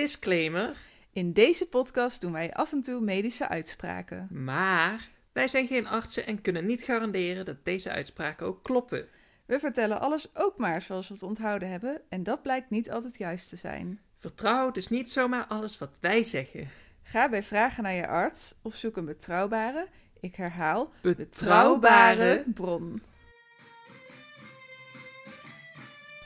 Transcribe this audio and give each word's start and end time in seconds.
Disclaimer. 0.00 0.76
In 1.12 1.32
deze 1.32 1.66
podcast 1.66 2.20
doen 2.20 2.32
wij 2.32 2.52
af 2.52 2.72
en 2.72 2.80
toe 2.80 3.00
medische 3.00 3.48
uitspraken. 3.48 4.28
Maar 4.30 5.08
wij 5.32 5.48
zijn 5.48 5.66
geen 5.66 5.86
artsen 5.86 6.26
en 6.26 6.42
kunnen 6.42 6.66
niet 6.66 6.82
garanderen 6.82 7.44
dat 7.44 7.64
deze 7.64 7.90
uitspraken 7.90 8.46
ook 8.46 8.62
kloppen. 8.62 9.08
We 9.46 9.58
vertellen 9.58 10.00
alles 10.00 10.28
ook 10.34 10.56
maar 10.56 10.82
zoals 10.82 11.08
we 11.08 11.14
het 11.14 11.22
onthouden 11.22 11.70
hebben 11.70 12.00
en 12.08 12.22
dat 12.22 12.42
blijkt 12.42 12.70
niet 12.70 12.90
altijd 12.90 13.18
juist 13.18 13.48
te 13.48 13.56
zijn. 13.56 14.00
Vertrouw 14.16 14.70
dus 14.70 14.88
niet 14.88 15.12
zomaar 15.12 15.44
alles 15.44 15.78
wat 15.78 15.98
wij 16.00 16.22
zeggen. 16.22 16.68
Ga 17.02 17.28
bij 17.28 17.42
vragen 17.42 17.82
naar 17.82 17.94
je 17.94 18.06
arts 18.06 18.54
of 18.62 18.74
zoek 18.74 18.96
een 18.96 19.04
betrouwbare, 19.04 19.86
ik 20.20 20.36
herhaal, 20.36 20.92
Betrouwbare. 21.02 22.44
bron. 22.54 23.02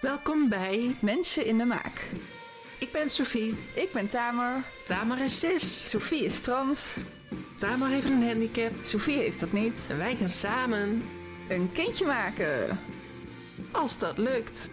Welkom 0.01 0.49
bij 0.49 0.97
Mensen 1.01 1.47
in 1.47 1.59
de 1.59 1.65
maak. 1.65 2.11
Ik 2.85 2.93
ben 2.93 3.11
Sophie. 3.11 3.55
Ik 3.75 3.91
ben 3.93 4.09
Tamer. 4.11 4.63
Tamer 4.87 5.25
is 5.25 5.39
cis. 5.39 5.91
Sophie 5.91 6.25
is 6.25 6.41
trans. 6.41 6.97
Tamer 7.57 7.89
heeft 7.89 8.05
een 8.05 8.23
handicap. 8.27 8.73
Sophie 8.83 9.17
heeft 9.17 9.41
dat 9.41 9.53
niet. 9.53 9.87
En 9.91 9.97
wij 9.99 10.15
gaan 10.17 10.29
samen, 10.31 11.03
Een 11.49 11.73
kindje 11.73 12.07
maken. 12.07 12.79
als 13.73 13.99
dat 13.99 14.19
lukt. 14.19 14.71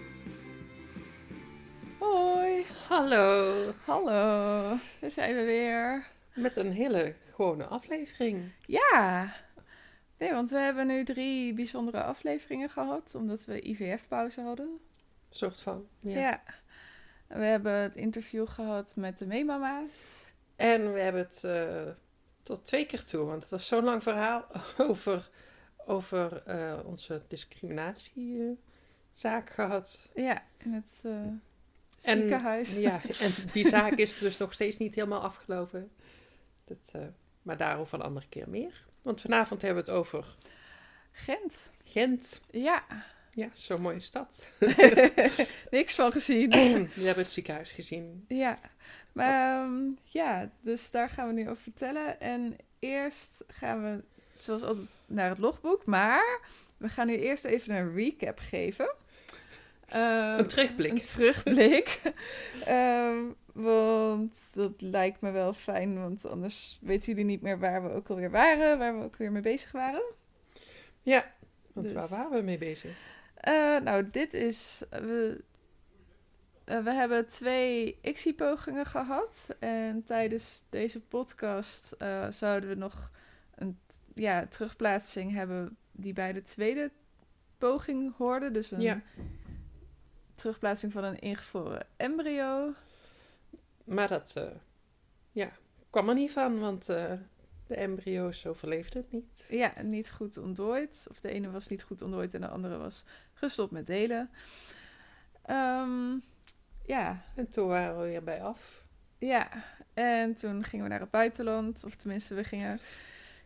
Hoi. 1.99 2.65
Hallo. 2.87 3.53
Hallo. 3.85 4.77
Daar 4.99 5.12
zijn 5.12 5.35
we 5.35 5.43
weer. 5.43 6.07
Met 6.34 6.57
een 6.57 6.71
hele 6.71 7.15
gewone 7.35 7.65
aflevering. 7.65 8.51
Ja. 8.65 9.34
Nee, 10.17 10.31
want 10.34 10.49
we 10.49 10.57
hebben 10.57 10.87
nu 10.87 11.03
drie 11.05 11.53
bijzondere 11.53 12.03
afleveringen 12.03 12.70
gehad, 12.70 13.15
omdat 13.15 13.45
we 13.45 13.62
IVF-pauze 13.67 14.41
hadden. 14.41 14.79
soort 15.29 15.62
van. 15.62 15.85
Ja. 15.99 16.20
Ja. 16.20 16.41
We 17.34 17.45
hebben 17.45 17.73
het 17.73 17.95
interview 17.95 18.48
gehad 18.48 18.95
met 18.95 19.17
de 19.17 19.26
meemama's. 19.26 19.94
En 20.55 20.94
we 20.94 20.99
hebben 20.99 21.21
het 21.21 21.44
eh, 21.44 21.88
tot 22.44 22.65
twee 22.65 22.85
keer 22.85 23.04
toe, 23.04 23.26
want 23.26 23.41
het 23.41 23.51
was 23.51 23.68
zo'n 23.68 23.84
lang 23.84 24.04
verhaal 24.04 24.46
over, 24.90 25.29
over 25.85 26.43
eh, 26.46 26.79
onze 26.85 27.21
discriminatiezaak 27.27 29.49
gehad. 29.49 30.10
Ja, 30.15 30.43
in 30.57 30.73
het 30.73 30.99
eh, 31.04 31.12
En- 31.12 31.41
ziekenhuis. 32.01 32.77
Ja, 32.77 33.01
en 33.26 33.32
die 33.51 33.68
zaak 33.68 33.91
is 33.93 34.18
dus 34.18 34.38
nog 34.38 34.54
steeds 34.54 34.77
niet 34.77 34.95
helemaal 34.95 35.21
afgelopen. 35.21 35.91
Dat, 36.66 36.91
maar 37.41 37.57
daarover 37.57 37.99
een 37.99 38.05
andere 38.05 38.27
keer 38.29 38.49
meer. 38.49 38.85
Want 39.01 39.21
vanavond 39.21 39.62
hebben 39.62 39.85
we 39.85 39.91
het 39.91 39.99
over 39.99 40.35
Gent. 41.12 41.54
Gent. 41.84 42.41
Ja. 42.51 42.84
Ja, 43.34 43.49
zo'n 43.54 43.82
mooie 43.82 43.99
stad. 43.99 44.43
Niks 45.71 45.96
van 45.96 46.12
gezien. 46.12 46.49
We 46.96 47.05
hebben 47.05 47.24
het 47.24 47.32
ziekenhuis 47.34 47.71
gezien. 47.71 48.26
ja. 48.27 48.60
Maar 49.12 49.62
ehm, 49.63 49.79
ja, 50.04 50.51
dus 50.62 50.91
daar 50.91 51.10
gaan 51.10 51.27
we 51.27 51.34
nu 51.34 51.49
over 51.49 51.63
vertellen. 51.63 52.20
En 52.20 52.55
eerst 52.79 53.32
gaan 53.48 53.82
we, 53.84 54.04
zoals 54.38 54.62
altijd, 54.62 54.88
naar 55.05 55.29
het 55.29 55.38
logboek. 55.38 55.85
Maar 55.85 56.40
we 56.77 56.90
gaan 56.90 57.07
nu 57.07 57.18
eerst 57.18 57.46
even 57.46 57.76
een 57.76 57.93
recap 57.96 58.40
geven. 58.40 58.96
Ehm, 59.88 60.40
Een 60.40 60.48
terugblik. 60.48 60.91
Een 60.91 61.05
terugblik. 61.05 62.01
Ehm, 62.66 63.18
want 63.54 64.34
dat 64.53 64.81
lijkt 64.81 65.22
me 65.22 65.31
wel 65.31 65.53
fijn, 65.53 66.00
want 66.01 66.25
anders 66.25 66.79
weten 66.81 67.06
jullie 67.06 67.25
niet 67.25 67.41
meer 67.41 67.59
waar 67.59 67.84
we 67.84 67.90
ook 67.94 68.09
alweer 68.09 68.31
waren, 68.31 68.78
waar 68.78 68.97
we 68.97 69.03
ook 69.03 69.16
weer 69.16 69.31
mee 69.31 69.41
bezig 69.41 69.72
waren. 69.72 70.03
Ja, 71.01 71.34
want 71.73 71.88
Dus- 71.88 71.95
waar 71.95 72.07
waren 72.09 72.31
we 72.38 72.41
mee 72.41 72.57
bezig? 72.57 72.91
Eh, 73.41 73.78
nou, 73.79 74.09
dit 74.09 74.34
is. 74.34 74.84
We, 74.89 75.44
eh, 76.63 76.84
we 76.84 76.91
hebben 76.91 77.25
twee 77.28 77.97
ICSI-pogingen 78.01 78.85
gehad. 78.85 79.56
En 79.59 80.03
tijdens 80.03 80.63
deze 80.69 81.00
podcast 81.00 81.91
eh, 81.91 82.29
zouden 82.29 82.69
we 82.69 82.75
nog 82.75 83.11
een 83.56 83.79
ja, 84.16 84.45
terugplaatsing 84.47 85.33
hebben 85.33 85.78
die 85.91 86.13
bij 86.13 86.33
de 86.33 86.41
tweede 86.41 86.91
poging 87.57 88.16
hoorde. 88.17 88.51
Dus 88.51 88.71
een 88.71 88.81
Ja. 88.81 89.01
terugplaatsing 90.35 90.91
van 90.91 91.03
een 91.03 91.19
ingevroren 91.19 91.87
embryo. 91.97 92.73
Maar 93.83 94.07
dat 94.07 94.41
ja, 95.31 95.51
kwam 95.89 96.09
er 96.09 96.16
niet 96.16 96.31
van, 96.31 96.59
want 96.59 96.89
de 97.71 97.77
embryo's 97.77 98.45
overleefden 98.45 99.01
het 99.01 99.11
niet. 99.11 99.45
Ja, 99.49 99.73
niet 99.81 100.11
goed 100.11 100.37
ontdooid. 100.37 101.07
Of 101.09 101.19
de 101.19 101.29
ene 101.29 101.51
was 101.51 101.67
niet 101.67 101.83
goed 101.83 102.01
ontdooid 102.01 102.33
en 102.33 102.41
de 102.41 102.47
andere 102.47 102.77
was 102.77 103.03
gestopt 103.33 103.71
met 103.71 103.85
delen. 103.85 104.29
Ehm, 105.45 106.13
ja, 106.85 107.21
En 107.35 107.49
toen 107.49 107.67
waren 107.67 107.97
we 108.01 108.07
weer 108.07 108.23
bij 108.23 108.41
af. 108.41 108.83
ja. 109.17 109.49
En 109.93 110.35
toen 110.35 110.63
gingen 110.63 110.85
we 110.85 110.91
naar 110.91 110.99
het 110.99 111.09
buitenland. 111.11 111.83
Of 111.83 111.95
tenminste, 111.95 112.33
we 112.33 112.43
gingen 112.43 112.79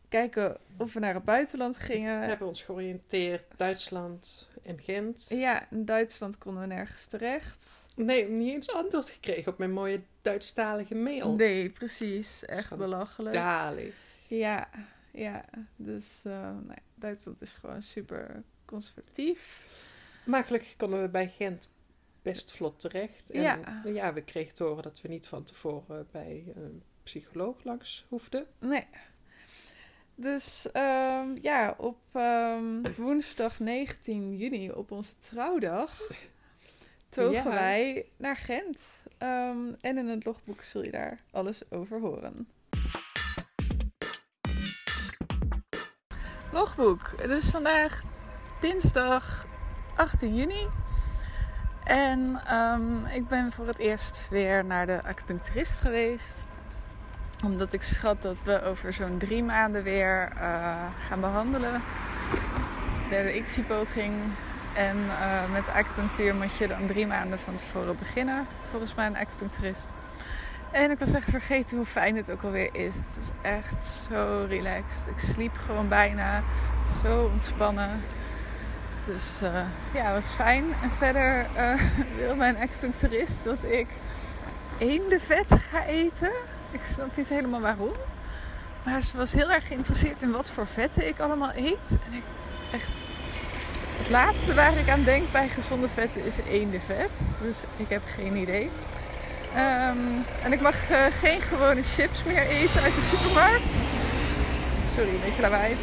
kijken 0.10 0.58
of 0.78 0.94
we 0.94 1.00
naar 1.00 1.14
het 1.14 1.24
buitenland 1.24 1.78
We 1.78 1.84
gingen. 1.84 2.22
hebben 2.22 2.48
ons 2.48 2.62
georiënteerd 2.62 3.44
Duitsland 3.58 4.50
en 4.64 4.80
Gent. 4.80 5.26
Ja, 5.30 5.70
in 5.72 5.86
Duitsland 5.86 6.38
konden 6.38 6.62
we 6.62 6.68
nergens 6.68 7.06
terecht. 7.06 7.84
Nee, 7.96 8.30
niet 8.30 8.54
eens 8.54 8.74
antwoord 8.74 9.10
gekregen 9.10 9.52
op 9.52 9.58
mijn 9.58 9.72
mooie 9.72 10.02
Duitsstalige 10.22 10.96
mail. 10.96 11.36
Nee, 11.36 11.70
precies. 11.70 12.46
Echt 12.46 12.76
belachelijk. 12.78 13.36
Dalig. 13.36 13.96
Ja, 14.38 14.70
ja. 15.12 15.46
Dus 15.76 16.22
eh, 16.26 16.32
ja, 16.68 16.76
Duitsland 16.96 17.42
is 17.42 17.52
gewoon 17.52 17.82
super 17.82 18.44
conservatief. 18.66 19.68
Maar 20.26 20.44
gelukkig 20.44 20.76
konden 20.76 21.02
we 21.02 21.10
bij 21.10 21.28
Gent 21.30 21.70
best 22.22 22.52
vlot 22.52 22.80
terecht. 22.80 23.30
En 23.32 23.42
Ja. 23.42 23.82
ja, 23.86 24.14
we 24.14 24.22
kregen 24.24 24.54
te 24.54 24.64
horen 24.64 24.84
dat 24.84 25.02
we 25.02 25.08
niet 25.08 25.28
van 25.28 25.44
tevoren 25.44 26.08
bij 26.12 26.44
een 26.56 26.84
psycholoog 27.04 27.64
langs 27.64 28.06
hoefden. 28.10 28.46
Nee. 28.60 28.88
Dus 30.16 30.72
ehm, 30.72 31.38
ja, 31.42 31.76
op 31.78 31.98
ehm, 32.12 32.82
woensdag 32.98 33.60
19 33.60 34.36
juni, 34.38 34.72
op 34.72 34.92
onze 34.92 35.18
trouwdag, 35.20 36.00
togen 37.10 37.32
Ja. 37.34 37.44
wij 37.50 38.06
naar 38.18 38.36
Gent. 38.38 38.80
Ehm, 39.18 39.74
en 39.82 39.98
in 39.98 40.08
het 40.08 40.26
logboek 40.26 40.62
zul 40.62 40.84
je 40.84 40.92
daar 40.92 41.20
alles 41.32 41.72
over 41.72 42.00
horen. 42.00 42.48
Logboek. 46.56 47.12
Het 47.18 47.30
is 47.30 47.50
vandaag 47.50 48.02
dinsdag 48.60 49.46
18 49.96 50.36
juni. 50.36 50.68
En 51.84 52.42
ehm, 52.48 53.06
ik 53.06 53.28
ben 53.28 53.52
voor 53.52 53.68
het 53.68 53.78
eerst 53.78 54.28
weer 54.30 54.66
naar 54.66 54.86
de 54.86 55.04
acupuncturist 55.04 55.80
geweest 55.80 56.46
omdat 57.44 57.74
ik 57.74 57.84
schat 57.84 58.22
dat 58.22 58.44
we 58.44 58.64
over 58.64 58.94
zo'n 58.94 59.18
drie 59.18 59.44
maanden 59.44 59.84
weer 59.84 60.32
eh, 60.40 60.76
gaan 61.00 61.20
behandelen. 61.20 61.82
De 63.04 63.10
derde 63.10 63.36
ICSI-poging. 63.36 64.14
En 64.76 64.98
eh, 64.98 65.52
met 65.52 65.68
acupunctuur 65.68 66.36
moet 66.36 66.56
je 66.58 66.68
dan 66.68 66.88
drie 66.88 67.08
maanden 67.08 67.40
van 67.40 67.56
tevoren 67.56 67.98
beginnen. 67.98 68.48
Volgens 68.70 68.96
mij 68.96 69.06
een 69.06 69.18
acupuncturist. 69.18 69.96
En 70.76 70.92
ik 70.92 71.00
was 71.00 71.14
echt 71.14 71.30
vergeten 71.30 71.78
hoe 71.78 71.86
fijn 71.86 72.16
het 72.16 72.32
ook 72.32 72.44
alweer 72.44 72.70
is. 72.72 72.96
Het 72.96 73.18
is 73.22 73.30
echt 73.42 73.86
zo 74.10 74.46
relaxed. 74.50 75.08
Ik 75.08 75.20
sliep 75.20 75.58
gewoon 75.58 75.88
bijna. 75.88 76.44
Zo 77.04 77.30
ontspannen. 77.34 78.02
Dus 79.06 79.42
eh, 79.42 79.66
ja, 79.94 80.14
was 80.14 80.34
fijn. 80.34 80.66
En 80.82 80.92
verder 80.92 81.46
eh, 81.54 81.82
wil 82.18 82.36
mijn 82.36 82.58
acupuncturist 82.58 83.44
dat 83.44 83.64
ik 83.64 83.88
eendenvet 84.78 85.52
ga 85.52 85.86
eten. 85.86 86.32
Ik 86.72 86.84
snap 86.84 87.18
niet 87.18 87.30
helemaal 87.30 87.62
waarom. 87.62 87.96
Maar 88.84 89.02
ze 89.02 89.18
was 89.18 89.34
heel 89.34 89.52
erg 89.52 89.68
geïnteresseerd 89.68 90.24
in 90.24 90.32
wat 90.32 90.50
voor 90.50 90.68
vetten 90.68 91.08
ik 91.08 91.20
allemaal 91.20 91.52
eet. 91.56 91.90
En 91.90 92.14
ik 92.14 92.24
echt. 92.72 92.92
Het 93.98 94.10
laatste 94.10 94.54
waar 94.54 94.78
ik 94.78 94.90
aan 94.90 95.04
denk 95.04 95.32
bij 95.32 95.50
gezonde 95.50 95.90
vetten 95.90 96.26
is 96.26 96.38
eendenvet. 96.38 97.12
Dus 97.42 97.64
ik 97.78 97.90
heb 97.90 98.02
geen 98.06 98.36
idee. 98.36 98.72
Ehm, 99.56 99.98
en 100.44 100.54
ik 100.54 100.62
mag 100.62 100.90
eh, 100.90 101.06
geen 101.10 101.42
gewone 101.42 101.84
chips 101.84 102.24
meer 102.24 102.48
eten 102.48 102.82
uit 102.82 102.96
de 102.96 103.02
supermarkt. 103.02 103.64
Sorry, 104.94 105.10
een 105.10 105.20
beetje 105.20 105.42
lawaai. 105.42 105.78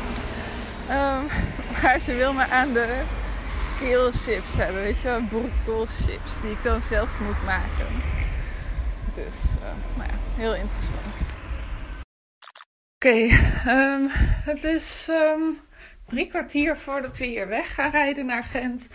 Ehm, 0.88 1.24
maar 1.82 2.00
ze 2.00 2.14
wil 2.14 2.32
me 2.32 2.48
aan 2.48 2.72
de 2.72 3.02
keelchips 3.78 4.56
hebben. 4.56 4.82
Weet 4.82 5.00
je 5.00 5.08
wel, 5.08 5.22
boerenkoolchips. 5.22 6.40
Die 6.40 6.50
ik 6.50 6.62
dan 6.62 6.82
zelf 6.82 7.20
moet 7.20 7.44
maken. 7.44 8.02
Dus, 9.14 9.42
eh, 9.62 9.96
nou 9.96 10.08
ja, 10.08 10.16
heel 10.36 10.54
interessant. 10.54 11.16
Oké, 12.94 13.28
ehm, 13.66 14.02
het 14.44 14.64
is 14.64 15.10
drie 16.06 16.26
kwartier 16.26 16.76
voordat 16.76 17.18
we 17.18 17.24
hier 17.24 17.48
weg 17.48 17.74
gaan 17.74 17.90
rijden 17.90 18.26
naar 18.26 18.44
Gent. 18.44 18.86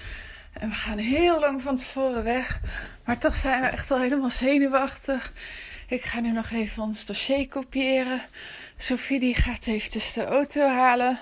En 0.60 0.70
we 0.70 0.76
gaan 0.76 0.98
heel 0.98 1.40
lang 1.40 1.62
van 1.62 1.78
tevoren 1.78 2.24
weg. 2.24 2.60
Maar 3.06 3.18
toch 3.18 3.36
zijn 3.36 3.62
we 3.62 3.68
echt 3.68 3.92
al 3.92 4.00
helemaal 4.00 4.32
zenuwachtig. 4.32 5.32
Ik 5.88 6.04
ga 6.04 6.20
nu 6.20 6.32
nog 6.32 6.50
even 6.50 6.84
ons 6.84 7.06
dossier 7.06 7.48
kopiëren. 7.48 8.22
Sophie 8.78 9.20
die 9.20 9.36
gaat 9.36 9.66
eventjes 9.66 10.14
de 10.14 10.26
auto 10.26 10.68
halen. 10.68 11.20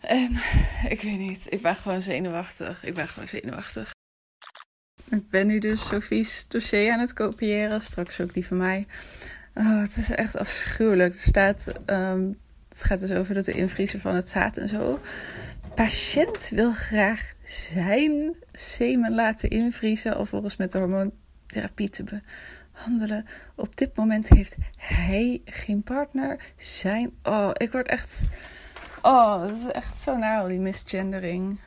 En 0.00 0.40
ik 0.88 1.00
weet 1.02 1.18
niet, 1.18 1.40
ik 1.48 1.62
ben 1.62 1.76
gewoon 1.76 2.02
zenuwachtig. 2.02 2.84
Ik 2.84 2.94
ben 2.94 3.08
gewoon 3.08 3.28
zenuwachtig. 3.28 3.90
Ik 5.10 5.30
ben 5.30 5.46
nu 5.46 5.58
dus 5.58 5.86
Sophie's 5.86 6.48
dossier 6.48 6.92
aan 6.92 7.00
het 7.00 7.12
kopiëren. 7.12 7.80
Straks 7.80 8.20
ook 8.20 8.34
die 8.34 8.46
van 8.46 8.56
mij. 8.56 8.86
Oh, 9.54 9.80
het 9.80 9.96
is 9.96 10.10
echt 10.10 10.36
afschuwelijk. 10.36 11.16
Staat, 11.16 11.64
ehm, 11.86 12.32
het 12.68 12.82
gaat 12.82 13.00
dus 13.00 13.10
over 13.10 13.34
dat 13.34 13.44
de 13.44 13.52
invriezen 13.52 14.00
van 14.00 14.14
het 14.14 14.28
zaad 14.28 14.56
en 14.56 14.68
zo. 14.68 15.00
Patiënt 15.74 16.48
wil 16.48 16.72
graag 16.72 17.32
zijn 17.44 18.36
semen 18.52 19.14
laten 19.14 19.50
invriezen 19.50 20.16
alvorens 20.16 20.56
met 20.56 20.72
de 20.72 20.78
hormoontherapie 20.78 21.88
te 21.90 22.22
behandelen. 22.72 23.26
Op 23.54 23.76
dit 23.76 23.96
moment 23.96 24.28
heeft 24.28 24.56
hij 24.76 25.42
geen 25.44 25.82
partner. 25.82 26.40
Zijn. 26.56 27.18
Oh, 27.22 27.50
ik 27.52 27.72
word 27.72 27.88
echt. 27.88 28.26
Oh, 29.02 29.42
het 29.42 29.56
is 29.56 29.66
echt 29.66 29.98
zo 30.00 30.16
naar 30.16 30.40
al 30.40 30.48
die 30.48 30.58
misgendering. 30.58 31.58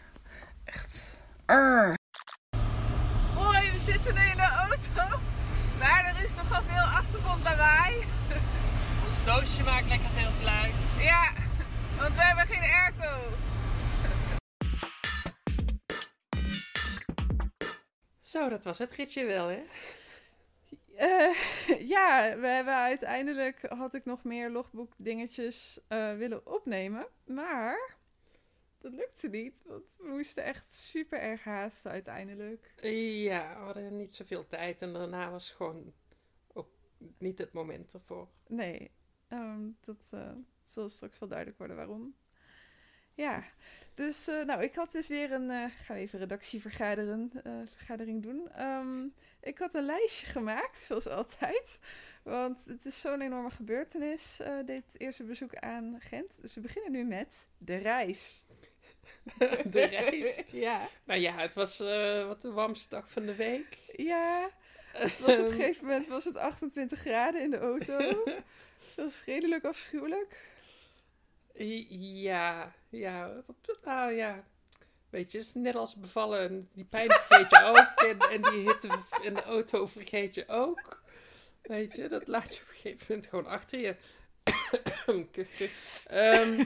Echt. 0.63 1.19
Arr. 1.45 1.95
Hoi, 3.35 3.71
we 3.71 3.79
zitten 3.79 4.13
nu 4.13 4.21
in 4.21 4.35
de 4.35 4.49
auto. 4.67 5.19
Maar 5.79 6.13
er 6.15 6.23
is 6.23 6.35
nogal 6.35 6.61
veel 6.61 6.97
achtergrond 6.99 7.43
bij 7.43 7.55
mij. 7.55 7.93
Ons 9.07 9.25
doosje 9.25 9.63
maakt 9.63 9.87
lekker 9.87 10.09
veel 10.09 10.31
geluid. 10.39 10.73
Ja, 10.99 11.31
want 11.97 12.15
we 12.15 12.21
hebben 12.21 12.47
geen 12.47 12.69
airco. 12.69 13.37
Zo, 18.31 18.49
dat 18.49 18.63
was 18.63 18.77
het 18.77 18.91
ritje 18.91 19.25
wel, 19.25 19.47
hè? 19.47 19.63
Eh, 20.95 21.35
ja, 21.95 22.37
we 22.39 22.47
hebben 22.47 22.75
uiteindelijk 22.75 23.61
had 23.61 23.93
ik 23.93 24.05
nog 24.05 24.23
meer 24.23 24.49
logboek 24.49 24.93
dingetjes 24.97 25.79
eh, 25.87 26.15
willen 26.15 26.45
opnemen. 26.47 27.07
Maar 27.25 27.97
dat 28.77 28.93
lukte 28.93 29.27
niet, 29.27 29.61
want 29.65 29.95
we 29.97 30.07
moesten 30.07 30.43
echt 30.43 30.73
super 30.73 31.19
erg 31.19 31.43
haasten 31.43 31.91
uiteindelijk. 31.91 32.73
Ja, 33.23 33.55
we 33.57 33.63
hadden 33.63 33.97
niet 33.97 34.15
zoveel 34.15 34.47
tijd 34.47 34.81
en 34.81 34.93
daarna 34.93 35.31
was 35.31 35.51
gewoon 35.51 35.93
ook 36.53 36.69
niet 37.17 37.37
het 37.37 37.53
moment 37.53 37.93
ervoor. 37.93 38.27
Nee, 38.47 38.91
ehm, 39.27 39.69
dat 39.79 40.07
eh, 40.11 40.31
zal 40.63 40.89
straks 40.89 41.19
wel 41.19 41.29
duidelijk 41.29 41.57
worden 41.57 41.77
waarom. 41.77 42.15
Ja, 43.13 43.43
dus 44.01 44.27
eh, 44.27 44.45
nou, 44.45 44.63
ik 44.63 44.75
had 44.75 44.91
dus 44.91 45.07
weer 45.07 45.31
een, 45.31 45.69
ga 45.69 45.95
even 45.95 46.19
redactievergadering 46.19 47.31
eh, 47.43 47.51
vergadering 47.75 48.23
doen. 48.23 48.49
Ehm, 48.55 49.03
ik 49.41 49.57
had 49.57 49.73
een 49.73 49.85
lijstje 49.85 50.25
gemaakt, 50.25 50.81
zoals 50.81 51.07
altijd. 51.07 51.79
Want 52.23 52.59
het 52.67 52.85
is 52.85 53.01
zo'n 53.01 53.21
enorme 53.21 53.49
gebeurtenis, 53.49 54.39
dit 54.65 54.83
eerste 54.97 55.23
bezoek 55.23 55.55
aan 55.55 55.97
Gent. 55.99 56.41
Dus 56.41 56.53
we 56.53 56.61
beginnen 56.61 56.91
nu 56.91 57.03
met 57.03 57.47
de 57.57 57.75
reis. 57.75 58.45
De 59.71 59.83
reis. 59.83 60.41
ja. 60.51 60.87
Nou 61.03 61.19
ja, 61.19 61.35
het 61.37 61.55
was 61.55 61.77
wat 62.27 62.41
de 62.41 62.51
warmste 62.51 62.89
dag 62.89 63.11
van 63.11 63.25
de 63.25 63.35
week. 63.35 63.77
Ja, 63.95 64.49
het 64.91 65.19
was 65.19 65.39
op 65.39 65.45
een 65.45 65.51
gegeven 65.51 65.85
moment 65.85 66.07
was 66.07 66.25
het 66.25 66.37
28 66.37 66.99
graden 66.99 67.41
in 67.41 67.49
de 67.49 67.59
auto. 67.59 67.97
Het 68.95 68.95
was 68.95 69.23
redelijk 69.25 69.65
afschuwelijk. 69.65 70.50
Ja, 71.53 72.73
ja, 72.89 73.43
nou 73.83 74.11
ja. 74.11 74.43
Weet 75.09 75.31
je, 75.31 75.37
het 75.37 75.47
is 75.47 75.53
net 75.53 75.75
als 75.75 75.95
bevallen. 75.95 76.69
Die 76.73 76.85
pijn 76.85 77.09
vergeet 77.11 77.49
je 77.49 77.63
ook. 77.63 77.99
En, 78.09 78.19
en 78.19 78.41
die 78.51 78.61
hitte 78.69 78.89
in 79.21 79.33
de 79.33 79.43
auto 79.43 79.87
vergeet 79.87 80.33
je 80.33 80.47
ook. 80.47 81.03
Weet 81.61 81.95
je, 81.95 82.07
dat 82.09 82.27
laat 82.27 82.55
je 82.55 82.61
op 82.61 82.67
een 82.69 82.75
gegeven 82.75 83.05
moment 83.09 83.27
gewoon 83.27 83.45
achter 83.47 83.79
je. 83.79 83.95
Ehm, 86.07 86.63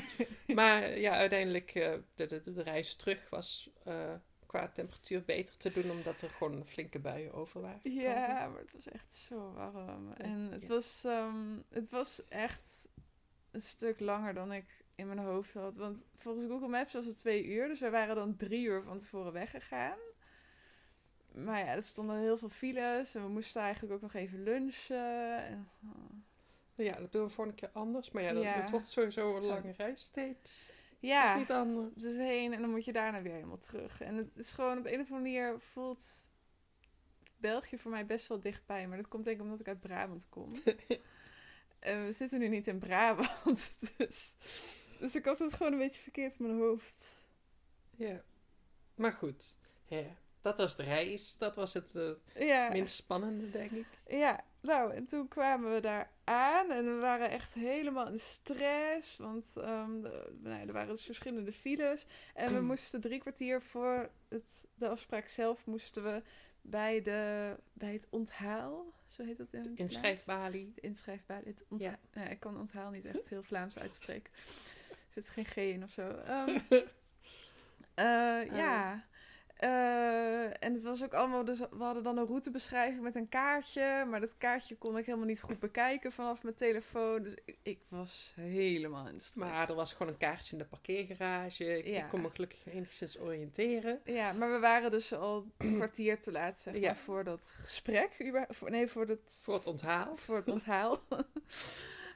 maar 0.56 0.98
ja, 1.00 1.12
uiteindelijk 1.12 1.76
uh, 1.76 1.94
de, 2.16 2.26
de, 2.26 2.54
de 2.54 2.62
reis 2.64 2.96
terug 2.96 3.30
was 3.30 3.70
uh, 3.88 4.14
qua 4.46 4.68
temperatuur 4.68 5.24
beter 5.24 5.58
te 5.58 5.72
doen. 5.72 5.92
Omdat 5.92 6.22
er 6.22 6.30
gewoon 6.30 6.66
flinke 6.66 7.00
buien 7.00 7.34
over 7.34 7.62
waren. 7.62 7.80
Ja, 7.94 8.48
maar 8.48 8.62
het 8.62 8.74
was 8.74 8.88
echt 8.88 9.14
zo 9.14 9.54
warm. 9.54 10.12
En 10.14 10.52
het, 10.52 10.68
Ja. 10.68 10.74
was, 10.74 11.04
um, 11.06 11.64
het 11.70 11.90
was 11.90 12.28
echt 12.28 12.85
een 13.56 13.62
stuk 13.62 14.00
langer 14.00 14.34
dan 14.34 14.52
ik 14.54 14.84
in 14.96 15.08
mijn 15.08 15.20
hoofd 15.20 15.54
had. 15.54 15.78
Want 15.78 16.04
volgens 16.18 16.46
Google 16.46 16.68
Maps 16.68 16.94
was 16.94 17.06
het 17.06 17.18
twee 17.18 17.46
uur. 17.46 17.68
Dus 17.68 17.80
wij 17.80 17.92
waren 17.92 18.16
dan 18.16 18.36
drie 18.36 18.66
uur 18.66 18.82
van 18.84 19.00
tevoren 19.00 19.34
weggegaan. 19.34 19.98
Maar 21.32 21.60
ja, 21.60 21.66
er 21.66 21.84
stonden 21.84 22.20
heel 22.20 22.38
veel 22.38 22.50
files. 22.50 23.16
En 23.16 23.22
we 23.24 23.30
moesten 23.30 23.62
eigenlijk 23.62 23.94
ook 23.94 24.02
nog 24.02 24.14
even 24.14 24.44
lunchen. 24.44 25.44
En. 25.46 25.68
Ja, 26.76 26.96
dat 27.00 27.12
doen 27.12 27.24
we 27.24 27.30
voor 27.30 27.46
een 27.46 27.56
keer 27.56 27.70
anders. 27.74 28.12
Maar 28.12 28.24
ja, 28.24 28.34
dat, 28.34 28.44
Ja. 28.44 28.62
het 28.62 28.70
wordt 28.70 28.88
sowieso 28.90 29.36
een 29.36 29.44
lange 29.46 29.72
reis 29.78 30.02
steeds. 30.02 30.68
Het 30.90 31.00
Ja, 31.00 31.34
is 31.34 31.40
niet 31.40 31.52
anders. 31.52 31.94
het 31.96 32.04
is 32.04 32.18
heen 32.18 32.54
en 32.54 32.62
dan 32.62 32.70
moet 32.70 32.86
je 32.86 32.94
daarna 32.94 33.22
weer 33.22 33.34
helemaal 33.34 33.58
terug. 33.58 34.02
En 34.02 34.16
het 34.16 34.38
is 34.38 34.52
gewoon 34.52 34.78
op 34.78 34.86
een 34.86 35.00
of 35.00 35.12
andere 35.12 35.14
manier 35.14 35.60
voelt 35.60 36.04
België 37.38 37.78
voor 37.78 37.92
mij 37.92 38.06
best 38.06 38.28
wel 38.28 38.40
dichtbij. 38.40 38.88
Maar 38.88 38.98
dat 38.98 39.08
komt 39.08 39.24
denk 39.24 39.38
ik 39.38 39.44
omdat 39.44 39.60
ik 39.60 39.68
uit 39.68 39.80
Brabant 39.80 40.30
kom. 40.30 40.52
en 41.86 42.06
we 42.06 42.12
zitten 42.12 42.40
nu 42.40 42.48
niet 42.48 42.68
in 42.68 42.80
Brabant. 42.80 43.76
Dus, 43.98 44.36
dus 45.00 45.16
ik 45.16 45.26
had 45.26 45.40
het 45.40 45.54
gewoon 45.54 45.72
een 45.72 45.78
beetje 45.78 46.02
verkeerd 46.02 46.40
in 46.40 46.46
mijn 46.46 46.60
hoofd. 46.60 47.16
Ja. 47.96 48.22
Maar 48.96 49.14
goed, 49.14 49.58
hè, 49.88 50.16
dat 50.42 50.58
was 50.58 50.76
de 50.76 50.84
reis. 50.84 51.38
Dat 51.38 51.56
was 51.56 51.74
het 51.74 51.96
eh, 51.96 52.48
Ja, 52.48 52.70
minst 52.70 52.96
spannende, 52.96 53.50
denk 53.52 53.72
ik. 53.72 53.86
ja, 54.08 54.44
nou, 54.62 54.94
en 54.94 55.06
toen 55.06 55.28
kwamen 55.28 55.74
we 55.74 55.80
daar 55.80 56.12
aan 56.24 56.72
en 56.72 56.86
we 56.86 57.00
waren 57.00 57.30
echt 57.30 57.54
helemaal 57.54 58.08
in 58.08 58.20
stress. 58.20 59.18
Want 59.18 59.54
de, 59.54 59.60
nou, 60.42 60.56
ja, 60.56 60.62
er 60.68 60.74
waren 60.74 60.96
dus 60.96 61.06
verschillende 61.06 61.52
files. 61.54 62.06
En 62.34 62.54
we 62.54 62.62
moesten 62.62 63.02
drie 63.02 63.20
kwartier 63.20 63.62
voor 63.62 64.10
het, 64.28 64.66
de 64.76 64.88
afspraak 64.88 65.28
zelf 65.28 65.66
moesten 65.66 66.04
we 66.04 66.22
bij, 66.70 67.02
de, 67.02 67.56
bij 67.74 67.94
het 67.94 68.08
onthaal, 68.10 68.94
zo 69.06 69.24
heet 69.24 69.38
dat 69.38 69.54
in 69.54 69.62
het? 69.62 69.80
Inschrijfbalie. 69.80 70.72
De 70.76 70.82
inschrijfbalie. 70.82 71.48
Het 71.48 71.64
Ja. 71.78 72.00
Nou, 72.14 72.30
ik 72.30 72.40
kan 72.40 72.60
onthaal 72.60 72.90
niet 72.90 73.06
echt 73.06 73.30
heel 73.30 73.44
Vlaams 73.44 73.78
uitspreken. 73.78 74.34
Er 75.16 75.22
zit 75.22 75.30
geen 75.30 75.46
G 75.46 75.56
in 75.56 75.84
of 75.84 75.90
zo. 75.90 76.10
Ehm, 76.10 76.60
eh, 77.94 78.46
ja. 78.58 79.06
Eh, 79.56 80.64
en 80.64 80.74
het 80.74 80.84
was 80.84 81.04
ook 81.04 81.14
allemaal, 81.14 81.46
dus 81.46 81.60
we 81.60 81.84
hadden 81.84 82.04
dan 82.04 82.18
een 82.18 82.26
routebeschrijving 82.28 83.02
met 83.04 83.16
een 83.16 83.30
kaartje, 83.30 84.06
maar 84.10 84.20
dat 84.20 84.38
kaartje 84.38 84.76
kon 84.78 84.98
ik 84.98 85.06
helemaal 85.06 85.28
niet 85.28 85.42
goed 85.42 85.60
bekijken 85.60 86.12
vanaf 86.12 86.44
mijn 86.44 86.56
telefoon. 86.56 87.24
Dus 87.24 87.34
ik, 87.46 87.58
ik 87.64 87.80
was 87.88 88.34
helemaal 88.40 89.08
in 89.08 89.20
stress. 89.20 89.36
Maar 89.36 89.70
er 89.70 89.76
was 89.76 89.94
gewoon 89.94 90.12
een 90.12 90.18
kaartje 90.20 90.52
in 90.52 90.58
de 90.58 90.66
parkeergarage. 90.66 91.78
Ik, 91.78 91.86
Ja. 91.86 92.04
ik 92.04 92.10
kon 92.10 92.22
me 92.22 92.30
gelukkig 92.34 92.66
enigszins 92.68 93.20
oriënteren. 93.20 94.02
Ja, 94.04 94.32
maar 94.34 94.52
we 94.52 94.60
waren 94.60 94.92
dus 94.92 95.14
al 95.14 95.46
een 95.58 95.76
kwartier 95.80 96.20
te 96.22 96.32
laat, 96.32 96.60
zeg 96.62 96.74
maar, 96.74 96.82
Ja. 96.82 96.96
voor 96.96 97.24
dat 97.24 97.56
gesprek. 97.62 98.32
Voor, 98.50 98.70
nee, 98.70 98.88
voor 98.88 99.06
dat 99.06 99.20
Voor 99.44 99.54
het 99.54 99.66
onthaal. 99.66 100.16
voor 100.16 100.36
het 100.36 100.48
onthaal. 100.48 100.98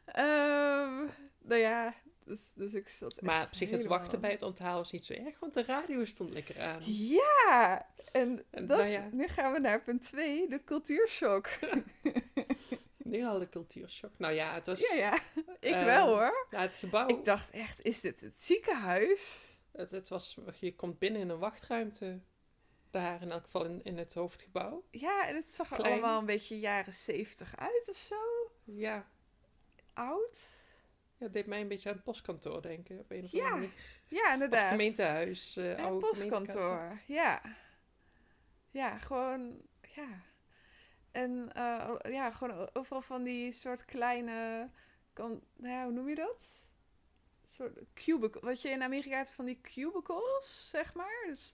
Ehm, 0.06 1.06
nou 1.42 1.62
ja, 1.62 1.94
dus, 2.30 2.52
dus 2.56 2.74
ik 2.74 2.90
zat 2.90 3.22
Maar 3.22 3.46
op 3.46 3.54
zich, 3.54 3.70
het 3.70 3.78
helemaal- 3.78 3.98
wachten 4.00 4.22
bij 4.22 4.32
het 4.32 4.42
onthaal 4.42 4.78
was 4.78 4.92
niet 4.92 5.06
zo 5.06 5.14
erg, 5.14 5.40
want 5.40 5.54
de 5.54 5.64
radio 5.64 6.06
stond 6.06 6.30
lekker 6.34 6.62
aan. 6.62 6.80
Ja! 6.86 7.88
En, 8.12 8.46
En 8.50 8.66
dat, 8.68 8.78
nou 8.78 8.90
ja. 8.90 9.10
nu 9.12 9.28
gaan 9.28 9.54
we 9.54 9.60
naar 9.60 9.82
punt 9.84 10.02
2, 10.02 10.48
de 10.50 10.64
cultuurshock. 10.64 11.48
Nu 12.98 13.24
al 13.26 13.40
de 13.40 13.50
cultuurshock. 13.50 14.12
Nou 14.18 14.34
ja, 14.34 14.54
het 14.54 14.66
was 14.66 14.80
ja, 14.80 14.96
ja, 14.96 15.14
ik 15.60 15.74
Eh, 15.74 15.84
wel 15.84 16.08
hoor. 16.08 16.48
ja, 16.52 16.62
het 16.62 16.76
gebouw. 16.76 17.08
Ik 17.08 17.26
dacht 17.26 17.50
echt, 17.50 17.82
is 17.84 18.02
dit 18.02 18.22
het 18.22 18.44
ziekenhuis? 18.44 19.46
Het, 19.72 19.92
het 19.92 20.10
was, 20.10 20.38
je 20.60 20.76
komt 20.76 21.00
binnen 21.00 21.22
in 21.22 21.30
een 21.30 21.40
wachtruimte. 21.40 22.20
Daar 22.92 23.22
in 23.22 23.32
elk 23.32 23.44
geval 23.44 23.66
in, 23.66 23.84
in 23.84 23.98
het 23.98 24.14
hoofdgebouw. 24.14 24.84
Ja, 24.92 25.28
en 25.28 25.36
het 25.36 25.54
zag 25.54 25.70
er 25.72 25.76
Klein. 25.76 25.92
allemaal 25.92 26.20
een 26.20 26.26
beetje 26.26 26.60
jaren 26.60 26.94
70 26.94 27.58
uit 27.58 27.90
of 27.90 27.98
zo. 27.98 28.16
Ja, 28.64 29.08
Oud. 29.94 30.40
Ja, 31.20 31.26
het 31.26 31.34
deed 31.34 31.46
mij 31.46 31.62
een 31.62 31.68
beetje 31.68 31.90
aan 31.90 31.96
het 31.96 32.04
postkantoor 32.04 32.62
denken. 32.62 33.00
Op 33.00 33.12
een 33.12 33.24
of 33.24 33.32
Ja, 33.32 33.50
manier. 33.50 33.74
Ja, 34.08 34.28
Of 34.28 34.34
inderdaad. 34.34 34.70
gemeentehuis. 34.70 35.56
Een 35.56 35.80
oude 35.80 36.06
gemeentekantoor. 36.08 36.78
postkantoor, 36.78 37.00
ja. 37.06 37.42
Ja, 38.72 38.98
gewoon, 38.98 39.62
ja. 39.82 40.22
En 41.12 41.52
eh, 41.54 41.96
ja, 42.12 42.32
gewoon 42.32 42.70
overal 42.74 43.02
van 43.02 43.24
die 43.24 43.52
soort 43.52 43.86
kleine, 43.86 44.70
kan, 45.14 45.42
nou 45.56 45.74
ja, 45.74 45.84
hoe 45.84 45.94
noem 45.94 46.10
je 46.10 46.16
dat? 46.16 46.58
soort 47.44 47.80
cubicle, 47.94 48.42
wat 48.42 48.62
je 48.62 48.70
in 48.70 48.84
Amerika 48.84 49.16
hebt 49.18 49.32
van 49.32 49.46
die 49.46 49.62
cubicles, 49.62 50.70
zeg 50.70 50.94
maar. 50.94 51.24
Dus 51.28 51.54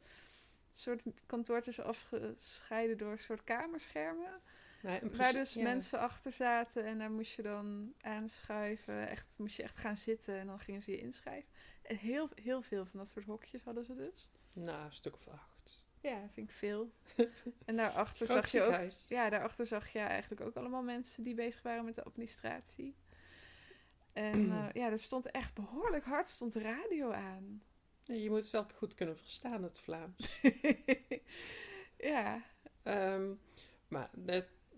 een 0.69 0.75
soort 0.75 1.03
kantoortjes 1.25 1.79
afgescheiden 1.79 2.97
door 2.97 3.11
een 3.11 3.17
soort 3.17 3.43
kamerschermen. 3.43 4.41
In 4.85 5.15
Waar 5.15 5.33
dus 5.33 5.53
ja. 5.53 5.63
mensen 5.63 5.99
achter 5.99 6.31
zaten 6.31 6.85
en 6.85 6.97
daar 6.97 7.11
moest 7.11 7.35
je 7.35 7.41
dan 7.41 7.93
aanschuiven. 8.01 9.09
Echt, 9.09 9.39
moest 9.39 9.57
je 9.57 9.63
echt 9.63 9.77
gaan 9.77 9.97
zitten 9.97 10.39
en 10.39 10.47
dan 10.47 10.59
gingen 10.59 10.81
ze 10.81 10.91
je 10.91 10.99
inschrijven. 10.99 11.49
En 11.81 11.95
heel, 11.95 12.29
heel 12.35 12.61
veel 12.61 12.85
van 12.85 12.99
dat 12.99 13.09
soort 13.09 13.25
hokjes 13.25 13.63
hadden 13.63 13.85
ze 13.85 13.95
dus. 13.95 14.29
Nou, 14.53 14.85
een 14.85 14.93
stuk 14.93 15.15
of 15.15 15.27
acht. 15.27 15.85
Ja, 16.01 16.29
vind 16.31 16.49
ik 16.49 16.55
veel. 16.55 16.91
en 17.65 17.75
daarachter 17.75 18.27
zag 18.37 18.51
je 18.51 18.61
ook... 18.61 18.91
Ja, 19.09 19.29
daarachter 19.29 19.65
zag 19.65 19.89
je 19.91 19.99
eigenlijk 19.99 20.41
ook 20.41 20.55
allemaal 20.55 20.83
mensen 20.83 21.23
die 21.23 21.35
bezig 21.35 21.61
waren 21.61 21.85
met 21.85 21.95
de 21.95 22.03
administratie. 22.03 22.95
En 24.13 24.51
eh, 24.51 24.67
ja, 24.73 24.89
er 24.89 24.99
stond 24.99 25.31
echt 25.31 25.53
behoorlijk 25.53 26.05
hard 26.05 26.29
stond 26.29 26.53
de 26.53 26.61
radio 26.61 27.11
aan. 27.11 27.63
Ja, 28.03 28.13
je 28.13 28.29
moet 28.29 28.41
het 28.41 28.49
wel 28.49 28.65
goed 28.75 28.95
kunnen 28.95 29.17
verstaan, 29.17 29.63
het 29.63 29.79
Vlaams. 29.79 30.41
ja, 31.97 32.43
Ehm, 32.85 33.33
maar, 33.87 34.09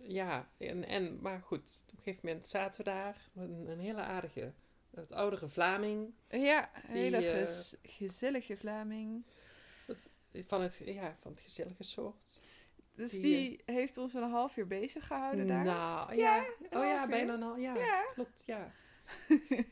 ja, 0.07 0.49
en, 0.57 0.85
en, 0.85 1.21
maar 1.21 1.41
goed, 1.41 1.83
op 1.87 1.97
een 1.97 2.03
gegeven 2.03 2.27
moment 2.27 2.47
zaten 2.47 2.77
we 2.77 2.83
daar. 2.83 3.29
Een, 3.35 3.67
een 3.67 3.79
hele 3.79 4.01
aardige, 4.01 4.53
het 4.95 5.11
oudere 5.11 5.47
Vlaming. 5.47 6.13
Ja, 6.29 6.69
een 6.87 6.93
Die, 6.93 7.01
hele 7.01 7.29
eh, 7.29 7.53
gezellige 7.81 8.57
Vlaming. 8.57 9.25
Van 10.45 10.61
het, 10.61 10.81
ja, 10.85 11.15
van 11.19 11.31
het 11.31 11.41
gezellige 11.41 11.83
soort. 11.83 12.39
Dus 12.95 13.11
die, 13.11 13.21
die, 13.21 13.61
heeft 13.65 13.97
ons 13.97 14.13
een 14.13 14.29
half 14.29 14.57
uur 14.57 14.67
bezig 14.67 15.07
gehouden 15.07 15.47
daar. 15.47 15.63
Nou, 15.63 16.15
Ja, 16.15 16.45
Oh 16.69 16.83
ja, 16.83 17.07
bijna 17.07 17.33
een 17.33 17.41
half. 17.41 17.57
Ja, 17.59 17.75
Ja. 17.75 18.03
klopt, 18.13 18.43
ja. 18.45 18.73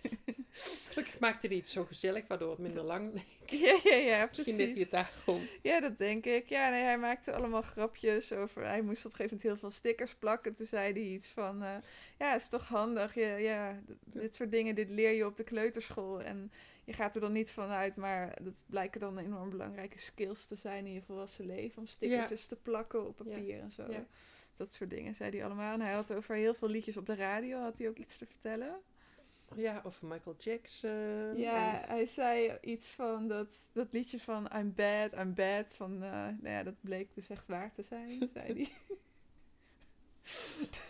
Gelukkig 0.89 1.19
maakte 1.19 1.47
hij 1.47 1.55
het 1.55 1.69
zo 1.69 1.83
gezellig, 1.85 2.27
waardoor 2.27 2.49
het 2.49 2.59
minder 2.59 2.83
lang 2.83 3.13
leek. 3.13 3.49
ja, 3.61 3.79
ja, 3.83 3.95
ja, 3.95 4.25
Misschien 4.29 4.57
deed 4.57 4.71
hij 4.71 4.79
het 4.79 4.89
precies. 4.89 5.15
daarom. 5.25 5.41
Ja, 5.61 5.79
dat 5.79 5.97
denk 5.97 6.25
ik. 6.25 6.49
Ja, 6.49 6.69
nee, 6.69 6.81
hij 6.83 6.97
maakte 6.97 7.33
allemaal 7.33 7.61
grapjes 7.61 8.31
over... 8.33 8.63
Hij 8.65 8.81
moest 8.81 9.05
op 9.05 9.11
een 9.11 9.17
gegeven 9.17 9.37
moment 9.37 9.41
heel 9.41 9.69
veel 9.69 9.77
stickers 9.77 10.15
plakken. 10.15 10.53
Toen 10.55 10.65
zei 10.65 10.93
hij 10.93 11.01
iets 11.01 11.27
van... 11.29 11.63
eh, 11.63 11.75
ja, 12.19 12.31
het 12.31 12.41
is 12.41 12.49
toch 12.49 12.67
handig. 12.67 13.15
Ja, 13.39 13.81
d- 13.85 13.91
dit 14.03 14.35
soort 14.35 14.51
dingen, 14.51 14.75
dit 14.75 14.89
leer 14.89 15.11
je 15.11 15.25
op 15.25 15.37
de 15.37 15.43
kleuterschool. 15.43 16.21
En 16.21 16.51
je 16.83 16.93
gaat 16.93 17.15
er 17.15 17.21
dan 17.21 17.31
niet 17.31 17.51
van 17.51 17.69
uit, 17.69 17.97
maar 17.97 18.37
dat 18.41 18.63
blijken 18.65 18.99
dan 18.99 19.17
enorm 19.17 19.49
belangrijke 19.49 19.99
skills 19.99 20.47
te 20.47 20.55
zijn 20.55 20.85
in 20.85 20.93
je 20.93 21.01
volwassen 21.01 21.45
leven. 21.45 21.77
Om 21.77 21.87
stickertjes 21.87 22.45
te 22.47 22.55
plakken 22.55 23.07
op 23.07 23.15
papier 23.15 23.59
en 23.59 23.71
zo. 23.71 23.91
Ja. 23.91 24.05
Dat 24.55 24.73
soort 24.73 24.89
dingen 24.89 25.15
zei 25.15 25.29
hij 25.31 25.45
allemaal. 25.45 25.73
En 25.73 25.81
hij 25.81 25.93
had 25.93 26.13
over 26.13 26.35
heel 26.35 26.53
veel 26.53 26.69
liedjes 26.69 26.97
op 26.97 27.05
de 27.05 27.15
radio, 27.15 27.59
had 27.59 27.77
hij 27.77 27.87
ook 27.89 27.97
iets 27.97 28.17
te 28.17 28.25
vertellen. 28.25 28.75
Ja, 29.55 29.81
over 29.85 30.07
Michael 30.07 30.35
Jackson. 30.39 31.37
Ja, 31.37 31.81
en- 31.83 31.87
hij 31.89 32.05
zei 32.05 32.57
iets 32.61 32.87
van 32.87 33.27
dat, 33.27 33.47
dat 33.71 33.87
liedje 33.91 34.19
van 34.19 34.49
I'm 34.55 34.73
bad, 34.75 35.13
I'm 35.13 35.33
bad. 35.33 35.75
Van, 35.75 36.03
eh, 36.03 36.09
nou 36.11 36.49
ja, 36.49 36.63
dat 36.63 36.75
bleek 36.81 37.15
dus 37.15 37.29
echt 37.29 37.47
waar 37.47 37.71
te 37.71 37.81
zijn, 37.81 38.29
zei 38.33 38.53
hij. 38.53 38.71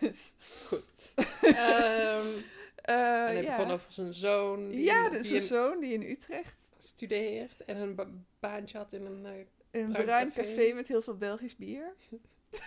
dus, 0.00 0.34
Goed. 0.66 1.12
Ehm, 1.40 2.26
eh, 2.82 2.94
en 3.28 3.34
hij 3.34 3.42
ja. 3.42 3.56
begon 3.56 3.72
over 3.72 3.92
zijn 3.92 4.14
zoon. 4.14 4.68
Die 4.68 4.80
ja, 4.80 5.08
dus 5.08 5.28
zijn 5.28 5.40
zoon 5.40 5.80
die 5.80 5.92
in 5.92 6.02
Utrecht 6.02 6.68
studeert 6.78 7.64
en 7.64 7.76
een 7.76 7.94
ba- 7.94 8.10
baantje 8.40 8.78
had 8.78 8.92
in 8.92 9.04
een... 9.06 9.26
eh, 9.26 9.32
een 9.70 9.88
Bruin 9.90 10.04
bruin 10.04 10.26
café. 10.26 10.40
café 10.42 10.72
met 10.72 10.88
heel 10.88 11.02
veel 11.02 11.16
Belgisch 11.16 11.56
bier. 11.56 11.94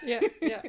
ja, 0.05 0.19
ja, 0.39 0.62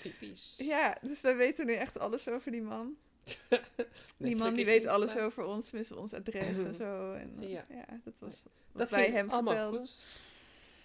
typisch. 0.00 0.54
Ja, 0.58 0.98
dus 1.02 1.20
wij 1.20 1.36
weten 1.36 1.66
nu 1.66 1.72
echt 1.72 1.98
alles 1.98 2.28
over 2.28 2.50
die 2.50 2.62
man. 2.62 2.96
Die 4.18 4.36
man 4.36 4.54
die 4.54 4.64
weet 4.64 4.86
alles 4.96 5.14
maar 5.14 5.24
over 5.24 5.44
ons, 5.44 5.70
met 5.72 5.92
ons 5.92 6.12
adres 6.14 6.64
en 6.64 6.74
zo. 6.84 7.12
En, 7.12 7.36
eh, 7.40 7.50
Ja. 7.50 7.64
ja. 7.68 7.84
dat 8.04 8.18
was 8.18 8.42
wat 8.42 8.52
Dat 8.72 8.90
wij 8.90 9.10
hem 9.10 9.30
vertelden. 9.30 9.80
goed. 9.80 10.06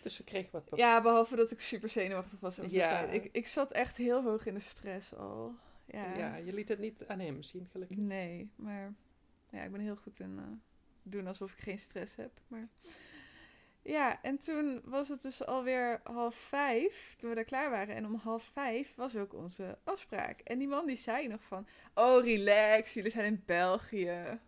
Dus 0.03 0.17
we 0.17 0.23
kregen 0.23 0.49
wat 0.51 0.63
Ja, 0.75 1.01
behalve 1.01 1.35
dat 1.35 1.51
ik 1.51 1.59
super 1.59 1.89
zenuwachtig 1.89 2.39
was 2.39 2.59
over 2.59 2.71
Ja. 2.71 3.01
de 3.01 3.07
tijd. 3.07 3.23
Ik, 3.25 3.29
ik 3.33 3.47
zat 3.47 3.71
echt 3.71 3.97
heel 3.97 4.23
hoog 4.23 4.45
in 4.45 4.53
de 4.53 4.59
stress 4.59 5.13
al. 5.15 5.55
Ja, 5.85 6.17
Ja, 6.17 6.35
je 6.35 6.53
liet 6.53 6.67
het 6.67 6.79
niet 6.79 7.05
aan 7.07 7.19
hem 7.19 7.43
zien, 7.43 7.67
gelukkig. 7.71 7.97
nee, 7.97 8.51
maar 8.55 8.93
ja, 9.49 9.63
ik 9.63 9.71
ben 9.71 9.81
heel 9.81 9.95
goed 9.95 10.19
in 10.19 10.37
eh, 10.37 10.43
doen 11.03 11.27
alsof 11.27 11.51
ik 11.53 11.59
geen 11.59 11.79
stress 11.79 12.15
heb. 12.15 12.31
Maar 12.47 12.69
ja, 13.83 14.21
en 14.21 14.37
toen 14.37 14.81
was 14.83 15.09
het 15.09 15.21
dus 15.21 15.45
alweer 15.45 16.01
half 16.03 16.35
vijf, 16.35 17.15
toen 17.17 17.29
we 17.29 17.35
daar 17.35 17.43
klaar 17.43 17.69
waren. 17.69 17.95
En 17.95 18.05
om 18.05 18.15
half 18.15 18.43
vijf 18.53 18.95
was 18.95 19.15
ook 19.15 19.33
onze 19.33 19.77
afspraak. 19.83 20.39
En 20.39 20.57
die 20.57 20.67
man 20.67 20.85
die 20.85 20.95
zei 20.95 21.27
nog 21.27 21.41
van, 21.43 21.67
oh 21.93 22.23
relax, 22.23 22.93
jullie 22.93 23.11
zijn 23.11 23.25
in 23.25 23.43
België. 23.45 24.39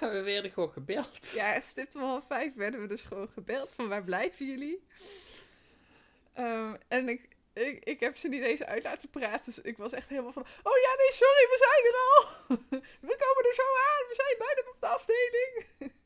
Maar 0.00 0.12
we 0.16 0.20
werden 0.20 0.50
gewoon 0.50 0.72
gebeld. 0.72 1.30
Ja, 1.30 1.60
stipt 1.60 1.94
om 1.94 2.02
half 2.02 2.26
vijf 2.26 2.54
werden 2.54 2.80
we 2.80 2.86
dus 2.86 3.02
gewoon 3.02 3.28
gebeld 3.28 3.74
van 3.74 3.88
waar 3.88 4.04
blijven 4.04 4.46
jullie? 4.46 4.86
Ehm, 6.32 6.74
en 6.88 7.08
ik, 7.08 7.28
ik, 7.52 7.84
ik 7.84 8.00
heb 8.00 8.16
ze 8.16 8.28
niet 8.28 8.42
eens 8.42 8.62
uit 8.62 8.82
laten 8.82 9.10
praten. 9.10 9.44
Dus 9.44 9.60
ik 9.60 9.76
was 9.76 9.92
echt 9.92 10.08
helemaal 10.08 10.32
van, 10.32 10.42
oh 10.42 10.76
ja, 10.82 10.94
nee, 10.96 11.12
sorry, 11.12 11.46
we 11.48 11.56
zijn 11.58 11.84
er 11.90 11.96
al. 11.98 12.20
We 13.10 13.16
komen 13.24 13.48
er 13.48 13.54
zo 13.54 13.62
aan, 13.62 14.08
we 14.08 14.14
zijn 14.14 14.38
bijna 14.38 14.70
op 14.70 14.80
de 14.80 14.86
afdeling. 14.86 16.00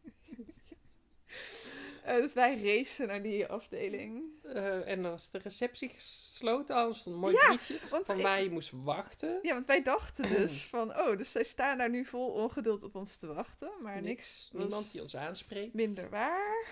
Eh, 2.06 2.16
dus 2.16 2.32
wij 2.32 2.62
racen 2.62 3.06
naar 3.06 3.22
die 3.22 3.46
afdeling. 3.46 4.22
Eh, 4.42 4.88
en 4.88 5.02
dan 5.02 5.10
was 5.10 5.30
de 5.30 5.38
receptie 5.38 5.88
gesloten, 5.88 6.76
al 6.76 6.94
stond 6.94 7.14
een 7.14 7.20
mooi 7.20 7.34
Ja, 7.34 7.46
briefje 7.46 7.78
Want, 7.90 8.06
van 8.06 8.16
ik- 8.16 8.22
waar 8.22 8.42
je 8.42 8.50
moest 8.50 8.70
wachten. 8.74 9.38
ja, 9.42 9.52
want 9.52 9.66
wij 9.66 9.82
dachten 9.82 10.28
dus 10.36 10.64
van, 10.64 10.98
oh, 10.98 11.16
dus 11.16 11.32
zij 11.32 11.44
staan 11.44 11.78
daar 11.78 11.90
nu 11.90 12.04
vol 12.04 12.28
ongeduld 12.32 12.82
op 12.82 12.94
ons 12.94 13.16
te 13.16 13.26
wachten. 13.26 13.70
Maar 13.82 14.02
niks, 14.02 14.50
niemand 14.52 14.92
die 14.92 15.02
ons 15.02 15.16
aanspreekt. 15.16 15.74
minder 15.74 16.10
waar. 16.10 16.66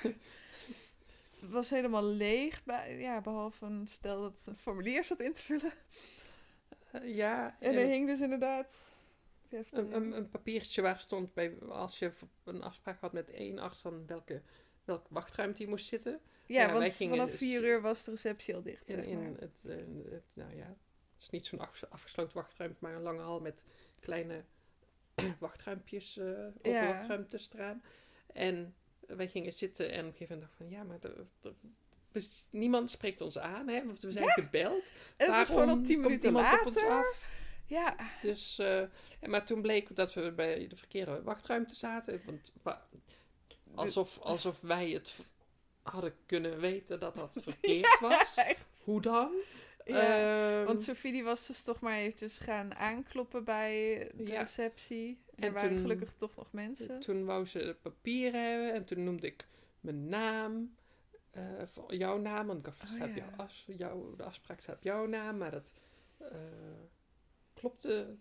Het 1.40 1.50
was 1.58 1.70
helemaal 1.70 2.04
leeg, 2.04 2.64
bij, 2.64 2.98
ja, 2.98 3.20
behalve 3.20 3.64
een 3.66 3.86
stel 3.86 4.20
dat 4.20 4.40
een 4.44 4.56
formulier 4.58 5.04
zat 5.04 5.20
in 5.20 5.32
te 5.32 5.42
vullen. 5.42 5.72
Eh, 6.90 7.14
ja, 7.16 7.56
En 7.60 7.70
en 7.70 7.78
er 7.78 7.86
hing 7.86 8.06
dus 8.06 8.20
inderdaad... 8.20 8.72
Een, 9.70 9.94
een, 9.94 10.16
een 10.16 10.28
papiertje 10.28 10.82
waar 10.82 10.98
stond 10.98 11.34
bij, 11.34 11.54
als 11.68 11.98
je 11.98 12.12
een 12.44 12.62
afspraak 12.62 13.00
had 13.00 13.12
met 13.12 13.30
één 13.30 13.58
arts, 13.58 13.82
dan 13.82 14.06
welke, 14.06 14.42
welke 14.84 15.06
wachtruimte 15.10 15.62
je 15.62 15.68
moest 15.68 15.86
zitten. 15.86 16.20
ja, 16.46 16.72
want 16.72 16.94
vanaf 16.96 17.28
dus- 17.30 17.38
vier 17.38 17.64
uur 17.64 17.80
was 17.80 18.04
de 18.04 18.10
receptie 18.10 18.54
al 18.54 18.62
dicht, 18.62 18.88
In, 18.88 18.94
zeg 18.94 19.04
in 19.04 19.36
het, 19.38 19.60
eh, 19.66 19.76
het, 20.10 20.24
nou 20.32 20.56
ja, 20.56 20.66
het 20.66 21.22
is 21.22 21.30
niet 21.30 21.46
zo'n 21.46 21.58
afges- 21.60 21.90
afgesloten 21.90 22.36
wachtruimte, 22.36 22.76
maar 22.80 22.94
een 22.94 23.02
lange 23.02 23.22
hal 23.22 23.40
met 23.40 23.64
kleine 24.00 24.44
wachtruimpjes, 25.38 26.16
eh 26.16 26.26
open 26.26 26.70
Ja. 26.70 26.86
wachtruimtes 26.86 27.50
eraan. 27.54 27.82
En 28.32 28.74
wij 29.06 29.28
gingen 29.28 29.52
zitten 29.52 29.90
en 29.90 30.00
op 30.00 30.06
een 30.06 30.12
gegeven 30.12 30.34
moment 30.34 30.40
dacht 30.50 30.56
van, 30.56 30.68
ja, 30.68 30.82
maar 30.82 30.98
we- 32.12 32.26
niemand 32.50 32.90
spreekt 32.90 33.20
ons 33.20 33.38
aan, 33.38 33.68
hè, 33.68 33.84
want 33.86 34.00
we 34.00 34.12
zijn 34.12 34.28
gebeld. 34.30 34.92
En 35.16 35.26
het 35.26 35.36
was 35.36 35.48
gewoon 35.48 35.68
al 35.68 35.80
tien 35.82 36.00
minuten 36.00 36.36
op 36.36 36.62
ons 36.66 36.76
af? 36.84 37.32
Ja, 37.66 37.96
Dus, 38.22 38.58
en 38.58 38.90
maar 39.30 39.46
toen 39.46 39.62
bleek 39.62 39.96
dat 39.96 40.14
we 40.14 40.32
bij 40.32 40.66
de 40.66 40.76
verkeerde 40.76 41.22
wachtruimte 41.22 41.74
zaten. 41.74 42.22
Want 42.24 42.52
wa- 42.62 42.86
alsof, 43.74 44.18
alsof 44.32 44.60
wij 44.60 44.90
het 44.90 45.26
hadden 45.82 46.14
kunnen 46.26 46.60
weten 46.60 47.00
dat 47.00 47.14
dat 47.14 47.36
verkeerd 47.46 48.00
was. 48.00 48.34
echt. 48.52 48.80
Hoe 48.84 49.00
dan? 49.00 49.32
Ja, 49.84 50.56
Ehm, 50.58 50.66
want 50.66 50.82
Sophie 50.82 51.12
die 51.12 51.24
was 51.24 51.46
dus 51.46 51.62
toch 51.62 51.80
maar 51.80 51.96
eventjes 51.96 52.38
gaan 52.38 52.74
aankloppen 52.74 53.44
bij 53.44 54.10
de 54.14 54.26
Ja. 54.26 54.38
receptie. 54.38 55.22
Er 55.36 55.44
En 55.44 55.52
waren 55.52 55.68
toen- 55.68 55.78
gelukkig 55.78 56.12
toch 56.14 56.36
nog 56.36 56.52
mensen. 56.52 57.00
toen 57.00 57.24
wou 57.24 57.46
ze 57.46 57.58
het 57.58 57.82
papier 57.82 58.32
hebben 58.32 58.72
en 58.72 58.84
toen 58.84 59.04
noemde 59.04 59.26
ik 59.26 59.46
mijn 59.80 60.08
naam. 60.08 60.74
eh, 61.30 61.42
jouw 61.88 62.18
naam, 62.18 62.46
want 62.46 62.58
ik 62.58 62.64
dacht, 62.64 62.92
Oh, 63.02 63.16
ja. 63.16 63.48
jouw, 63.66 64.14
de 64.16 64.22
afspraak 64.22 64.60
staat 64.60 64.76
op 64.76 64.82
jouw 64.82 65.06
naam, 65.06 65.36
maar 65.36 65.50
dat 65.50 65.72
eh, 66.18 66.28
klopte 67.54 68.16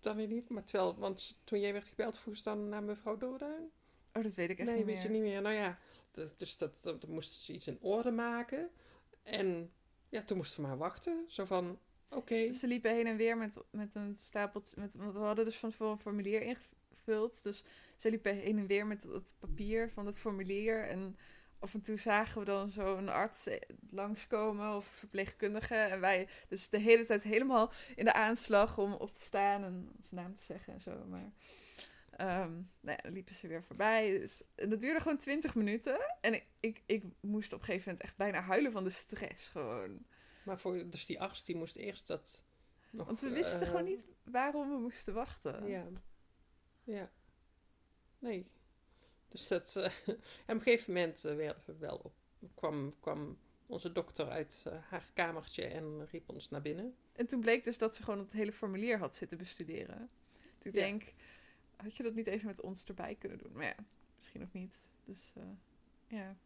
dan 0.00 0.16
weer 0.16 0.26
niet. 0.26 0.48
Maar 0.48 0.64
terwijl, 0.64 0.94
want 0.98 1.40
toen 1.44 1.60
jij 1.60 1.72
werd 1.72 1.88
gebeld, 1.88 2.18
vroeg 2.18 2.36
ze 2.36 2.42
dan 2.42 2.68
naar 2.68 2.82
mevrouw 2.82 3.16
Doorduin. 3.16 3.70
Oh, 4.14 4.22
dat 4.22 4.34
weet 4.34 4.50
ik 4.50 4.58
echt 4.58 4.68
nee, 4.68 4.76
niet 4.76 4.86
weet 4.86 4.94
meer. 4.94 5.04
je 5.04 5.10
niet 5.10 5.22
meer. 5.22 5.42
Nou 5.42 5.54
ja, 5.54 5.78
dat- 6.10 6.34
dus 6.38 6.56
dat, 6.56 6.82
dat, 6.82 7.00
dat 7.00 7.10
moesten 7.10 7.40
ze 7.40 7.52
iets 7.52 7.66
in 7.66 7.78
orde 7.80 8.10
maken. 8.10 8.70
En 9.22 9.72
ja, 10.08 10.22
toen 10.22 10.36
moesten 10.36 10.60
we 10.62 10.66
maar 10.68 10.76
wachten. 10.78 11.24
Zo 11.28 11.44
van, 11.44 11.78
oké. 12.10 12.52
Ze 12.52 12.66
liepen 12.66 12.90
heen 12.94 13.06
en 13.06 13.16
weer 13.16 13.36
met, 13.36 13.58
met 13.70 13.94
een 13.94 14.14
stapeltje. 14.14 14.80
Met, 14.80 14.94
we 14.94 15.18
hadden 15.18 15.44
dus 15.44 15.56
van 15.56 15.70
tevoren 15.70 15.92
een 15.92 15.98
formulier 15.98 16.42
ingevuld. 16.42 17.42
Dus 17.42 17.64
ze 17.96 18.10
liepen 18.10 18.34
heen 18.36 18.58
en 18.58 18.66
weer 18.66 18.86
met 18.86 19.02
het 19.02 19.34
papier 19.38 19.90
van 19.90 20.06
het 20.06 20.18
formulier. 20.18 20.88
En 20.88 21.16
af 21.58 21.74
en 21.74 21.80
toe 21.82 21.96
zagen 21.98 22.38
we 22.38 22.44
dan 22.44 22.68
zo'n 22.68 23.08
arts 23.08 23.46
eh, 23.46 23.60
langskomen 23.90 24.76
of 24.76 24.86
een 24.86 24.92
verpleegkundige. 24.98 25.74
En 25.74 26.00
wij 26.00 26.28
dus 26.48 26.68
de 26.68 26.78
hele 26.78 27.04
tijd 27.06 27.22
helemaal 27.22 27.72
in 27.96 28.04
de 28.04 28.12
aanslag 28.12 28.78
om 28.78 28.92
op 28.92 29.12
te 29.18 29.24
staan 29.24 29.64
en 29.64 29.90
zijn 30.00 30.20
naam 30.22 30.34
te 30.34 30.42
zeggen 30.42 30.72
en 30.72 30.80
zo. 30.80 31.04
Maar 31.08 31.32
ehm, 32.16 32.52
nou 32.80 32.96
ja, 32.96 33.02
dan 33.02 33.12
liepen 33.12 33.34
ze 33.34 33.46
weer 33.46 33.62
voorbij. 33.62 34.18
Dus, 34.18 34.42
en 34.54 34.68
dat 34.68 34.80
duurde 34.80 35.00
gewoon 35.00 35.18
twintig 35.18 35.54
minuten. 35.54 35.98
En 36.20 36.34
ik, 36.34 36.44
ik, 36.60 36.82
ik 36.86 37.04
moest 37.20 37.52
op 37.52 37.58
een 37.58 37.64
gegeven 37.64 37.86
moment 37.88 38.06
echt 38.08 38.16
bijna 38.16 38.40
huilen 38.40 38.72
van 38.72 38.84
de 38.84 38.90
stress 38.90 39.48
gewoon. 39.48 40.04
Maar 40.42 40.58
voor, 40.58 40.90
dus 40.90 41.06
die 41.06 41.20
arts 41.20 41.44
die 41.44 41.56
moest 41.56 41.76
eerst 41.76 42.06
dat 42.06 42.44
nog... 42.90 43.06
Want 43.06 43.20
we 43.20 43.30
wisten 43.30 43.60
eh, 43.60 43.66
gewoon 43.66 43.84
niet 43.84 44.04
waarom 44.24 44.70
we 44.70 44.78
moesten 44.78 45.14
wachten. 45.14 45.66
Ja. 45.68 45.86
Ja. 46.84 47.10
Nee. 48.18 48.46
Dus 49.28 49.48
dat... 49.48 49.76
eh, 49.76 49.84
en 50.08 50.14
op 50.46 50.46
een 50.46 50.60
gegeven 50.60 50.92
moment 50.92 51.24
eh, 51.24 51.36
werden 51.36 51.62
we 51.66 51.76
wel 51.76 51.96
op, 51.96 52.14
kwam, 52.54 52.94
kwam 53.00 53.38
onze 53.66 53.92
dokter 53.92 54.28
uit 54.28 54.62
eh, 54.66 54.78
haar 54.88 55.10
kamertje 55.14 55.64
en 55.64 56.06
riep 56.10 56.28
ons 56.28 56.48
naar 56.50 56.62
binnen. 56.62 56.96
En 57.12 57.26
toen 57.26 57.40
bleek 57.40 57.64
dus 57.64 57.78
dat 57.78 57.96
ze 57.96 58.02
gewoon 58.02 58.18
het 58.18 58.32
hele 58.32 58.52
formulier 58.52 58.98
had 58.98 59.14
zitten 59.14 59.38
bestuderen. 59.38 60.10
Ik 60.58 60.64
Ja. 60.64 60.80
denk, 60.80 61.02
had 61.76 61.96
je 61.96 62.02
dat 62.02 62.14
niet 62.14 62.26
even 62.26 62.46
met 62.46 62.60
ons 62.60 62.84
erbij 62.84 63.14
kunnen 63.14 63.38
doen? 63.38 63.52
Maar 63.52 63.64
ja, 63.64 63.74
misschien 64.16 64.42
ook 64.42 64.52
niet. 64.52 64.74
Dus 65.04 65.32
eh, 65.36 65.42
ja. 66.06 66.36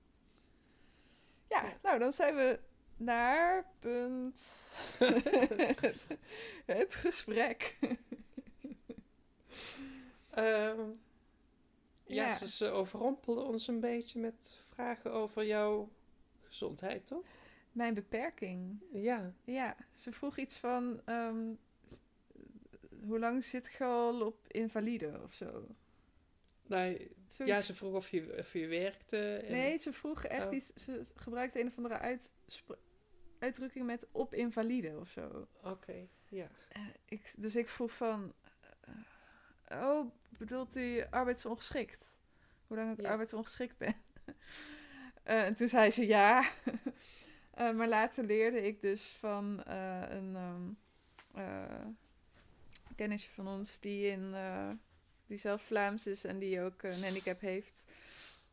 ja. 1.48 1.62
Ja. 1.62 1.78
nou 1.82 1.98
dan 1.98 2.12
zijn 2.12 2.34
we 2.34 2.58
naar 2.96 3.66
punt. 3.78 4.70
het 6.66 6.94
gesprek. 6.94 7.76
Ehm, 10.30 10.80
ja, 12.04 12.26
Ja. 12.26 12.36
ze, 12.36 12.48
ze 12.48 12.66
overrompelden 12.66 13.46
ons 13.46 13.66
een 13.68 13.80
beetje 13.80 14.20
met 14.20 14.60
vragen 14.72 15.12
over 15.12 15.44
jouw 15.46 15.88
gezondheid, 16.42 17.06
toch? 17.06 17.24
mijn 17.72 17.94
beperking. 17.94 18.82
Ja. 18.92 19.32
Ja, 19.44 19.76
ze 19.92 20.12
vroeg 20.12 20.36
iets 20.38 20.56
van... 20.56 21.00
ehm, 21.04 21.52
hoe 23.08 23.18
lang 23.18 23.44
zit 23.44 23.74
je 23.78 23.84
al 23.84 24.20
op 24.26 24.46
invalide 24.48 25.20
of 25.24 25.32
zo? 25.32 25.66
Nou, 26.66 27.08
ja, 27.44 27.58
ze 27.58 27.74
vroeg 27.74 27.94
of 27.94 28.08
je, 28.10 28.36
of 28.38 28.52
je 28.52 28.66
werkte. 28.66 29.36
En, 29.36 29.52
Nee, 29.52 29.76
ze 29.76 29.92
vroeg 29.92 30.24
echt 30.24 30.46
Oh. 30.46 30.54
iets... 30.54 30.72
Ze 30.74 31.10
gebruikte 31.14 31.60
een 31.60 31.66
of 31.66 31.76
andere 31.76 31.98
uitspra- 31.98 32.76
uitdrukking 33.38 33.86
met 33.86 34.06
op 34.12 34.34
invalide 34.34 34.98
of 34.98 35.08
zo. 35.10 35.48
Oké, 35.62 36.08
ja. 36.28 36.48
Eh, 36.68 36.82
ik, 37.04 37.32
dus 37.38 37.56
ik 37.56 37.68
vroeg 37.68 37.92
van... 37.92 38.32
eh, 39.64 39.82
oh, 39.82 40.10
bedoelt 40.38 40.76
u 40.76 41.04
arbeidsongeschikt? 41.10 42.16
Hoe 42.66 42.76
lang 42.76 42.92
ik 42.98 43.00
Ja. 43.00 43.10
arbeidsongeschikt 43.10 43.78
ben? 43.78 43.94
Eh, 45.22 45.44
en 45.44 45.54
toen 45.54 45.68
zei 45.68 45.90
ze 45.90 46.06
ja. 46.06 46.50
Maar 47.76 47.88
later 47.88 48.24
leerde 48.24 48.62
ik 48.66 48.80
dus 48.80 49.10
van 49.10 49.60
een 49.66 50.34
ehm, 50.36 50.68
eh, 51.34 51.86
kennisje 52.98 53.30
van 53.30 53.48
ons 53.48 53.78
die, 53.78 54.10
in, 54.10 54.34
eh, 54.34 54.70
die 55.26 55.38
zelf 55.38 55.62
Vlaams 55.62 56.06
is 56.06 56.24
en 56.24 56.38
die 56.38 56.60
ook 56.60 56.82
een 56.82 57.02
handicap 57.02 57.40
heeft. 57.40 57.84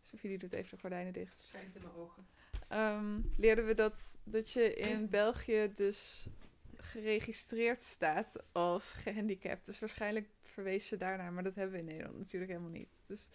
Sophie 0.02 0.30
die 0.30 0.38
doet 0.38 0.54
even 0.54 0.70
de 0.70 0.82
gordijnen 0.82 1.14
dicht. 1.14 1.44
Schijnt 1.44 1.76
in 1.76 1.82
mijn 1.82 1.96
ogen. 1.96 2.28
Ehm, 2.68 3.20
leerden 3.38 3.66
we 3.66 3.74
dat, 3.74 4.18
dat 4.24 4.52
je 4.52 4.74
in 4.74 5.10
België 5.20 5.72
dus 5.76 6.28
geregistreerd 6.76 7.84
staat 7.84 8.36
als 8.52 8.94
gehandicapt. 8.94 9.66
Dus 9.66 9.80
waarschijnlijk 9.80 10.28
verwees 10.42 10.88
ze 10.88 10.98
daarnaar, 10.98 11.34
maar 11.34 11.44
dat 11.44 11.56
hebben 11.56 11.74
we 11.74 11.80
in 11.80 11.86
Nederland 11.86 12.18
natuurlijk 12.18 12.52
helemaal 12.52 12.72
niet. 12.72 12.92
Dus, 13.06 13.30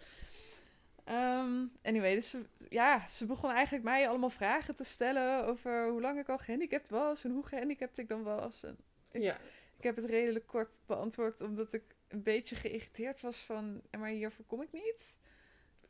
ehm, 1.03 1.65
anyway, 1.81 2.13
dus 2.13 2.29
ze, 2.29 2.45
ja, 2.69 3.07
ze 3.07 3.25
begon 3.25 3.51
eigenlijk 3.51 3.83
mij 3.83 4.09
allemaal 4.09 4.29
vragen 4.29 4.75
te 4.75 4.83
stellen 4.83 5.45
over 5.45 5.89
hoe 5.89 6.01
lang 6.01 6.19
ik 6.19 6.29
al 6.29 6.37
gehandicapt 6.37 6.89
was 6.89 7.23
en 7.23 7.31
hoe 7.31 7.45
gehandicapt 7.45 7.97
ik 7.97 8.07
dan 8.07 8.23
was. 8.23 8.63
En 8.63 8.77
Ja. 9.11 9.37
Ik 9.81 9.87
heb 9.87 9.95
het 9.95 10.05
redelijk 10.05 10.47
kort 10.47 10.79
beantwoord, 10.85 11.41
omdat 11.41 11.73
ik 11.73 11.83
een 12.07 12.23
beetje 12.23 12.55
geïrriteerd 12.55 13.21
was 13.21 13.37
van, 13.37 13.81
"Ja, 13.91 13.99
maar 13.99 14.09
hiervoor 14.09 14.45
kom 14.45 14.61
ik 14.61 14.71
niet. 14.71 15.01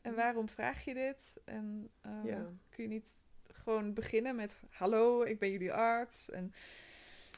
En 0.02 0.16
waarom 0.16 0.50
vraag 0.50 0.86
je 0.86 0.94
dit? 0.94 1.18
En 1.46 1.90
ehm, 2.02 2.26
Ja. 2.28 2.46
kun 2.70 2.84
je 2.84 2.90
niet 2.90 3.06
gewoon 3.52 3.94
beginnen 3.94 4.36
met, 4.36 4.56
hallo, 4.70 5.24
ik 5.24 5.40
ben 5.40 5.52
jullie 5.52 5.74
arts 5.74 6.30
en 6.30 6.54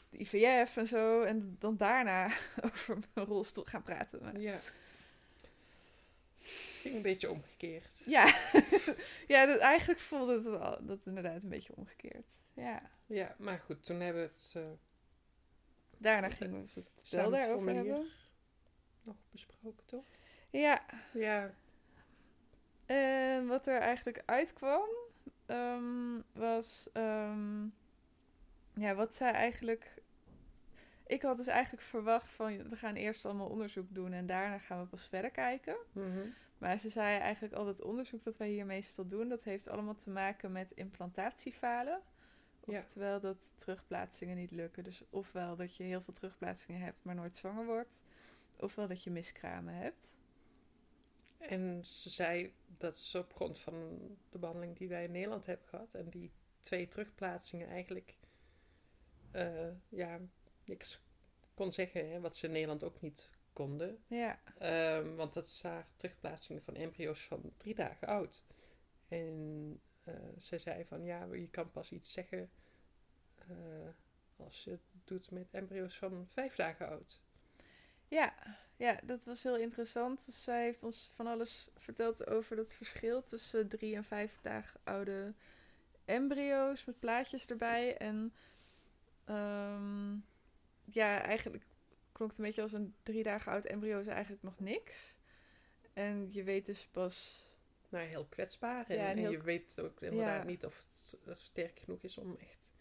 de 0.10 0.17
IVF 0.19 0.77
en 0.77 0.88
zo. 0.88 1.22
En 1.22 1.55
dan 1.60 1.77
daarna 1.77 2.29
over 2.65 2.98
mijn 3.13 3.27
rolstoel 3.27 3.63
gaan 3.63 3.83
praten. 3.83 4.22
Maar- 4.22 4.39
Ja. 4.39 4.60
Ging 6.81 6.95
een 6.95 7.01
beetje 7.01 7.29
omgekeerd. 7.31 7.88
ja, 8.05 8.25
ja 9.33 9.45
dat, 9.45 9.60
eigenlijk 9.60 10.00
voelde 10.00 10.33
het 10.33 10.43
wel, 10.43 10.77
dat 10.86 11.00
inderdaad 11.05 11.43
een 11.43 11.50
beetje 11.50 11.75
omgekeerd. 11.75 12.27
Ja, 12.53 12.89
Ja, 13.05 13.36
maar 13.38 13.60
goed, 13.60 13.86
toen 13.86 14.00
hebben 14.00 14.22
we 14.24 14.29
het 14.36 14.53
uh, 14.57 14.63
daarna 15.98 16.30
gingen 16.30 16.62
we 16.62 16.68
het 16.76 17.10
wel 17.10 17.32
het 17.32 17.42
daarover 17.42 17.74
hebben. 17.76 18.08
nog 19.04 19.16
besproken, 19.32 19.86
toch? 19.86 20.06
Ja, 20.50 20.82
Ja, 21.14 21.54
En 22.86 23.48
wat 23.48 23.68
er 23.68 23.80
eigenlijk 23.80 24.22
uitkwam, 24.26 24.90
ehm, 25.46 26.20
was. 26.34 26.90
ehm, 26.94 27.64
ja, 28.76 28.96
wat 28.96 29.16
zij 29.16 29.32
eigenlijk. 29.32 30.02
Ik 31.08 31.22
had 31.22 31.38
dus 31.38 31.48
eigenlijk 31.48 31.84
verwacht 31.84 32.30
van 32.32 32.70
we 32.70 32.76
gaan 32.76 32.96
eerst 32.96 33.26
allemaal 33.26 33.48
onderzoek 33.50 33.88
doen 33.90 34.14
en 34.14 34.26
daarna 34.26 34.58
gaan 34.60 34.80
we 34.82 34.88
pas 34.88 35.08
verder 35.08 35.32
kijken. 35.32 35.76
mhm. 35.92 36.28
Maar 36.58 36.78
ze 36.78 36.90
zei 36.90 37.20
eigenlijk 37.20 37.54
al 37.54 37.66
dat 37.66 37.82
onderzoek 37.82 38.24
dat 38.24 38.38
wij 38.38 38.50
hier 38.50 38.66
meestal 38.66 39.06
doen, 39.08 39.30
dat 39.30 39.44
heeft 39.44 39.68
allemaal 39.68 39.96
te 39.96 40.10
maken 40.10 40.52
met 40.52 40.72
implantatiefalen. 40.72 42.02
Ja. 42.65 42.79
Oftewel 42.79 43.20
dat 43.20 43.51
terugplaatsingen 43.55 44.36
niet 44.36 44.51
lukken. 44.51 44.84
Dus 44.84 45.03
ofwel 45.10 45.55
dat 45.55 45.75
je 45.75 45.84
heel 45.84 46.01
veel 46.01 46.13
terugplaatsingen 46.13 46.82
hebt, 46.82 47.03
maar 47.03 47.15
nooit 47.15 47.38
zwanger 47.38 47.65
wordt. 47.65 48.03
Ofwel 48.60 48.88
dat 48.88 49.03
je 49.03 49.12
miskramen 49.12 49.74
hebt. 49.74 50.08
En 51.38 51.85
ze 51.85 52.09
zei 52.09 52.53
dat 52.77 53.00
ze 53.00 53.18
op 53.18 53.33
grond 53.33 53.59
van 53.59 54.00
de 54.29 54.40
behandeling 54.40 54.77
die 54.77 54.88
wij 54.88 55.03
in 55.03 55.11
Nederland 55.11 55.46
hebben 55.46 55.68
gehad 55.68 55.94
en 55.94 56.09
die 56.09 56.31
twee 56.61 56.88
terugplaatsingen 56.88 57.68
eigenlijk, 57.68 58.18
eh, 59.31 59.70
ja, 59.90 60.20
niks 60.66 61.01
kon 61.53 61.72
zeggen, 61.72 62.09
hè, 62.09 62.20
wat 62.20 62.35
ze 62.35 62.46
in 62.46 62.51
Nederland 62.51 62.83
ook 62.83 63.01
niet 63.01 63.31
konden. 63.53 64.03
Ja, 64.07 64.40
Ehm, 64.57 65.16
want 65.16 65.33
dat 65.33 65.59
waren 65.61 65.85
terugplaatsingen 65.96 66.64
van 66.64 66.75
embryo's 66.75 67.25
van 67.25 67.53
drie 67.57 67.75
dagen 67.75 68.07
oud. 68.07 68.44
En 69.07 69.79
eh, 70.03 70.13
ze 70.39 70.57
zei 70.57 70.85
van 70.85 71.03
ja, 71.03 71.24
je 71.24 71.50
kan 71.50 71.72
pas 71.72 71.92
iets 71.92 72.11
zeggen 72.11 72.50
eh, 73.37 73.89
als 74.35 74.63
je 74.63 74.72
het 74.72 74.81
doet 75.03 75.31
met 75.31 75.48
embryo's 75.51 75.98
van 75.98 76.27
vijf 76.29 76.55
dagen 76.55 76.87
oud. 76.89 77.22
Ja, 78.07 78.33
ja, 78.75 79.00
dat 79.03 79.25
was 79.25 79.44
heel 79.44 79.57
interessant. 79.57 80.25
Dus 80.25 80.44
zij 80.44 80.63
heeft 80.63 80.83
ons 80.83 81.11
van 81.13 81.27
alles 81.27 81.68
verteld 81.75 82.27
over 82.27 82.55
dat 82.55 82.74
verschil 82.74 83.24
tussen 83.24 83.68
drie 83.68 83.96
en 83.96 84.03
vijf 84.03 84.39
dagen 84.42 84.79
oude 84.83 85.33
embryo's 86.05 86.85
met 86.85 87.00
plaatjes 87.00 87.48
erbij. 87.48 87.98
En 87.98 88.33
ehm, 89.25 90.13
ja, 90.85 91.22
eigenlijk 91.22 91.63
klonk 92.11 92.31
het 92.31 92.39
een 92.39 92.46
beetje 92.46 92.61
als 92.61 92.74
een 92.74 92.96
drie 93.03 93.24
dagen 93.24 93.51
oud 93.51 93.66
embryo 93.66 94.00
is 94.00 94.07
eigenlijk 94.07 94.44
nog 94.44 94.59
niks. 94.59 95.18
En 95.94 96.27
je 96.31 96.44
weet 96.44 96.66
dus 96.66 96.87
pas. 96.87 97.48
Nou, 97.94 98.06
heel 98.06 98.25
kwetsbaar. 98.25 98.90
En, 98.90 98.96
Ja, 98.96 99.03
en 99.03 99.10
en 99.10 99.18
heel 99.18 99.32
je 99.32 99.42
weet 99.42 99.79
ook 99.79 100.01
inderdaad 100.01 100.46
niet 100.46 100.66
of 100.66 100.86
het, 100.96 101.20
het 101.25 101.38
sterk 101.38 101.79
genoeg 101.79 102.03
is 102.03 102.18
om 102.18 102.38
echt 102.40 102.72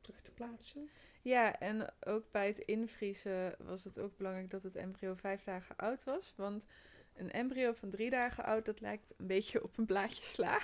terug 0.00 0.22
te 0.22 0.30
plaatsen. 0.30 0.90
Ja, 1.22 1.58
en 1.58 1.92
ook 2.00 2.30
bij 2.30 2.46
het 2.46 2.58
invriezen 2.58 3.54
was 3.58 3.84
het 3.84 3.98
ook 3.98 4.16
belangrijk 4.16 4.50
dat 4.50 4.62
het 4.62 4.76
embryo 4.76 5.14
vijf 5.14 5.44
dagen 5.44 5.76
oud 5.76 6.04
was. 6.04 6.32
Want 6.36 6.66
een 7.14 7.30
embryo 7.30 7.72
van 7.72 7.90
drie 7.90 8.10
dagen 8.10 8.44
oud, 8.44 8.64
dat 8.64 8.80
lijkt 8.80 9.14
een 9.16 9.26
beetje 9.26 9.62
op 9.62 9.78
een 9.78 9.86
blaadje 9.86 10.22
sla. 10.22 10.60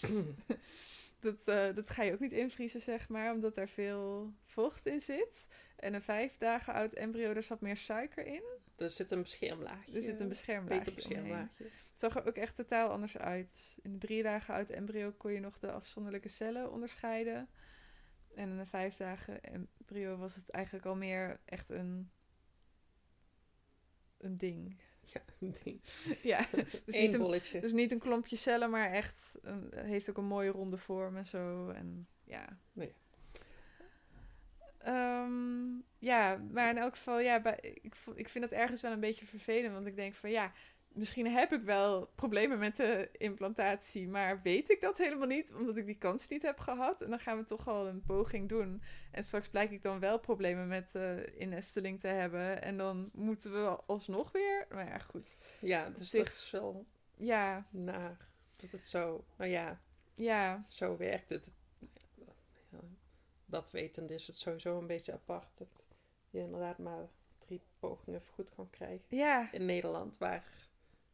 dat, 1.20 1.42
eh, 1.44 1.74
dat 1.74 1.90
ga 1.90 2.02
je 2.02 2.12
ook 2.12 2.20
niet 2.20 2.32
invriezen, 2.32 2.80
zeg 2.80 3.08
maar, 3.08 3.32
omdat 3.32 3.54
daar 3.54 3.68
veel 3.68 4.32
vocht 4.44 4.86
in 4.86 5.00
zit. 5.00 5.46
En 5.76 5.94
een 5.94 6.02
vijf 6.02 6.38
dagen 6.38 6.74
oud 6.74 6.92
embryo, 6.92 7.32
daar 7.32 7.42
zat 7.42 7.60
meer 7.60 7.76
suiker 7.76 8.26
in. 8.26 8.44
Er 8.76 8.90
zit 8.90 9.10
een 9.10 9.22
beschermlaagje. 9.22 9.96
Er 9.96 10.02
zit 10.02 10.20
een 10.20 10.28
beschermlaagje 10.28 10.92
beschermlaagje. 10.92 11.64
Het 11.64 12.00
zag 12.00 12.16
er 12.16 12.26
ook 12.26 12.36
echt 12.36 12.56
totaal 12.56 12.90
anders 12.90 13.18
uit. 13.18 13.78
In 13.82 13.92
een 13.92 13.98
drie 13.98 14.22
dagen 14.22 14.54
oud 14.54 14.70
embryo 14.70 15.12
kon 15.12 15.32
je 15.32 15.40
nog 15.40 15.58
de 15.58 15.72
afzonderlijke 15.72 16.28
cellen 16.28 16.72
onderscheiden. 16.72 17.48
En 18.34 18.48
in 18.48 18.58
een 18.58 18.66
vijf 18.66 18.96
dagen 18.96 19.42
embryo 19.42 20.16
was 20.16 20.34
het 20.34 20.50
eigenlijk 20.50 20.86
al 20.86 20.96
meer 20.96 21.40
echt 21.44 21.68
een, 21.68 22.10
een 24.18 24.38
ding. 24.38 24.80
Ja, 25.12 25.20
een 25.40 25.54
ding. 25.64 25.82
ja, 26.32 26.46
dus 26.52 26.94
Eén 26.94 27.02
niet, 27.02 27.14
een, 27.14 27.20
bolletje. 27.20 27.60
dus 27.60 27.72
niet 27.72 27.92
een 27.92 27.98
klompje 27.98 28.36
cellen, 28.36 28.70
maar 28.70 28.90
echt 28.90 29.38
een, 29.42 29.72
heeft 29.74 30.10
ook 30.10 30.16
een 30.16 30.24
mooie 30.24 30.50
ronde 30.50 30.78
vorm 30.78 31.16
en 31.16 31.26
zo. 31.26 31.68
En 31.68 32.08
ja. 32.24 32.58
Nee. 32.72 32.94
Ehm, 34.84 35.78
ja, 35.98 36.36
maar 36.50 36.70
in 36.70 36.78
elk 36.78 36.92
geval, 36.96 37.18
ja, 37.20 37.40
bij, 37.40 37.58
ik, 37.82 37.94
ik 38.14 38.28
vind 38.28 38.44
dat 38.50 38.58
ergens 38.58 38.80
wel 38.82 38.92
een 38.92 39.00
beetje 39.00 39.26
vervelend. 39.26 39.72
Want 39.74 39.86
ik 39.86 39.96
denk 39.96 40.14
van 40.14 40.30
ja, 40.30 40.52
misschien 40.88 41.26
heb 41.26 41.52
ik 41.52 41.62
wel 41.62 42.06
problemen 42.14 42.58
met 42.58 42.76
de 42.76 43.08
implantatie, 43.12 44.08
maar 44.08 44.42
weet 44.42 44.70
ik 44.70 44.80
dat 44.80 44.98
helemaal 44.98 45.26
niet, 45.26 45.52
omdat 45.54 45.76
ik 45.76 45.86
die 45.86 45.98
kans 45.98 46.28
niet 46.28 46.42
heb 46.42 46.58
gehad. 46.58 47.02
En 47.02 47.10
dan 47.10 47.18
gaan 47.20 47.38
we 47.38 47.44
toch 47.44 47.68
al 47.68 47.86
een 47.88 48.02
poging 48.02 48.48
doen. 48.48 48.82
En 49.10 49.24
straks 49.24 49.48
blijk 49.48 49.70
ik 49.70 49.82
dan 49.82 49.98
wel 50.00 50.18
problemen 50.18 50.68
met 50.68 50.94
eh 50.94 51.40
innesteling 51.40 52.00
te 52.00 52.08
hebben. 52.08 52.62
En 52.62 52.76
dan 52.76 53.10
moeten 53.12 53.52
we 53.52 53.68
alsnog 53.86 54.32
weer. 54.32 54.66
Maar 54.70 54.86
ja, 54.88 54.98
goed. 54.98 55.36
Ja, 55.60 55.90
dus 55.90 56.10
zich- 56.10 56.24
dat 56.24 56.32
is 56.32 56.50
wel 56.50 56.86
Ja, 57.16 57.66
naar 57.70 58.16
dat 58.56 58.70
het 58.70 58.88
zo, 58.88 59.24
nou 59.36 59.50
ja, 59.50 59.80
ja, 60.14 60.64
zo 60.68 60.96
werkt 60.96 61.28
het. 61.28 61.54
Dat 63.52 63.70
wetende 63.70 64.14
is 64.14 64.26
het 64.26 64.36
sowieso 64.36 64.78
een 64.78 64.86
beetje 64.86 65.12
apart 65.12 65.58
dat 65.58 65.86
je 66.30 66.38
inderdaad 66.38 66.78
maar 66.78 67.08
drie 67.38 67.60
pogingen 67.78 68.22
goed 68.22 68.54
kan 68.54 68.70
krijgen. 68.70 69.04
ja, 69.16 69.52
In 69.52 69.64
Nederland, 69.64 70.18
waar 70.18 70.68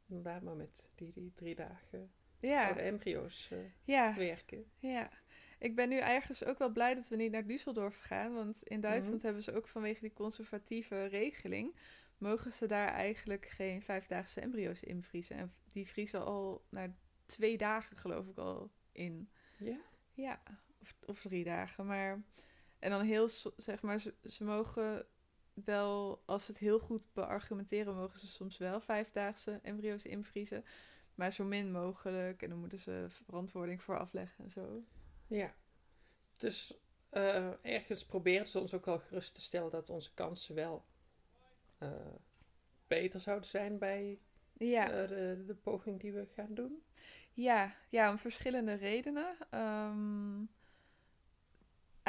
inderdaad 0.07 0.43
maar 0.43 0.57
met 0.57 0.89
die, 0.95 1.13
die 1.13 1.33
drie 1.35 1.55
dagen 1.55 2.11
ja, 2.39 2.67
oude 2.67 2.81
embryo's 2.81 3.49
eh, 3.51 3.59
ja. 3.85 4.15
werken. 4.15 4.65
Ja, 4.79 5.11
ik 5.59 5.75
ben 5.77 5.89
nu 5.89 5.99
ergens 5.99 6.45
ook 6.45 6.59
wel 6.59 6.73
blij 6.73 6.95
dat 6.95 7.09
we 7.09 7.17
niet 7.17 7.33
naar 7.33 7.43
Düsseldorf 7.45 7.97
gaan. 8.01 8.35
Want 8.35 8.63
in 8.63 8.81
Duitsland 8.81 9.17
Mhm. 9.17 9.25
hebben 9.25 9.43
ze 9.43 9.53
ook 9.55 9.69
vanwege 9.69 10.01
die 10.01 10.13
conservatieve 10.13 11.05
regeling... 11.05 11.77
mogen 12.19 12.53
ze 12.53 12.67
daar 12.67 12.89
eigenlijk 12.89 13.47
geen 13.49 13.83
vijfdaagse 13.83 14.41
embryo's 14.41 14.81
invriezen. 14.83 15.37
En 15.37 15.55
die 15.73 15.89
vriezen 15.89 16.25
al 16.25 16.65
na 16.69 16.95
twee 17.27 17.57
dagen 17.57 17.97
geloof 17.97 18.27
ik 18.27 18.39
al 18.39 18.71
in. 18.93 19.31
Ja? 19.59 19.81
Ja, 20.13 20.41
of, 20.81 20.97
of 21.07 21.21
drie 21.21 21.45
dagen. 21.45 21.87
Maar, 21.87 22.23
en 22.79 22.91
dan 22.91 23.03
heel, 23.03 23.29
zeg 23.57 23.83
maar, 23.83 24.01
ze, 24.01 24.15
ze 24.25 24.45
mogen 24.45 25.07
wel, 25.65 26.23
als 26.27 26.45
ze 26.45 26.51
het 26.51 26.61
heel 26.61 26.79
goed 26.79 27.09
beargumenteren... 27.13 27.95
mogen 27.95 28.19
ze 28.19 28.27
soms 28.27 28.59
wel 28.59 28.81
vijfdaagse 28.81 29.59
embryo's 29.63 30.05
invriezen. 30.05 30.65
Maar 31.15 31.33
zo 31.33 31.45
min 31.45 31.73
mogelijk. 31.73 32.43
En 32.43 32.49
dan 32.49 32.59
moeten 32.59 32.79
ze 32.79 33.07
verantwoording 33.09 33.83
voor 33.83 33.99
afleggen 33.99 34.45
en 34.45 34.51
zo. 34.51 34.83
Ja. 35.27 35.55
Dus 36.37 36.79
eh, 37.11 37.65
ergens 37.65 38.07
proberen 38.07 38.49
ze 38.49 38.59
ons 38.61 38.75
ook 38.75 38.85
wel 38.85 38.99
gerust 38.99 39.35
te 39.35 39.41
stellen 39.41 39.71
dat 39.71 39.89
onze 39.91 40.15
kansen 40.15 40.55
wel 40.55 40.85
eh, 41.79 41.91
beter 42.87 43.21
zouden 43.21 43.49
zijn 43.49 43.79
bij 43.79 44.19
Ja. 44.53 44.91
eh, 44.91 45.09
de, 45.09 45.45
de 45.47 45.55
poging 45.55 46.01
die 46.01 46.13
we 46.13 46.27
gaan 46.35 46.55
doen. 46.55 46.83
Ja, 47.33 47.75
ja, 47.89 48.11
om 48.11 48.19
verschillende 48.19 48.75
redenen. 48.75 49.37
Ehm, 49.51 50.41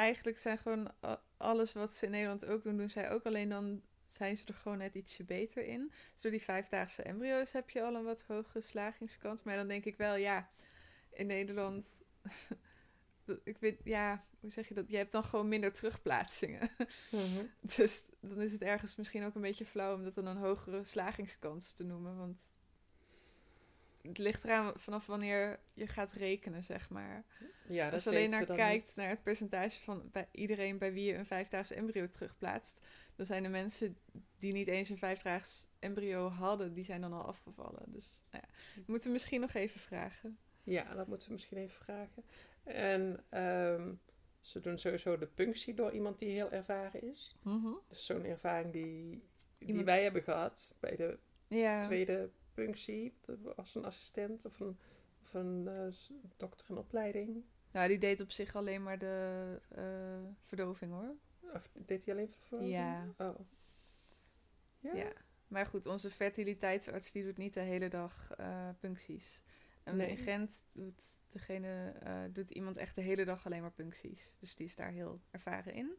eigenlijk 0.00 0.38
zijn 0.38 0.58
gewoon 0.58 0.92
alles 1.36 1.72
wat 1.72 1.96
ze 1.96 2.04
in 2.04 2.10
Nederland 2.10 2.44
ook 2.44 2.62
doen, 2.62 2.76
doen 2.76 2.90
zij 2.90 3.10
ook. 3.10 3.24
Alleen 3.24 3.48
dan 3.48 3.82
zijn 4.06 4.36
ze 4.36 4.46
er 4.46 4.54
gewoon 4.54 4.78
net 4.78 4.94
ietsje 4.94 5.24
beter 5.24 5.64
in. 5.64 5.92
Dus 6.12 6.22
door 6.22 6.30
die 6.30 6.42
vijfdaagse 6.42 7.02
embryo's 7.02 7.52
heb 7.52 7.70
je 7.70 7.82
al 7.82 7.94
een 7.94 8.04
wat 8.04 8.22
hogere 8.22 8.60
slagingskans. 8.60 9.42
Maar 9.42 9.56
dan 9.56 9.68
denk 9.68 9.84
ik 9.84 9.96
wel, 9.96 10.14
ja, 10.14 10.50
in 11.10 11.26
Nederland... 11.26 11.86
ik 13.44 13.56
weet, 13.58 13.80
ja, 13.84 14.24
hoe 14.40 14.50
zeg 14.50 14.68
je 14.68 14.74
dat? 14.74 14.88
Je 14.88 14.96
hebt 14.96 15.12
dan 15.12 15.24
gewoon 15.24 15.48
minder 15.48 15.72
terugplaatsingen. 15.72 16.70
Dus 17.76 18.04
dan 18.20 18.40
is 18.40 18.52
het 18.52 18.62
ergens 18.62 18.96
misschien 18.96 19.24
ook 19.24 19.34
een 19.34 19.40
beetje 19.40 19.66
flauw 19.66 19.94
om 19.94 20.04
dat 20.04 20.14
dan 20.14 20.26
een 20.26 20.36
hogere 20.36 20.84
slagingskans 20.84 21.72
te 21.72 21.84
noemen. 21.84 22.16
Want 22.16 22.49
het 24.02 24.18
ligt 24.18 24.44
eraan 24.44 24.72
vanaf 24.76 25.06
wanneer 25.06 25.60
je 25.72 25.86
gaat 25.86 26.12
rekenen, 26.12 26.62
zeg 26.62 26.90
maar. 26.90 27.24
Ja, 27.68 27.84
dat 27.84 27.92
Als 27.92 28.02
je 28.04 28.10
alleen 28.10 28.30
naar 28.30 28.46
we 28.46 28.54
kijkt 28.54 28.86
niet. 28.86 28.96
naar 28.96 29.08
het 29.08 29.22
percentage 29.22 29.80
van 29.80 30.08
bij 30.12 30.28
iedereen 30.30 30.78
bij 30.78 30.92
wie 30.92 31.04
je 31.04 31.14
een 31.14 31.26
vijfdaags 31.26 31.70
embryo 31.70 32.08
terugplaatst, 32.08 32.80
dan 33.16 33.26
zijn 33.26 33.42
de 33.42 33.48
mensen 33.48 33.96
die 34.38 34.52
niet 34.52 34.68
eens 34.68 34.88
een 34.88 34.98
vijfdaags 34.98 35.66
embryo 35.78 36.28
hadden, 36.28 36.74
die 36.74 36.84
zijn 36.84 37.00
dan 37.00 37.12
al 37.12 37.22
afgevallen. 37.26 37.82
Dus 37.86 38.22
nou 38.30 38.44
ja, 38.48 38.54
we 38.74 38.82
moeten 38.92 39.12
misschien 39.12 39.40
nog 39.40 39.54
even 39.54 39.80
vragen. 39.80 40.38
Ja, 40.62 40.94
dat 40.94 41.06
moeten 41.06 41.28
we 41.28 41.34
misschien 41.34 41.58
even 41.58 41.84
vragen. 41.84 42.24
En 42.64 43.24
ehm, 43.28 43.92
ze 44.40 44.60
doen 44.60 44.78
sowieso 44.78 45.18
de 45.18 45.26
punctie 45.26 45.74
door 45.74 45.92
iemand 45.92 46.18
die 46.18 46.28
heel 46.30 46.50
ervaren 46.52 47.02
is. 47.10 47.36
Dus 47.88 48.06
zo'n 48.06 48.24
ervaring 48.24 48.72
die, 48.72 49.28
die 49.58 49.68
Iemand- 49.68 49.86
wij 49.86 50.02
hebben 50.02 50.22
gehad 50.22 50.74
bij 50.80 50.96
de 50.96 51.18
Ja, 51.48 51.80
tweede 51.80 52.30
punctie. 52.64 53.14
Dat 53.20 53.38
was 53.56 53.74
een 53.74 53.84
assistent 53.84 54.44
of 54.44 54.60
een, 54.60 54.78
of 55.22 55.34
een 55.34 55.68
eh, 55.68 56.16
dokter 56.36 56.66
in 56.70 56.76
opleiding. 56.78 57.44
nou 57.72 57.88
die 57.88 57.98
deed 57.98 58.20
op 58.20 58.30
zich 58.30 58.54
alleen 58.54 58.82
maar 58.82 58.98
de 58.98 59.58
eh, 59.68 60.34
verdoving 60.44 60.92
hoor. 60.92 61.14
Of 61.54 61.68
deed 61.72 62.04
hij 62.04 62.14
alleen 62.14 62.34
voor 62.38 62.62
Ja. 62.62 63.14
Oh. 63.18 63.38
Ja? 64.78 64.94
Ja. 64.94 65.12
Maar 65.48 65.66
goed, 65.66 65.86
onze 65.86 66.10
fertiliteitsarts 66.10 67.12
die 67.12 67.24
doet 67.24 67.36
niet 67.36 67.54
de 67.54 67.60
hele 67.60 67.88
dag 67.88 68.32
eh, 68.36 68.68
puncties. 68.80 69.42
En 69.82 69.96
Nee. 69.96 70.10
in 70.10 70.16
Gent 70.16 70.64
doet, 70.72 71.02
degene, 71.28 71.94
doet 72.32 72.50
iemand 72.50 72.76
echt 72.76 72.94
de 72.94 73.00
hele 73.00 73.24
dag 73.24 73.46
alleen 73.46 73.60
maar 73.60 73.72
puncties. 73.72 74.34
Dus 74.38 74.54
die 74.54 74.66
is 74.66 74.76
daar 74.76 74.90
heel 74.90 75.20
ervaren 75.30 75.74
in. 75.74 75.96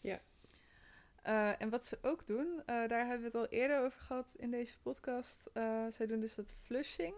Ja. 0.00 0.22
Eh, 1.24 1.60
en 1.60 1.68
wat 1.68 1.86
ze 1.86 1.98
ook 2.02 2.26
doen, 2.26 2.62
eh, 2.66 2.88
daar 2.88 3.06
hebben 3.06 3.18
we 3.18 3.24
het 3.24 3.34
al 3.34 3.46
eerder 3.46 3.80
over 3.80 4.00
gehad 4.00 4.34
in 4.36 4.50
deze 4.50 4.78
podcast. 4.78 5.50
Eh, 5.52 5.86
zij 5.88 6.06
doen 6.06 6.20
dus 6.20 6.34
dat 6.34 6.56
flushing. 6.62 7.14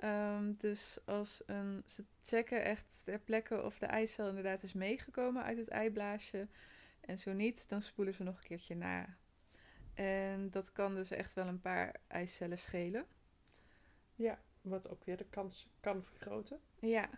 Ehm, 0.00 0.52
dus 0.56 0.98
als 1.04 1.42
een, 1.46 1.82
ze 1.86 2.04
checken 2.22 2.64
echt 2.64 3.00
ter 3.04 3.18
plekke 3.18 3.62
of 3.62 3.78
de 3.78 3.86
eicel 3.86 4.28
inderdaad 4.28 4.62
is 4.62 4.72
meegekomen 4.72 5.42
uit 5.42 5.58
het 5.58 5.68
eiblaasje. 5.68 6.48
En 7.00 7.18
zo 7.18 7.32
niet, 7.32 7.68
dan 7.68 7.82
spoelen 7.82 8.14
ze 8.14 8.22
nog 8.22 8.36
een 8.36 8.48
keertje 8.48 8.74
na. 8.74 9.16
En 9.94 10.50
dat 10.50 10.72
kan 10.72 10.94
dus 10.94 11.10
echt 11.10 11.34
wel 11.34 11.46
een 11.46 11.60
paar 11.60 12.00
eicellen 12.06 12.58
schelen. 12.58 13.06
ja, 14.14 14.38
wat 14.60 14.88
ook 14.88 15.04
weer 15.04 15.16
de 15.16 15.28
kans 15.30 15.68
kan 15.80 16.02
vergroten. 16.02 16.60
Ja. 16.78 17.10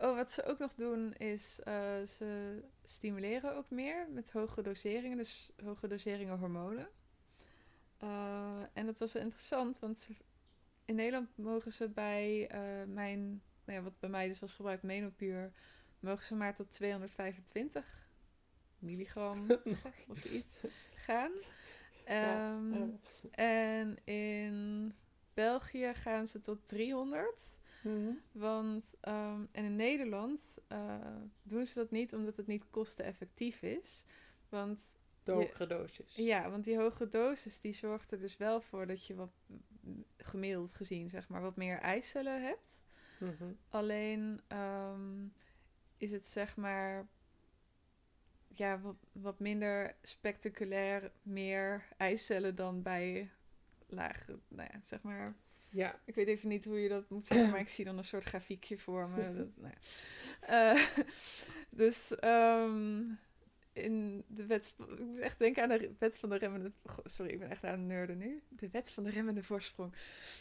Oh, 0.00 0.14
wat 0.16 0.32
ze 0.32 0.44
ook 0.44 0.58
nog 0.58 0.74
doen 0.74 1.14
is 1.14 1.60
eh, 1.60 2.02
ze 2.02 2.60
stimuleren 2.82 3.56
ook 3.56 3.70
meer 3.70 4.08
met 4.10 4.32
hogere 4.32 4.62
doseringen, 4.62 5.16
dus 5.16 5.50
hogere 5.64 5.88
doseringen 5.88 6.38
hormonen. 6.38 6.88
Eh, 7.98 8.60
en 8.72 8.86
dat 8.86 8.98
was 8.98 9.14
interessant, 9.14 9.78
want 9.78 9.98
ze, 9.98 10.14
in 10.84 10.94
Nederland 10.94 11.36
mogen 11.36 11.72
ze 11.72 11.88
bij 11.88 12.48
eh, 12.48 12.60
mijn, 12.86 13.42
nou 13.64 13.78
ja, 13.78 13.82
wat 13.82 13.98
bij 14.00 14.10
mij 14.10 14.28
dus 14.28 14.38
was 14.38 14.54
gebruikt, 14.54 14.82
menopuur, 14.82 15.52
mogen 15.98 16.24
ze 16.24 16.34
maar 16.34 16.54
tot 16.54 16.70
225 16.70 18.08
milligram 18.78 19.46
of 20.08 20.24
iets 20.24 20.60
gaan. 20.94 21.32
Ja, 22.06 22.54
Ehm, 22.54 22.72
eh, 23.30 23.78
En 23.78 24.04
in 24.04 24.94
België 25.34 25.94
gaan 25.94 26.26
ze 26.26 26.40
tot 26.40 26.68
300. 26.68 27.40
Mhm. 27.82 28.10
Want, 28.32 28.84
ehm, 29.00 29.40
en 29.52 29.64
in 29.64 29.76
Nederland 29.76 30.40
eh, 30.68 31.16
doen 31.42 31.66
ze 31.66 31.74
dat 31.74 31.90
niet 31.90 32.14
omdat 32.14 32.36
het 32.36 32.46
niet 32.46 32.64
kosteneffectief 32.70 33.62
is. 33.62 34.04
Want, 34.48 34.80
De 35.22 35.32
hogere 35.32 35.66
dosis. 35.66 36.14
ja, 36.14 36.50
want 36.50 36.64
die 36.64 36.78
hoge 36.78 37.08
dosis 37.08 37.60
die 37.60 37.72
zorgt 37.72 38.12
er 38.12 38.18
dus 38.18 38.36
wel 38.36 38.60
voor 38.60 38.86
dat 38.86 39.06
je 39.06 39.14
wat 39.14 39.32
gemiddeld 40.16 40.74
gezien, 40.74 41.08
zeg 41.10 41.28
maar, 41.28 41.40
wat 41.40 41.56
meer 41.56 41.78
eicellen 41.78 42.42
hebt. 42.42 42.78
Mhm. 43.18 43.52
Alleen 43.68 44.40
ehm, 44.46 45.26
is 45.96 46.12
het 46.12 46.28
zeg 46.28 46.56
maar 46.56 47.08
ja, 48.48 48.80
wat, 48.80 48.96
wat 49.12 49.38
minder 49.38 49.96
spectaculair 50.02 51.12
meer 51.22 51.88
eicellen 51.96 52.54
dan 52.54 52.82
bij 52.82 53.30
lage, 53.86 54.38
nou 54.48 54.68
ja, 54.72 54.80
zeg 54.82 55.02
maar. 55.02 55.34
Ja, 55.70 56.00
Ik 56.04 56.14
weet 56.14 56.26
even 56.26 56.48
niet 56.48 56.64
hoe 56.64 56.80
je 56.80 56.88
dat 56.88 57.10
moet 57.10 57.24
zeggen, 57.24 57.50
maar 57.50 57.60
ik 57.60 57.68
zie 57.68 57.84
dan 57.84 57.98
een 57.98 58.04
soort 58.04 58.24
grafiekje 58.24 58.78
voor 58.78 59.08
me. 59.08 59.32
Dat, 59.36 59.48
nou 59.56 59.72
ja. 59.74 59.78
Eh, 60.40 60.86
dus 61.80 62.14
ehm, 62.14 63.02
in 63.72 64.24
de 64.26 64.46
wet, 64.46 64.74
ik 64.78 64.98
moet 64.98 65.18
echt 65.18 65.38
denken 65.38 65.62
aan 65.62 65.78
de 65.78 65.94
wet 65.98 66.18
van 66.18 66.28
de 66.28 66.36
remmende, 66.36 66.72
sorry, 67.04 67.32
ik 67.32 67.38
ben 67.38 67.50
echt 67.50 67.64
aan 67.64 67.78
het 67.78 67.88
nerden 67.88 68.18
nu. 68.18 68.42
De 68.48 68.68
wet 68.70 68.90
van 68.90 69.04
de 69.04 69.10
remmende 69.10 69.42
voorsprong. 69.42 69.92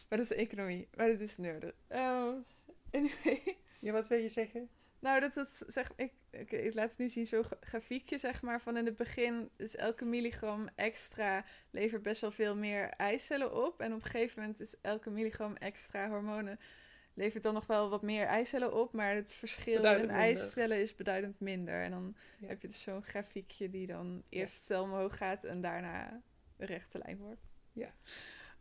Maar 0.10 0.18
dat 0.18 0.32
is 0.32 0.38
economie, 0.38 0.88
maar 0.96 1.08
dit 1.08 1.22
is 1.22 1.38
nerden. 1.38 1.74
Ehm, 1.88 2.34
anyway. 2.92 3.58
ja, 3.80 3.92
wat 3.92 4.08
wil 4.08 4.20
je 4.20 4.30
zeggen? 4.30 4.70
Nou, 5.00 5.20
dat 5.20 5.36
het, 5.36 5.64
zeg, 5.68 5.92
ik, 5.96 6.12
ik, 6.30 6.52
ik 6.52 6.74
laat 6.74 6.90
het 6.90 6.98
nu 6.98 7.08
zien, 7.08 7.26
zo'n 7.26 7.44
gra- 7.44 7.58
grafiekje, 7.62 8.18
zeg 8.18 8.42
maar, 8.42 8.62
van 8.62 8.78
in 8.78 8.86
het 8.86 8.96
begin 8.96 9.50
is 9.58 9.76
elke 9.76 10.06
milligram 10.06 10.70
extra 10.76 11.46
levert 11.72 12.02
best 12.04 12.22
wel 12.22 12.32
veel 12.32 12.56
meer 12.56 12.90
eicellen 12.90 13.66
op. 13.66 13.82
En 13.82 13.94
op 13.94 14.04
een 14.04 14.10
gegeven 14.10 14.40
moment 14.42 14.60
is 14.60 14.76
elke 14.82 15.10
milligram 15.10 15.56
extra 15.56 16.10
hormonen 16.10 16.60
levert 17.14 17.44
dan 17.44 17.54
nog 17.54 17.66
wel 17.66 17.90
wat 17.90 18.02
meer 18.02 18.26
eicellen 18.26 18.74
op, 18.74 18.94
maar 18.94 19.16
het 19.16 19.34
verschil 19.34 19.76
Beduidend 19.76 20.10
in 20.10 20.16
eicellen 20.16 20.78
is 20.82 20.96
beduidend 20.96 21.40
minder. 21.40 21.82
En 21.84 21.92
dan 21.92 22.16
Ja. 22.40 22.48
heb 22.48 22.62
je 22.62 22.68
dus 22.68 22.82
zo'n 22.82 23.04
grafiekje 23.04 23.70
die 23.70 23.88
dan 23.88 24.24
eerst 24.30 24.56
stel 24.56 24.84
omhoog 24.84 25.18
gaat 25.18 25.44
en 25.44 25.62
daarna 25.62 26.22
een 26.58 26.68
rechte 26.68 26.98
lijn 26.98 27.18
wordt. 27.18 27.54
Ja. 27.74 27.94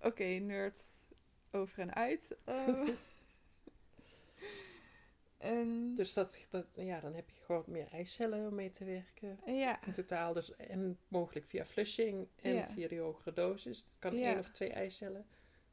Oké, 0.01 0.25
nerd 0.25 0.81
over 1.51 1.79
en 1.79 1.95
uit. 1.95 2.37
Ehm. 2.45 2.89
en 5.39 5.95
Dus 5.95 6.13
dat, 6.13 6.39
dat, 6.49 6.67
ja, 6.75 7.01
dan 7.01 7.15
heb 7.15 7.31
je 7.31 7.41
gewoon 7.45 7.65
meer 7.67 7.89
eicellen 7.93 8.47
om 8.49 8.55
mee 8.55 8.71
te 8.71 8.85
werken. 8.85 9.41
ja. 9.47 9.85
In 9.87 9.93
totaal 9.93 10.33
dus 10.33 10.57
en 10.57 10.99
mogelijk 11.09 11.47
via 11.47 11.65
flushing 11.65 12.29
en 12.43 12.55
Ja. 12.55 12.71
via 12.71 12.89
die 12.89 13.01
hogere 13.01 13.33
dosis. 13.33 13.79
Het 13.79 13.97
kan 13.99 14.15
één 14.17 14.39
of 14.39 14.49
twee 14.51 14.73
eicellen 14.73 15.27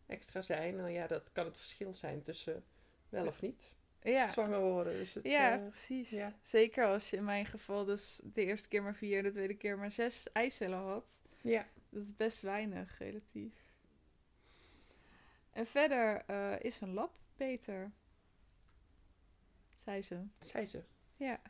extra 0.06 0.42
zijn. 0.42 0.76
Nou 0.76 0.90
ja, 0.90 1.08
dat 1.08 1.32
kan 1.32 1.46
het 1.46 1.58
verschil 1.58 1.94
zijn 1.94 2.22
tussen 2.24 2.64
wel 3.10 3.28
of 3.28 3.42
niet 3.42 3.72
Ja. 4.02 4.32
zwanger 4.32 4.60
worden. 4.62 4.94
Dus 4.94 5.14
het, 5.14 5.24
Ja, 5.24 5.54
eh, 5.56 5.62
precies. 5.62 6.10
ja. 6.10 6.34
Zeker 6.42 6.86
als 6.86 7.10
je 7.10 7.18
in 7.18 7.24
mijn 7.24 7.46
geval 7.46 7.86
dus 7.86 8.22
de 8.24 8.46
eerste 8.46 8.68
keer 8.68 8.84
maar 8.84 8.96
vier 8.96 9.18
en 9.18 9.24
de 9.24 9.32
tweede 9.32 9.56
keer 9.58 9.78
maar 9.78 9.92
zes 9.92 10.32
eicellen 10.32 10.80
had. 10.80 11.08
ja, 11.42 11.68
Dat 11.90 12.04
is 12.04 12.16
best 12.16 12.42
weinig, 12.42 12.98
relatief. 12.98 13.54
En 15.52 15.66
verder 15.66 16.24
eh, 16.28 16.54
is 16.60 16.82
een 16.82 16.94
lab 16.94 17.18
beter. 17.38 17.92
Zei 19.86 20.02
ze. 20.02 20.24
zei 20.40 20.66
ze. 20.66 20.84
Ja. 21.16 21.42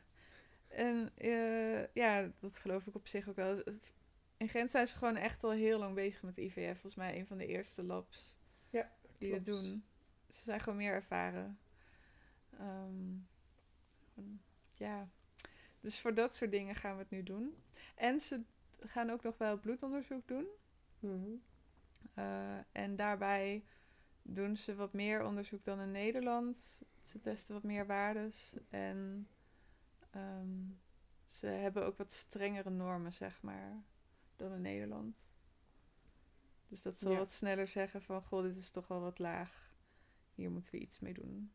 En 0.68 1.12
eh, 1.16 1.94
ja, 1.94 2.32
dat 2.40 2.60
geloof 2.60 2.88
ik 2.88 2.96
op 2.96 3.08
zich 3.08 3.28
ook 3.28 3.36
wel. 3.36 3.64
In 4.38 4.50
Gent 4.50 4.72
zijn 4.72 4.88
ze 4.88 4.96
gewoon 4.96 5.16
echt 5.16 5.44
al 5.44 5.52
heel 5.52 5.80
lang 5.80 5.96
bezig 5.96 6.22
met 6.22 6.38
IVF. 6.38 6.72
Volgens 6.72 6.96
mij 6.96 7.20
een 7.20 7.28
van 7.28 7.38
de 7.38 7.46
eerste 7.46 7.84
labs 7.84 8.38
Ja, 8.70 8.92
die 9.18 9.32
dat 9.32 9.46
doen. 9.46 9.86
Ze 10.30 10.44
zijn 10.44 10.60
gewoon 10.60 10.78
meer 10.78 10.94
ervaren. 10.94 11.60
Ehm, 12.60 13.14
ja. 14.72 15.10
Dus 15.80 16.00
voor 16.00 16.14
dat 16.14 16.36
soort 16.36 16.52
dingen 16.52 16.76
gaan 16.76 16.96
we 16.96 17.02
het 17.02 17.12
nu 17.12 17.24
doen. 17.24 17.56
En 17.96 18.20
ze 18.20 18.42
gaan 18.80 19.10
ook 19.10 19.24
nog 19.24 19.38
wel 19.38 19.60
bloedonderzoek 19.60 20.28
doen. 20.28 20.48
Mhm. 21.00 21.32
Eh, 22.14 22.58
en 22.72 22.96
daarbij 22.96 23.64
doen 24.22 24.58
ze 24.58 24.76
wat 24.76 24.94
meer 24.94 25.26
onderzoek 25.26 25.64
dan 25.64 25.80
in 25.80 25.92
Nederland. 25.92 26.82
Ze 27.06 27.20
testen 27.20 27.54
wat 27.54 27.64
meer 27.64 27.86
waardes. 27.86 28.56
En 28.70 29.28
ehm, 30.10 30.64
ze 31.26 31.48
hebben 31.48 31.86
ook 31.86 31.98
wat 31.98 32.14
strengere 32.14 32.70
normen, 32.70 33.14
zeg 33.14 33.42
maar, 33.42 33.84
dan 34.36 34.54
in 34.54 34.62
Nederland. 34.62 35.16
Dus 36.68 36.82
dat 36.82 37.00
Ja. 37.00 37.18
wat 37.18 37.32
sneller 37.32 37.68
zeggen 37.68 38.02
van, 38.02 38.24
goh, 38.24 38.44
dit 38.44 38.56
is 38.56 38.72
toch 38.72 38.88
wel 38.88 39.02
wat 39.02 39.20
laag. 39.20 39.74
Hier 40.36 40.52
moeten 40.52 40.72
we 40.72 40.80
iets 40.80 41.00
mee 41.00 41.14
doen. 41.14 41.52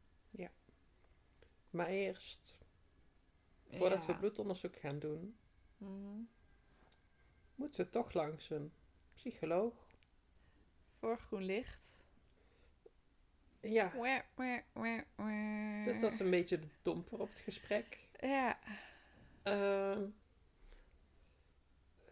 Maar 1.71 1.87
eerst 1.87 2.59
voordat 3.69 4.07
we 4.07 4.13
Ja. 4.13 4.19
bloedonderzoek 4.19 4.77
gaan 4.77 4.99
doen, 4.99 5.37
Mhm. 5.77 6.23
moeten 7.55 7.85
we 7.85 7.91
toch 7.91 8.13
langs 8.13 8.51
een 8.51 8.73
psycholoog. 9.15 9.89
Voor 10.99 11.19
groen 11.19 11.43
licht. 11.45 12.00
Ja, 13.61 13.93
dit 15.85 16.01
was 16.01 16.21
een 16.21 16.31
beetje 16.31 16.59
de 16.59 16.67
domper 16.83 17.21
op 17.21 17.29
het 17.29 17.39
gesprek. 17.39 17.99
Ja, 18.21 18.59
Ehm, 19.43 20.03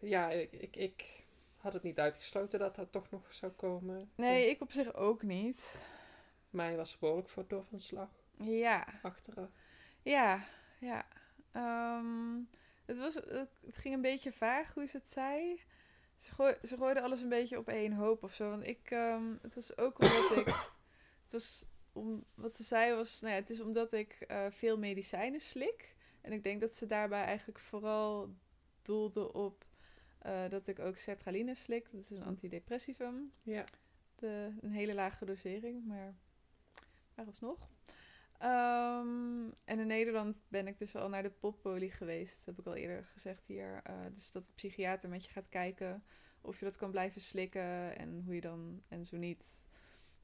ja, 0.00 0.30
ik, 0.30 0.52
ik, 0.52 0.76
ik 0.76 1.24
had 1.56 1.72
het 1.72 1.82
niet 1.82 1.98
uitgesloten 1.98 2.58
dat 2.58 2.74
dat 2.76 2.92
toch 2.92 3.10
nog 3.10 3.34
zou 3.34 3.52
komen. 3.52 4.10
nee, 4.14 4.50
ik 4.50 4.60
op 4.60 4.72
zich 4.72 4.94
ook 4.94 5.22
niet. 5.22 5.74
Mij 6.50 6.76
was 6.76 6.98
behoorlijk 6.98 7.28
voor 7.28 7.44
doorverslag 7.48 8.10
Ja, 8.38 8.86
achteraf. 9.02 9.48
ja, 10.02 10.44
ja. 10.80 11.06
Ehm, 11.52 12.36
het, 12.86 12.98
was, 12.98 13.14
het 13.14 13.76
ging 13.78 13.94
een 13.94 14.00
beetje 14.00 14.32
vaag 14.32 14.74
hoe 14.74 14.86
ze 14.86 14.96
het 14.96 15.08
zei. 15.08 15.62
Ze, 16.16 16.32
gooi, 16.32 16.54
ze 16.62 16.76
gooide 16.76 17.00
alles 17.00 17.20
een 17.20 17.28
beetje 17.28 17.58
op 17.58 17.68
één 17.68 17.92
hoop 17.92 18.22
of 18.22 18.32
zo. 18.34 18.50
Want 18.50 18.66
ik, 18.66 18.90
ehm, 18.90 19.24
het 19.42 19.54
was 19.54 19.76
ook 19.78 19.98
omdat 20.00 20.36
ik, 20.46 20.54
het 21.32 21.32
was 21.32 21.64
om, 21.92 22.24
wat 22.34 22.56
ze 22.56 22.62
zei 22.64 22.94
was, 22.94 23.20
nou 23.20 23.34
ja, 23.34 23.40
het 23.40 23.50
is 23.50 23.60
omdat 23.60 23.92
ik 23.92 24.12
eh, 24.12 24.46
veel 24.50 24.78
medicijnen 24.78 25.40
slik. 25.40 25.96
En 26.20 26.32
ik 26.32 26.42
denk 26.42 26.60
dat 26.60 26.74
ze 26.74 26.86
daarbij 26.86 27.24
eigenlijk 27.24 27.58
vooral 27.58 28.34
doelde 28.82 29.32
op 29.32 29.66
eh, 30.18 30.48
dat 30.48 30.66
ik 30.66 30.78
ook 30.78 30.96
sertraline 30.96 31.54
slik. 31.54 31.88
Dat 31.92 32.00
is 32.00 32.10
een 32.10 32.22
antidepressivum. 32.22 33.32
Ja. 33.42 33.64
De, 34.14 34.52
een 34.60 34.72
hele 34.72 34.94
lage 34.94 35.24
dosering, 35.24 35.86
maar, 35.86 36.14
maar 37.14 37.26
alsnog. 37.26 37.68
Ehm, 38.38 39.50
en 39.64 39.78
in 39.78 39.86
Nederland 39.86 40.42
ben 40.48 40.66
ik 40.66 40.78
dus 40.78 40.96
al 40.96 41.08
naar 41.08 41.22
de 41.22 41.30
poppolie 41.30 41.90
geweest. 41.90 42.36
Dat 42.36 42.46
heb 42.46 42.58
ik 42.58 42.66
al 42.66 42.74
eerder 42.74 43.04
gezegd 43.04 43.46
hier. 43.46 43.80
Eh, 43.84 43.94
dus 44.14 44.30
dat 44.30 44.44
de 44.44 44.52
psychiater 44.54 45.08
met 45.08 45.24
je 45.24 45.32
gaat 45.32 45.48
kijken 45.48 46.04
of 46.40 46.58
je 46.58 46.64
dat 46.64 46.76
kan 46.76 46.90
blijven 46.90 47.20
slikken 47.20 47.96
en 47.96 48.22
hoe 48.24 48.34
je 48.34 48.40
dan, 48.40 48.82
en 48.88 49.04
zo 49.04 49.16
niet. 49.16 49.66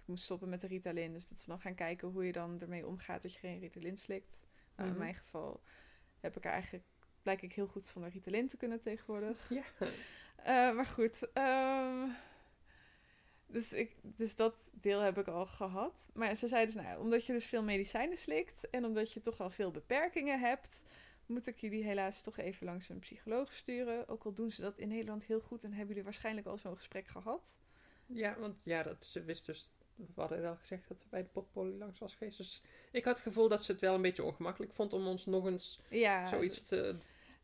Ik 0.04 0.10
moest 0.10 0.24
stoppen 0.24 0.48
met 0.48 0.60
de 0.60 0.66
Ritalin, 0.66 1.12
dus 1.12 1.26
dat 1.26 1.40
ze 1.40 1.48
dan 1.48 1.60
gaan 1.60 1.74
kijken 1.74 2.08
hoe 2.08 2.26
je 2.26 2.32
dan 2.32 2.60
ermee 2.60 2.86
omgaat 2.86 3.22
dat 3.22 3.32
je 3.32 3.38
geen 3.38 3.58
Ritalin 3.60 3.96
slikt. 3.96 4.38
Nou, 4.76 4.88
Mhm. 4.88 4.98
In 4.98 5.04
mijn 5.04 5.14
geval 5.14 5.62
heb 6.20 6.36
ik 6.36 6.44
er 6.44 6.50
eigenlijk, 6.50 6.84
blijk 7.22 7.42
ik 7.42 7.52
heel 7.52 7.66
goed 7.66 7.86
zonder 7.86 8.10
Ritalin 8.10 8.48
te 8.48 8.56
kunnen 8.56 8.80
tegenwoordig. 8.80 9.50
Ja. 9.50 9.62
Eh, 10.36 10.74
maar 10.74 10.86
goed. 10.86 11.32
ehm, 11.32 12.08
dus, 13.46 13.72
ik, 13.72 13.96
dus 14.02 14.36
dat 14.36 14.70
deel 14.72 15.00
heb 15.00 15.18
ik 15.18 15.26
al 15.28 15.46
gehad. 15.46 16.08
Maar 16.12 16.34
ze 16.34 16.48
zei 16.48 16.64
dus, 16.64 16.74
nou, 16.74 17.00
omdat 17.00 17.26
je 17.26 17.32
dus 17.32 17.46
veel 17.46 17.62
medicijnen 17.62 18.18
slikt 18.18 18.70
en 18.70 18.84
omdat 18.84 19.12
je 19.12 19.20
toch 19.20 19.40
al 19.40 19.50
veel 19.50 19.70
beperkingen 19.70 20.40
hebt, 20.40 20.82
moet 21.26 21.46
ik 21.46 21.58
jullie 21.58 21.84
helaas 21.84 22.22
toch 22.22 22.36
even 22.38 22.66
langs 22.66 22.88
een 22.88 22.98
psycholoog 22.98 23.52
sturen. 23.52 24.08
Ook 24.08 24.24
al 24.24 24.32
doen 24.32 24.50
ze 24.50 24.60
dat 24.60 24.78
in 24.78 24.88
Nederland 24.88 25.24
heel 25.24 25.40
goed 25.40 25.62
en 25.64 25.70
hebben 25.70 25.88
jullie 25.88 26.04
waarschijnlijk 26.04 26.46
al 26.46 26.58
zo'n 26.58 26.76
gesprek 26.76 27.06
gehad. 27.08 27.56
Ja, 28.06 28.38
want 28.38 28.64
ja, 28.64 28.82
dat, 28.82 29.04
ze 29.04 29.22
wist 29.22 29.46
dus... 29.46 29.70
We 29.96 30.20
hadden 30.20 30.40
wel 30.40 30.56
gezegd 30.56 30.88
dat 30.88 30.98
ze 31.00 31.06
bij 31.10 31.22
de 31.22 31.28
poppolie 31.28 31.76
langs 31.76 31.98
was 31.98 32.14
geweest. 32.14 32.36
Dus 32.36 32.62
ik 32.92 33.04
had 33.04 33.14
het 33.14 33.22
gevoel 33.22 33.48
dat 33.48 33.64
ze 33.64 33.72
het 33.72 33.80
wel 33.80 33.94
een 33.94 34.02
beetje 34.02 34.24
ongemakkelijk 34.24 34.72
vond 34.72 34.92
om 34.92 35.06
ons 35.06 35.26
nog 35.26 35.46
eens 35.46 35.80
Ja, 35.90 36.26
zoiets 36.28 36.62
te, 36.68 36.96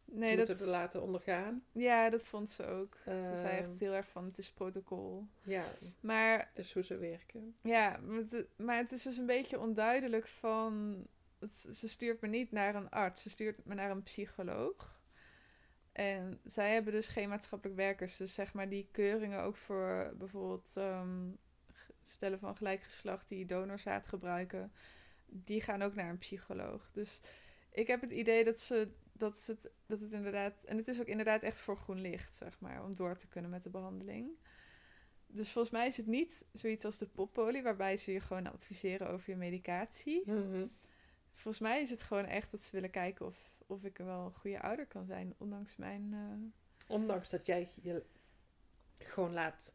nee, 0.05 0.37
dat, 0.47 0.61
laten 0.61 1.03
ondergaan. 1.03 1.65
ja, 1.73 2.11
dat 2.11 2.25
vond 2.25 2.51
ze 2.51 2.67
ook. 2.67 2.97
ze 3.05 3.33
zei 3.35 3.57
Ehm. 3.57 3.65
echt 3.65 3.79
heel 3.81 3.93
erg 3.93 4.09
van, 4.09 4.25
het 4.25 4.39
is 4.39 4.51
protocol. 4.51 5.27
Ja, 5.43 5.65
Maar 6.01 6.39
het 6.39 6.59
is 6.65 6.73
hoe 6.73 6.83
ze 6.85 6.97
werken. 6.97 7.57
Ja, 7.63 8.01
maar 8.07 8.19
het, 8.19 8.47
maar 8.57 8.77
het 8.77 8.93
is 8.93 9.03
dus 9.03 9.17
een 9.17 9.27
beetje 9.27 9.59
onduidelijk 9.61 10.27
van... 10.27 10.97
het- 11.39 11.69
ze 11.73 11.89
stuurt 11.89 12.21
me 12.21 12.29
niet 12.29 12.53
naar 12.53 12.75
een 12.75 12.91
arts, 12.91 13.23
ze 13.23 13.31
stuurt 13.31 13.65
me 13.65 13.75
naar 13.75 13.91
een 13.91 14.03
psycholoog. 14.03 14.99
En 15.93 16.41
zij 16.45 16.73
hebben 16.73 16.93
dus 16.93 17.07
geen 17.07 17.29
maatschappelijk 17.29 17.77
werkers. 17.79 18.17
Dus 18.17 18.35
zeg 18.35 18.53
maar 18.55 18.69
die 18.69 18.89
keuringen 18.93 19.43
ook 19.43 19.57
voor 19.57 20.13
bijvoorbeeld 20.19 20.69
ehm, 20.75 21.29
stellen 22.11 22.39
van 22.39 22.57
gelijk 22.57 22.83
geslacht 22.83 23.29
die 23.29 23.47
donorzaad 23.47 24.07
gebruiken. 24.07 24.73
Die 25.27 25.61
gaan 25.61 25.83
ook 25.83 25.95
naar 25.95 26.09
een 26.11 26.19
psycholoog. 26.19 26.91
Dus 26.93 27.21
ik 27.71 27.87
heb 27.87 28.01
het 28.01 28.11
idee 28.11 28.45
dat 28.45 28.61
ze 28.61 28.89
dat, 29.13 29.47
het, 29.47 29.71
dat 29.87 30.01
het 30.01 30.13
inderdaad... 30.13 30.65
En 30.65 30.77
het 30.77 30.89
is 30.89 31.01
ook 31.01 31.07
inderdaad 31.07 31.43
echt 31.43 31.61
voor 31.61 31.77
groen 31.77 32.01
licht, 32.01 32.35
zeg 32.35 32.61
maar, 32.61 32.85
om 32.85 32.95
door 32.95 33.17
te 33.17 33.27
kunnen 33.27 33.51
met 33.51 33.63
de 33.63 33.71
behandeling. 33.71 34.31
Dus 35.27 35.53
volgens 35.53 35.75
mij 35.75 35.87
is 35.87 35.97
het 35.97 36.07
niet 36.07 36.45
zoiets 36.53 36.85
als 36.85 36.99
de 36.99 37.07
poppolie, 37.07 37.63
waarbij 37.63 37.97
ze 37.97 38.13
je 38.13 38.21
gewoon 38.21 38.47
adviseren 38.47 39.09
over 39.09 39.31
je 39.31 39.37
medicatie. 39.37 40.23
Mhm. 40.31 40.67
Volgens 41.35 41.63
mij 41.63 41.81
is 41.81 41.91
het 41.91 42.03
gewoon 42.03 42.25
echt 42.25 42.51
dat 42.51 42.63
ze 42.63 42.71
willen 42.73 42.91
kijken 42.91 43.27
of, 43.27 43.39
of 43.67 43.85
ik 43.85 43.97
wel 43.97 44.25
een 44.25 44.35
goede 44.35 44.61
ouder 44.63 44.87
kan 44.87 45.07
zijn, 45.07 45.35
ondanks 45.39 45.77
mijn... 45.77 46.11
eh, 46.13 46.89
Ondanks 46.89 47.31
dat 47.31 47.47
jij 47.47 47.69
je 47.83 48.05
gewoon 48.99 49.33
laat... 49.33 49.75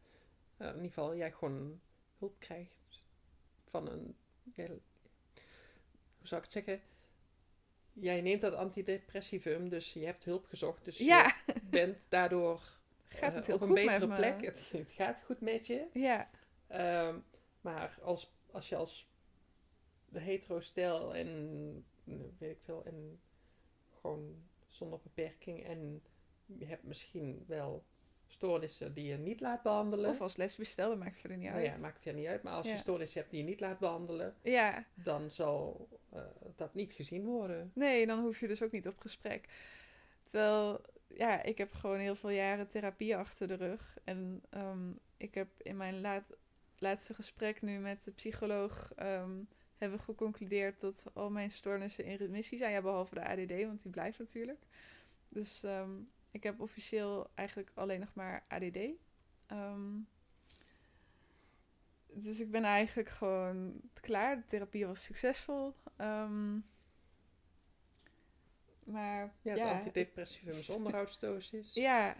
eh, 0.56 0.66
in 0.66 0.74
ieder 0.74 0.88
geval, 0.88 1.16
jij 1.16 1.32
gewoon 1.32 1.80
hulp 2.18 2.38
krijgt 2.38 3.02
van 3.70 3.88
een... 3.88 4.16
hoe 4.54 4.80
zou 6.22 6.42
ik 6.42 6.50
het 6.52 6.52
zeggen? 6.52 6.80
Jij 7.92 8.20
neemt 8.20 8.40
dat 8.40 8.54
antidepressivum, 8.54 9.68
dus 9.68 9.92
je 9.92 10.04
hebt 10.04 10.24
hulp 10.24 10.46
gezocht. 10.46 10.84
Dus 10.84 10.98
Ja, 10.98 11.36
je 11.46 11.60
bent 11.70 12.06
daardoor 12.08 12.60
gaat 13.08 13.34
het 13.34 13.40
eh, 13.40 13.46
heel 13.46 13.54
op 13.54 13.60
een 13.60 13.66
goed 13.66 13.76
betere 13.76 14.06
met 14.06 14.16
plek. 14.16 14.44
Het, 14.44 14.70
het 14.72 14.92
gaat 14.92 15.22
goed 15.22 15.40
met 15.40 15.66
je. 15.66 15.86
Ja, 15.92 16.30
Ehm, 16.66 17.18
maar 17.60 17.98
als, 18.02 18.32
als 18.50 18.68
je 18.68 18.76
als 18.76 19.10
de 20.08 20.20
hetero 20.20 20.60
stel 20.60 21.14
en 21.14 21.28
eh, 22.04 22.14
weet 22.38 22.50
ik 22.50 22.60
veel, 22.62 22.84
en 22.84 23.20
gewoon 23.90 24.44
zonder 24.66 25.00
beperking 25.02 25.64
en 25.64 26.02
je 26.46 26.66
hebt 26.66 26.82
misschien 26.82 27.44
wel 27.46 27.84
stoornissen 28.36 28.94
die 28.94 29.06
je 29.06 29.16
niet 29.16 29.40
laat 29.40 29.62
behandelen. 29.62 30.10
of 30.10 30.20
als 30.20 30.36
lesbisch 30.36 30.70
stel, 30.70 30.88
dat 30.88 30.98
maakt 30.98 31.18
verder 31.18 31.36
niet 31.38 31.46
nou 31.50 31.64
uit. 31.64 31.74
ja, 31.74 31.80
maakt 31.80 32.00
verder 32.00 32.20
niet 32.20 32.30
uit. 32.30 32.42
Maar 32.42 32.52
als 32.52 32.66
Ja. 32.66 32.72
je 32.72 32.78
stoornissen 32.78 33.18
hebt 33.20 33.30
die 33.30 33.40
je 33.40 33.46
niet 33.48 33.60
laat 33.60 33.78
behandelen, 33.78 34.34
ja, 34.42 34.84
dan 34.94 35.30
zal 35.30 35.88
eh, 36.12 36.20
dat 36.56 36.74
niet 36.74 36.92
gezien 36.92 37.24
worden. 37.24 37.70
nee, 37.74 38.06
dan 38.06 38.20
hoef 38.20 38.40
je 38.40 38.46
dus 38.48 38.62
ook 38.62 38.72
niet 38.72 38.86
op 38.88 38.98
gesprek. 38.98 39.48
Terwijl, 40.24 40.80
ja, 41.08 41.42
ik 41.42 41.58
heb 41.58 41.72
gewoon 41.72 41.98
heel 41.98 42.14
veel 42.16 42.30
jaren 42.30 42.68
therapie 42.68 43.16
achter 43.16 43.48
de 43.48 43.54
rug. 43.54 43.96
En 44.04 44.42
ehm, 44.50 44.90
ik 45.16 45.34
heb 45.34 45.48
in 45.62 45.76
mijn 45.76 46.00
laat, 46.00 46.24
laatste 46.78 47.14
gesprek 47.14 47.62
nu 47.62 47.78
met 47.78 48.04
de 48.04 48.10
psycholoog... 48.10 48.92
ehm, 48.96 49.30
hebben 49.76 49.98
we 49.98 50.04
geconcludeerd 50.04 50.80
dat 50.80 51.04
al 51.12 51.30
mijn 51.30 51.50
stoornissen 51.50 52.04
in 52.04 52.16
remissie 52.16 52.58
zijn. 52.58 52.72
Ja, 52.72 52.82
behalve 52.82 53.14
de 53.14 53.24
ADD, 53.28 53.64
want 53.66 53.82
die 53.82 53.90
blijft 53.90 54.18
natuurlijk. 54.18 54.62
Dus 55.28 55.62
ehm, 55.64 55.90
ik 56.36 56.42
heb 56.42 56.60
officieel 56.60 57.30
eigenlijk 57.34 57.70
alleen 57.74 58.00
nog 58.00 58.14
maar 58.14 58.44
ADD. 58.48 58.78
Ehm, 59.46 59.98
dus 62.06 62.40
ik 62.40 62.50
ben 62.50 62.64
eigenlijk 62.64 63.08
gewoon 63.08 63.80
klaar. 64.00 64.36
De 64.36 64.44
therapie 64.44 64.86
was 64.86 65.04
succesvol. 65.04 65.74
Ehm, 65.96 66.54
maar 68.84 69.34
Ja, 69.42 69.50
het 69.50 69.58
ja, 69.58 69.72
antidepressivum 69.72 70.58
is 70.58 70.68
ja, 71.88 72.16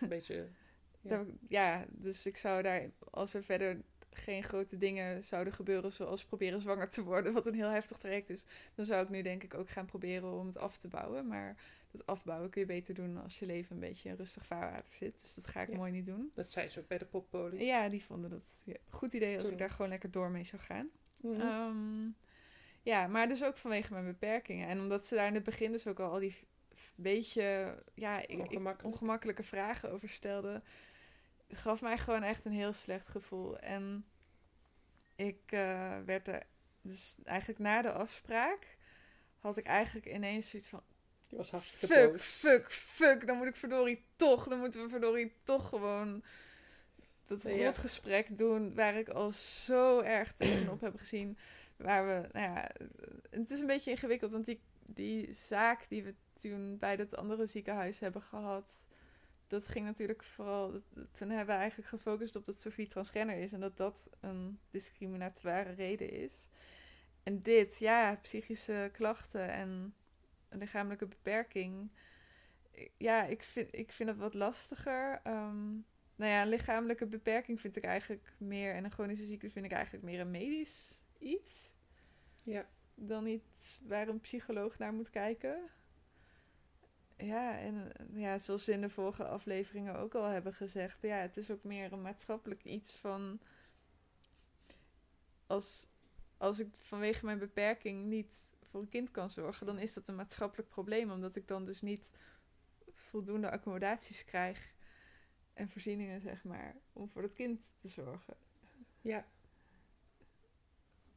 Een 0.00 0.08
beetje... 0.08 0.48
Ja. 1.00 1.24
ja, 1.48 1.84
dus 1.88 2.26
ik 2.26 2.36
zou 2.36 2.62
daar, 2.62 2.90
als 3.10 3.34
er 3.34 3.44
verder 3.44 3.82
geen 4.10 4.44
grote 4.44 4.78
dingen 4.78 5.24
zouden 5.24 5.52
gebeuren, 5.52 5.92
zoals 5.92 6.24
proberen 6.24 6.60
zwanger 6.60 6.88
te 6.88 7.02
worden, 7.02 7.32
wat 7.32 7.46
een 7.46 7.54
heel 7.54 7.70
heftig 7.70 7.98
traject 7.98 8.30
is, 8.30 8.46
dan 8.74 8.84
zou 8.84 9.02
ik 9.02 9.08
nu 9.08 9.22
denk 9.22 9.42
ik 9.42 9.54
ook 9.54 9.70
gaan 9.70 9.86
proberen 9.86 10.32
om 10.32 10.46
het 10.46 10.58
af 10.58 10.78
te 10.78 10.88
bouwen. 10.88 11.26
Maar 11.26 11.56
dat 11.96 12.06
afbouwen 12.06 12.50
kun 12.50 12.60
je 12.60 12.66
beter 12.66 12.94
doen 12.94 13.22
als 13.22 13.38
je 13.38 13.46
leven 13.46 13.74
een 13.74 13.80
beetje 13.80 14.08
in 14.08 14.14
rustig 14.16 14.46
vaarwater 14.46 14.92
zit. 14.92 15.20
Dus 15.20 15.34
dat 15.34 15.46
ga 15.46 15.60
ik 15.60 15.68
Ja. 15.70 15.76
mooi 15.76 15.92
niet 15.92 16.06
doen. 16.06 16.30
Dat 16.34 16.52
zei 16.52 16.68
ze 16.68 16.80
ook 16.80 16.88
bij 16.88 16.98
de 16.98 17.04
poppolie. 17.06 17.64
Ja, 17.64 17.88
die 17.88 18.04
vonden 18.04 18.30
dat 18.30 18.62
ja, 18.64 18.72
een 18.72 18.92
goed 18.92 19.12
idee 19.12 19.34
als 19.34 19.42
Toen- 19.44 19.52
ik 19.52 19.58
daar 19.58 19.70
gewoon 19.70 19.90
lekker 19.90 20.10
door 20.10 20.30
mee 20.30 20.44
zou 20.44 20.62
gaan. 20.62 20.88
Mhm. 21.20 21.40
Ehm, 21.40 22.08
ja, 22.82 23.06
maar 23.06 23.28
dus 23.28 23.44
ook 23.44 23.56
vanwege 23.56 23.92
mijn 23.92 24.04
beperkingen. 24.04 24.68
En 24.68 24.80
omdat 24.80 25.06
ze 25.06 25.14
daar 25.14 25.26
in 25.26 25.34
het 25.34 25.44
begin 25.44 25.70
dus 25.72 25.86
ook 25.86 26.00
al 26.00 26.10
al 26.12 26.18
die 26.18 26.36
beetje 26.94 27.76
ja, 27.94 28.26
ik- 28.26 28.84
ongemakkelijke 28.84 29.42
vragen 29.42 29.90
over 29.90 30.08
stelden, 30.08 30.64
gaf 31.48 31.80
mij 31.80 31.98
gewoon 31.98 32.22
echt 32.22 32.44
een 32.44 32.52
heel 32.52 32.72
slecht 32.72 33.08
gevoel. 33.08 33.58
En 33.58 34.04
ik 35.16 35.40
eh, 35.46 35.98
werd 36.04 36.28
er, 36.28 36.42
dus 36.82 37.16
eigenlijk 37.24 37.58
na 37.58 37.82
de 37.82 37.92
afspraak, 37.92 38.76
had 39.38 39.56
ik 39.56 39.66
eigenlijk 39.66 40.06
ineens 40.06 40.50
zoiets 40.50 40.68
van: 40.68 40.82
Die 41.28 41.38
was 41.38 41.50
hartstikke 41.50 41.94
fuck, 41.94 42.20
fuck, 42.20 42.70
fuck, 42.72 43.26
dan 43.26 43.36
moet 43.36 43.46
ik 43.46 43.56
verdorie 43.56 44.02
toch, 44.16 44.48
dan 44.48 44.58
moeten 44.58 44.82
we 44.82 44.88
verdorie 44.88 45.32
toch 45.42 45.68
gewoon 45.68 46.22
dat 47.26 47.42
Ja. 47.42 47.64
rotgesprek 47.64 48.38
doen 48.38 48.74
waar 48.74 48.94
ik 48.94 49.08
al 49.08 49.30
zo 49.30 50.00
erg 50.00 50.32
tegenop 50.34 50.80
heb 50.80 50.96
gezien. 50.96 51.38
Waar 51.76 52.06
we, 52.06 52.28
nou 52.32 52.52
ja, 52.52 52.70
het 53.30 53.50
is 53.50 53.60
een 53.60 53.66
beetje 53.66 53.90
ingewikkeld, 53.90 54.32
want 54.32 54.44
die, 54.44 54.60
die 54.86 55.32
zaak 55.32 55.86
die 55.88 56.02
we 56.04 56.14
toen 56.40 56.78
bij 56.78 56.96
dat 56.96 57.16
andere 57.16 57.46
ziekenhuis 57.46 58.00
hebben 58.00 58.22
gehad, 58.22 58.80
dat 59.46 59.68
ging 59.68 59.84
natuurlijk 59.86 60.22
vooral, 60.24 60.72
dat- 60.72 60.82
toen 61.18 61.28
hebben 61.30 61.54
we 61.54 61.60
eigenlijk 61.60 61.88
gefocust 61.88 62.36
op 62.36 62.46
dat 62.46 62.60
Sophie 62.60 62.86
transgender 62.86 63.36
is 63.36 63.52
en 63.52 63.60
dat 63.60 63.76
dat 63.76 64.10
een 64.20 64.58
discriminatoire 64.70 65.72
reden 65.72 66.10
is. 66.10 66.48
En 67.22 67.42
dit, 67.42 67.78
ja, 67.78 68.18
psychische 68.22 68.90
klachten 68.92 69.50
en 69.50 69.94
een 70.56 70.62
lichamelijke 70.62 71.06
beperking. 71.06 71.90
Ja, 72.96 73.24
ik 73.24 73.42
vind, 73.42 73.68
ik 73.74 73.92
vind 73.92 74.08
het 74.08 74.18
wat 74.18 74.34
lastiger. 74.34 75.20
Ehm, 75.22 75.70
nou 76.16 76.30
ja, 76.30 76.42
een 76.42 76.48
lichamelijke 76.48 77.06
beperking 77.06 77.60
vind 77.60 77.76
ik 77.76 77.84
eigenlijk 77.84 78.32
meer, 78.38 78.74
en 78.74 78.84
een 78.84 78.92
chronische 78.92 79.26
ziekte 79.26 79.50
vind 79.50 79.64
ik 79.64 79.72
eigenlijk 79.72 80.04
meer 80.04 80.20
een 80.20 80.30
medisch 80.30 81.02
iets. 81.18 81.74
Ja. 82.42 82.68
Dan 82.94 83.26
iets 83.26 83.80
waar 83.86 84.08
een 84.08 84.20
psycholoog 84.20 84.78
naar 84.78 84.92
moet 84.92 85.10
kijken. 85.10 85.70
Ja, 87.16 87.58
en 87.58 87.92
ja, 88.12 88.38
zoals 88.38 88.64
ze 88.64 88.72
in 88.72 88.80
de 88.80 88.90
vorige 88.90 89.24
afleveringen 89.24 89.96
ook 89.96 90.14
al 90.14 90.24
hebben 90.24 90.54
gezegd, 90.54 91.02
ja, 91.02 91.16
het 91.16 91.36
is 91.36 91.50
ook 91.50 91.64
meer 91.64 91.92
een 91.92 92.02
maatschappelijk 92.02 92.64
iets 92.64 92.94
van. 92.94 93.40
Als, 95.46 95.88
als 96.36 96.60
ik 96.60 96.68
vanwege 96.74 97.24
mijn 97.24 97.38
beperking 97.38 98.06
niet 98.06 98.55
voor 98.76 98.84
een 98.84 98.90
kind 98.90 99.10
kan 99.10 99.30
zorgen, 99.30 99.66
dan 99.66 99.78
is 99.78 99.94
dat 99.94 100.08
een 100.08 100.14
maatschappelijk 100.14 100.68
probleem, 100.68 101.10
omdat 101.10 101.36
ik 101.36 101.48
dan 101.48 101.64
dus 101.64 101.80
niet 101.80 102.10
voldoende 102.92 103.50
accommodaties 103.50 104.24
krijg 104.24 104.72
en 105.52 105.68
voorzieningen, 105.68 106.20
zeg 106.20 106.44
maar, 106.44 106.76
om 106.92 107.08
voor 107.08 107.22
het 107.22 107.32
kind 107.32 107.64
te 107.80 107.88
zorgen. 107.88 108.36
Ja. 109.00 109.26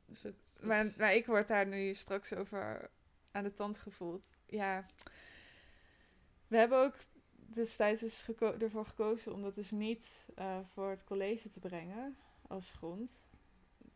Dus 0.05 0.23
het, 0.23 0.59
Maar, 0.63 0.93
maar 0.97 1.13
ik 1.13 1.25
word 1.25 1.47
daar 1.47 1.67
nu 1.67 1.93
straks 1.93 2.33
over 2.33 2.89
aan 3.31 3.43
de 3.43 3.53
tand 3.53 3.77
gevoeld. 3.77 4.25
Ja, 4.45 4.85
we 6.47 6.57
hebben 6.57 6.79
ook 6.79 6.95
destijds 7.33 8.01
dus 8.01 8.21
geko- 8.21 8.57
ervoor 8.59 8.85
gekozen 8.85 9.33
om 9.33 9.41
dat 9.41 9.55
dus 9.55 9.71
niet 9.71 10.25
eh, 10.35 10.59
voor 10.73 10.89
het 10.89 11.03
college 11.03 11.49
te 11.49 11.59
brengen 11.59 12.17
als 12.47 12.71
grond. 12.71 13.19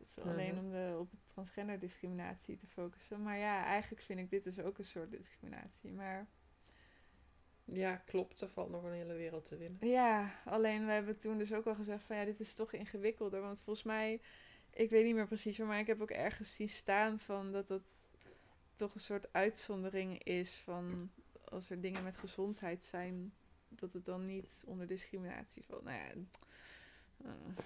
Dat 0.04 0.24
is 0.24 0.32
alleen 0.32 0.58
om 0.58 0.70
de, 0.70 0.96
op 0.98 1.08
transgender 1.26 1.78
discriminatie 1.78 2.56
te 2.56 2.66
focussen. 2.66 3.22
Maar 3.22 3.38
ja, 3.38 3.64
eigenlijk 3.64 4.02
vind 4.02 4.18
ik 4.18 4.30
dit 4.30 4.44
dus 4.44 4.60
ook 4.60 4.78
een 4.78 4.84
soort 4.84 5.10
discriminatie. 5.10 5.92
Maar 5.92 6.26
ja, 7.64 7.96
klopt. 7.96 8.40
Er 8.40 8.48
valt 8.48 8.70
nog 8.70 8.84
een 8.84 8.92
hele 8.92 9.14
wereld 9.14 9.46
te 9.46 9.56
winnen. 9.56 9.88
Ja, 9.88 10.34
alleen 10.44 10.86
we 10.86 10.92
hebben 10.92 11.16
toen 11.16 11.38
dus 11.38 11.52
ook 11.52 11.66
al 11.66 11.74
gezegd 11.74 12.04
van 12.04 12.16
ja, 12.16 12.24
dit 12.24 12.40
is 12.40 12.54
toch 12.54 12.72
ingewikkelder. 12.72 13.40
Want 13.40 13.58
volgens 13.58 13.84
mij, 13.84 14.20
ik 14.70 14.90
weet 14.90 15.04
niet 15.04 15.14
meer 15.14 15.26
precies, 15.26 15.58
maar 15.58 15.78
ik 15.78 15.86
heb 15.86 16.00
ook 16.00 16.10
ergens 16.10 16.54
zien 16.54 16.68
staan 16.68 17.18
van 17.18 17.52
dat 17.52 17.68
dat 17.68 18.08
toch 18.74 18.94
een 18.94 19.00
soort 19.00 19.32
uitzondering 19.32 20.22
is 20.22 20.56
van 20.56 21.10
als 21.44 21.70
er 21.70 21.80
dingen 21.80 22.02
met 22.02 22.16
gezondheid 22.16 22.84
zijn, 22.84 23.34
dat 23.68 23.92
het 23.92 24.04
dan 24.04 24.24
niet 24.24 24.64
onder 24.66 24.86
discriminatie 24.86 25.64
valt. 25.64 25.84
Nou 25.84 25.96
ja, 25.96 26.12
eh, 27.24 27.64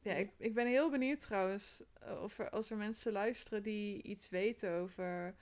ja 0.00 0.14
ik, 0.14 0.30
ik 0.36 0.54
ben 0.54 0.66
heel 0.66 0.90
benieuwd 0.90 1.20
trouwens 1.20 1.82
eh, 2.00 2.22
of 2.22 2.38
er, 2.38 2.50
als 2.50 2.70
er 2.70 2.76
mensen 2.76 3.12
luisteren 3.12 3.62
die 3.62 4.02
iets 4.02 4.28
weten 4.28 4.70
over 4.72 5.34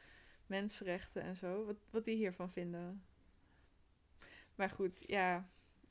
mensenrechten 0.47 1.23
en 1.23 1.37
zo, 1.37 1.65
wat, 1.65 1.77
wat 1.91 2.05
die 2.05 2.17
hiervan 2.17 2.51
vinden. 2.51 3.05
Maar 4.55 4.71
goed, 4.71 4.97
ja. 5.07 5.49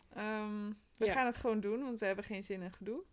Ehm, 0.10 0.71
we 0.97 1.06
Ja. 1.06 1.13
gaan 1.13 1.25
het 1.25 1.38
gewoon 1.38 1.60
doen, 1.60 1.84
want 1.84 1.99
we 1.99 2.06
hebben 2.06 2.25
geen 2.25 2.43
zin 2.43 2.62
in 2.62 2.71
gedoe. 2.73 3.04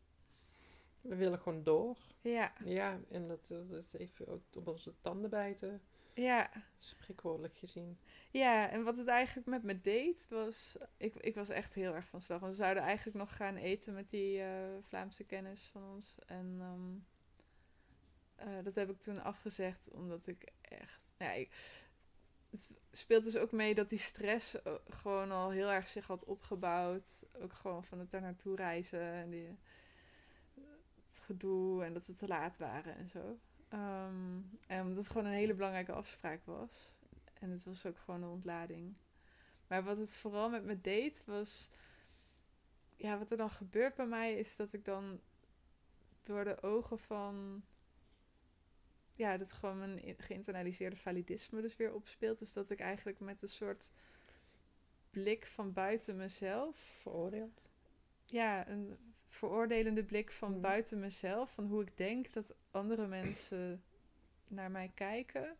We 1.00 1.16
willen 1.16 1.38
gewoon 1.38 1.62
door. 1.62 1.96
Ja, 2.20 2.52
Ja, 2.64 3.00
en 3.10 3.28
dat, 3.28 3.46
dat 3.48 3.70
is 3.84 3.92
even 3.92 4.28
op 4.32 4.66
onze 4.68 4.94
tanden 5.00 5.30
bijten. 5.30 5.82
Ja. 6.14 6.50
Spreekwoordelijk 6.78 7.56
gezien. 7.56 7.98
Ja, 8.30 8.68
en 8.70 8.82
wat 8.84 8.96
het 8.96 9.06
eigenlijk 9.08 9.46
met 9.46 9.62
me 9.62 9.80
deed, 9.80 10.26
was... 10.28 10.76
Ik, 10.96 11.14
ik 11.14 11.34
was 11.34 11.48
echt 11.48 11.74
heel 11.74 11.94
erg 11.94 12.08
van 12.08 12.20
slag. 12.20 12.40
Want 12.40 12.52
we 12.52 12.58
zouden 12.62 12.82
eigenlijk 12.82 13.16
nog 13.16 13.36
gaan 13.36 13.56
eten 13.56 13.94
met 13.94 14.10
die 14.10 14.40
eh, 14.42 14.48
Vlaamse 14.82 15.24
kennis 15.24 15.68
van 15.72 15.82
ons. 15.84 16.16
En 16.26 16.56
ehm, 16.60 18.48
eh, 18.48 18.64
dat 18.64 18.74
heb 18.74 18.90
ik 18.90 18.98
toen 19.00 19.22
afgezegd, 19.22 19.90
omdat 19.90 20.26
ik 20.26 20.52
echt... 20.60 21.00
Ja, 21.18 21.32
ik- 21.32 21.50
het 22.50 22.70
speelt 22.90 23.24
dus 23.24 23.36
ook 23.36 23.52
mee 23.52 23.74
dat 23.74 23.88
die 23.88 23.98
stress 23.98 24.62
eh, 24.62 24.74
gewoon 24.88 25.30
al 25.30 25.50
heel 25.50 25.70
erg 25.70 25.88
zich 25.88 26.06
had 26.06 26.24
opgebouwd. 26.24 27.08
Ook 27.40 27.52
gewoon 27.52 27.84
van 27.84 27.98
het 27.98 28.10
daar 28.10 28.20
naartoe 28.20 28.56
reizen 28.56 29.12
en 29.12 29.30
die, 29.30 29.48
het 31.08 31.18
gedoe 31.20 31.84
en 31.84 31.92
dat 31.92 32.06
we 32.06 32.14
te 32.14 32.26
laat 32.28 32.56
waren 32.56 32.96
en 32.96 33.08
zo. 33.08 33.38
Ehm, 33.72 34.40
en 34.66 34.82
omdat 34.82 34.96
het 34.96 35.08
gewoon 35.08 35.26
een 35.26 35.32
hele 35.32 35.54
belangrijke 35.54 35.92
afspraak 35.92 36.44
was. 36.44 36.94
En 37.34 37.50
het 37.50 37.64
was 37.64 37.86
ook 37.86 37.98
gewoon 37.98 38.22
een 38.22 38.28
ontlading. 38.28 38.94
Maar 39.66 39.84
wat 39.84 39.96
het 39.96 40.14
vooral 40.14 40.50
met 40.50 40.64
me 40.64 40.80
deed 40.80 41.24
was. 41.24 41.70
Ja, 42.96 43.18
wat 43.18 43.30
er 43.30 43.36
dan 43.36 43.50
gebeurt 43.50 43.94
bij 43.94 44.06
mij 44.06 44.38
is 44.38 44.56
dat 44.56 44.72
ik 44.72 44.84
dan 44.84 45.20
door 46.22 46.44
de 46.44 46.62
ogen 46.62 46.98
van. 46.98 47.64
Ja, 49.10 49.36
dat 49.36 49.52
gewoon 49.52 49.78
mijn 49.78 50.14
geïnternaliseerde 50.18 50.96
validisme 50.96 51.60
dus 51.60 51.76
weer 51.76 51.94
opspeelt. 51.94 52.38
Dus 52.38 52.52
dat 52.52 52.70
ik 52.70 52.80
eigenlijk 52.80 53.20
met 53.20 53.42
een 53.42 53.48
soort 53.48 53.90
blik 55.10 55.46
van 55.46 55.72
buiten 55.72 56.16
mezelf. 56.16 56.76
Veroordeeld. 56.76 57.68
Ja, 58.24 58.68
een 58.68 59.11
veroordelende 59.32 60.04
blik 60.04 60.30
van 60.32 60.50
Mhm. 60.50 60.60
buiten 60.60 60.98
mezelf. 61.00 61.50
Van 61.52 61.66
hoe 61.66 61.82
ik 61.82 61.96
denk 61.96 62.32
dat 62.32 62.54
andere 62.70 63.06
mensen 63.06 63.82
naar 64.48 64.70
mij 64.70 64.90
kijken. 64.94 65.56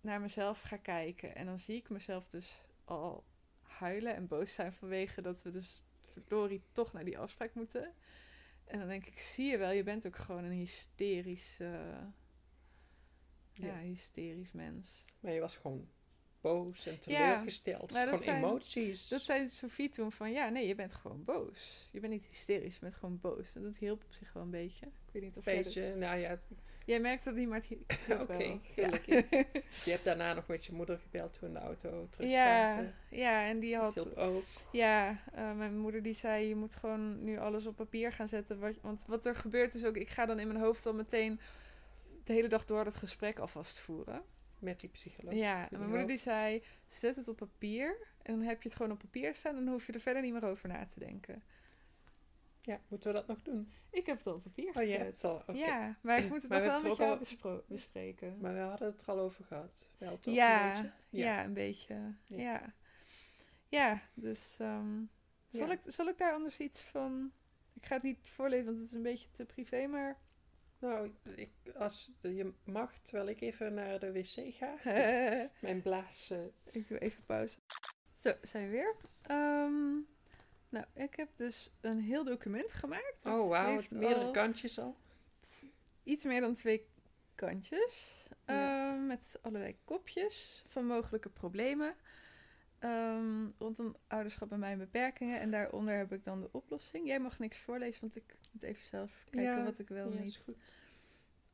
Naar 0.00 0.20
mezelf 0.20 0.60
ga 0.62 0.76
kijken. 0.76 1.34
En 1.34 1.46
dan 1.46 1.58
zie 1.58 1.76
ik 1.76 1.88
mezelf 1.90 2.28
dus 2.28 2.60
al 2.84 3.24
huilen 3.62 4.14
en 4.14 4.26
boos 4.26 4.54
zijn 4.54 4.72
vanwege 4.72 5.22
dat 5.22 5.42
we 5.42 5.50
dus 5.50 5.84
verdorie 6.12 6.62
toch 6.72 6.92
naar 6.92 7.04
die 7.04 7.18
afspraak 7.18 7.54
moeten. 7.54 7.94
En 8.64 8.78
dan 8.78 8.88
denk 8.88 9.06
ik, 9.06 9.18
zie 9.18 9.50
je 9.50 9.58
wel, 9.58 9.70
je 9.70 9.82
bent 9.82 10.06
ook 10.06 10.16
gewoon 10.16 10.44
een 10.44 10.50
hysterisch, 10.52 11.56
ja, 11.58 12.12
Ja. 13.52 13.78
hysterisch 13.78 14.52
mens. 14.52 15.04
Maar 15.20 15.32
je 15.32 15.40
was 15.40 15.56
gewoon 15.56 15.88
boos 16.40 16.86
en 16.86 16.98
teleurgesteld. 17.00 17.92
maar 17.92 18.00
dat 18.04 18.08
gewoon 18.08 18.22
zijn- 18.22 18.44
emoties. 18.44 19.08
Dat 19.08 19.20
zei 19.20 19.48
Sophie 19.48 19.88
toen 19.88 20.12
van, 20.12 20.32
ja, 20.32 20.48
nee, 20.48 20.66
je 20.66 20.74
bent 20.74 20.94
gewoon 20.94 21.24
boos. 21.24 21.88
Je 21.92 22.00
bent 22.00 22.12
niet 22.12 22.24
hysterisch, 22.24 22.74
je 22.74 22.80
bent 22.80 22.94
gewoon 22.94 23.18
boos. 23.20 23.54
En 23.54 23.62
dat 23.62 23.76
hielp 23.76 24.02
op 24.04 24.12
zich 24.12 24.32
wel 24.32 24.42
een 24.42 24.50
beetje. 24.50 24.86
Ik 24.86 25.12
weet 25.12 25.22
niet 25.22 25.36
of 25.36 25.44
jij 25.44 25.54
dat- 25.54 25.64
beetje, 25.64 25.94
nou 25.96 26.18
ja, 26.18 26.28
het- 26.28 26.50
Jij 26.84 27.00
merkt 27.00 27.24
dat 27.24 27.34
niet, 27.34 27.48
maar 27.48 27.62
het 27.68 28.20
Oké, 28.20 28.34
gelukkig. 28.34 28.74
Ja. 28.76 28.90
je 29.84 29.90
hebt 29.90 30.04
daarna 30.04 30.34
nog 30.34 30.46
met 30.46 30.64
je 30.64 30.72
moeder 30.72 30.98
gebeld 30.98 31.38
toen 31.38 31.52
de 31.52 31.58
auto 31.58 32.06
terug 32.10 32.30
ja, 32.30 32.70
zaten. 32.70 32.94
ja, 33.10 33.46
en 33.46 33.58
die 33.60 33.74
Dat 33.74 33.82
had... 33.82 33.94
hielp 33.94 34.16
ook. 34.16 34.44
Ja, 34.72 35.18
eh, 35.32 35.52
mijn 35.52 35.78
moeder 35.78 36.02
die 36.02 36.14
zei, 36.14 36.48
je 36.48 36.54
moet 36.56 36.76
gewoon 36.76 37.24
nu 37.24 37.38
alles 37.38 37.66
op 37.66 37.76
papier 37.76 38.12
gaan 38.12 38.28
zetten. 38.28 38.58
Wat, 38.58 38.74
want 38.80 39.04
wat 39.06 39.26
er 39.26 39.34
gebeurt 39.36 39.74
is 39.74 39.84
ook, 39.84 39.96
ik 39.96 40.08
ga 40.08 40.26
dan 40.26 40.38
in 40.38 40.46
mijn 40.48 40.60
hoofd 40.60 40.86
al 40.86 40.94
meteen 40.94 41.40
de 42.24 42.32
hele 42.32 42.48
dag 42.48 42.64
door 42.64 42.84
dat 42.84 42.96
gesprek 42.96 43.38
alvast 43.38 43.78
voeren. 43.78 44.22
Met 44.60 44.80
die 44.80 44.90
psycholoog. 44.90 45.34
Ja, 45.34 45.70
en 45.70 45.78
mijn 45.78 45.88
moeder 45.88 46.06
die 46.06 46.16
zei, 46.16 46.62
zet 46.86 47.16
het 47.16 47.28
op 47.28 47.36
papier. 47.36 48.08
En 48.22 48.38
dan 48.38 48.46
heb 48.46 48.62
je 48.62 48.68
het 48.68 48.76
gewoon 48.76 48.92
op 48.92 48.98
papier 48.98 49.34
staan 49.34 49.56
en 49.56 49.64
dan 49.64 49.72
hoef 49.72 49.86
je 49.86 49.92
er 49.92 50.00
verder 50.00 50.22
niet 50.22 50.32
meer 50.32 50.44
over 50.44 50.68
na 50.68 50.84
te 50.84 50.98
denken. 50.98 51.42
Ja, 52.62 52.80
moeten 52.88 53.12
we 53.12 53.16
dat 53.18 53.26
nog 53.26 53.42
doen? 53.42 53.72
Ik 53.90 54.06
heb 54.06 54.16
het 54.16 54.26
al 54.26 54.34
op 54.34 54.42
papier 54.42 54.76
Oh 54.76 54.82
ja, 54.82 54.98
het 54.98 55.16
zal. 55.16 55.36
oké. 55.36 55.52
Ja, 55.52 55.96
maar 56.00 56.18
ik 56.18 56.28
moet 56.28 56.42
het 56.42 56.50
nog 56.50 56.60
we 56.60 56.66
wel 56.66 56.82
met 57.18 57.30
jou 57.30 57.62
bespreken. 57.66 58.38
Maar 58.40 58.54
we 58.54 58.60
hadden 58.60 58.88
het 58.90 59.02
er 59.02 59.08
al 59.08 59.18
over 59.18 59.44
gehad. 59.44 59.88
Wel 59.98 60.18
toch? 60.18 60.34
ja, 60.34 60.76
een 60.76 60.82
beetje? 60.82 60.92
ja. 61.10 61.44
een 61.44 61.52
beetje. 61.52 61.94
Ja, 62.26 62.36
Ja. 62.36 62.74
ja. 63.68 64.02
dus 64.14 64.56
ehm, 64.58 65.02
zal, 65.48 65.70
ik, 65.70 65.80
zal 65.84 66.08
ik 66.08 66.18
daar 66.18 66.32
anders 66.32 66.58
iets 66.58 66.82
van... 66.82 67.32
Ik 67.74 67.86
ga 67.86 67.94
het 67.94 68.02
niet 68.02 68.28
voorlezen, 68.28 68.64
want 68.64 68.78
het 68.78 68.86
is 68.86 68.92
een 68.92 69.02
beetje 69.02 69.30
te 69.32 69.44
privé, 69.44 69.86
maar... 69.86 70.18
Nou, 70.80 71.12
ik, 71.36 71.50
als 71.74 72.12
je 72.18 72.52
mag, 72.64 72.98
terwijl 73.02 73.28
ik 73.28 73.40
even 73.40 73.74
naar 73.74 73.98
de 73.98 74.12
wc 74.12 74.54
ga. 74.54 74.74
Mijn 75.60 75.82
blaas. 75.82 76.30
eh, 76.30 76.38
ik 76.70 76.88
doe 76.88 76.98
even 76.98 77.24
pauze. 77.24 77.58
Zo, 78.14 78.32
zijn 78.42 78.64
we 78.64 78.70
weer. 78.70 78.94
Ehm, 79.22 79.94
nou, 80.68 80.84
ik 80.94 81.14
heb 81.14 81.28
dus 81.36 81.72
een 81.80 82.00
heel 82.00 82.24
document 82.24 82.74
gemaakt. 82.74 83.22
Het 83.22 83.32
oh, 83.32 83.48
wauw. 83.48 83.70
heeft 83.70 83.90
Meerdere 83.90 84.24
al 84.24 84.30
kantjes 84.30 84.78
al. 84.78 84.96
Iets 86.02 86.24
meer 86.24 86.40
dan 86.40 86.54
twee 86.54 86.88
kantjes. 87.34 88.26
Ja. 88.46 88.92
Ehm, 88.92 89.06
met 89.06 89.38
allerlei 89.42 89.76
kopjes 89.84 90.64
van 90.68 90.86
mogelijke 90.86 91.28
problemen. 91.28 91.94
Ehm, 92.80 93.48
rondom 93.58 93.96
ouderschap 94.06 94.52
en 94.52 94.58
mijn 94.58 94.78
beperkingen. 94.78 95.40
En 95.40 95.50
daaronder 95.50 95.96
heb 95.96 96.12
ik 96.12 96.24
dan 96.24 96.40
de 96.40 96.48
oplossing. 96.52 97.06
Jij 97.06 97.20
mag 97.20 97.38
niks 97.38 97.58
voorlezen, 97.58 98.00
want 98.00 98.16
ik 98.16 98.36
moet 98.52 98.62
even 98.62 98.82
zelf 98.82 99.24
kijken 99.30 99.58
Ja, 99.58 99.64
wat 99.64 99.78
ik 99.78 99.88
wel 99.88 100.12
ja, 100.12 100.18
niet 100.18 100.26
is 100.26 100.36
goed. 100.36 100.78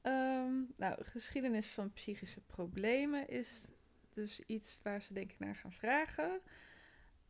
Ehm, 0.03 0.55
nou, 0.77 1.05
geschiedenis 1.05 1.67
van 1.67 1.93
psychische 1.93 2.41
problemen 2.41 3.29
is 3.29 3.69
dus 4.15 4.41
iets 4.41 4.79
waar 4.83 5.03
ze 5.03 5.13
denk 5.13 5.31
ik 5.31 5.39
naar 5.39 5.57
gaan 5.57 5.73
vragen. 5.73 6.41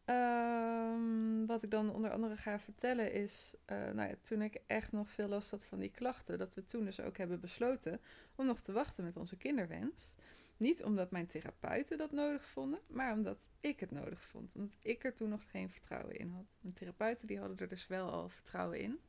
Ehm, 0.04 1.46
wat 1.46 1.62
ik 1.62 1.70
dan 1.70 1.94
onder 1.94 2.10
andere 2.10 2.36
ga 2.36 2.58
vertellen 2.58 3.12
is, 3.12 3.54
eh, 3.64 3.76
nou 3.76 4.08
ja, 4.08 4.14
toen 4.22 4.42
ik 4.42 4.58
echt 4.66 4.92
nog 4.92 5.10
veel 5.10 5.28
last 5.28 5.50
had 5.50 5.66
van 5.66 5.78
die 5.78 5.90
klachten, 5.90 6.38
dat 6.38 6.54
we 6.54 6.64
toen 6.64 6.84
dus 6.84 7.00
ook 7.00 7.16
hebben 7.16 7.40
besloten 7.40 8.00
om 8.34 8.46
nog 8.46 8.60
te 8.60 8.72
wachten 8.72 9.04
met 9.04 9.16
onze 9.16 9.36
kinderwens. 9.36 10.14
Niet 10.56 10.84
omdat 10.84 11.10
mijn 11.10 11.26
therapeuten 11.26 11.98
dat 11.98 12.12
nodig 12.12 12.46
vonden, 12.46 12.80
maar 12.86 13.12
omdat 13.12 13.48
ik 13.60 13.80
het 13.80 13.90
nodig 13.90 14.22
vond. 14.22 14.54
Omdat 14.56 14.76
ik 14.82 15.04
er 15.04 15.14
toen 15.14 15.28
nog 15.28 15.50
geen 15.50 15.70
vertrouwen 15.70 16.16
in 16.16 16.30
had. 16.30 16.56
Mijn 16.60 16.74
therapeuten 16.74 17.26
die 17.26 17.38
hadden 17.38 17.58
er 17.58 17.68
dus 17.68 17.86
wel 17.86 18.10
al 18.10 18.28
vertrouwen 18.28 18.80
in. 18.80 19.00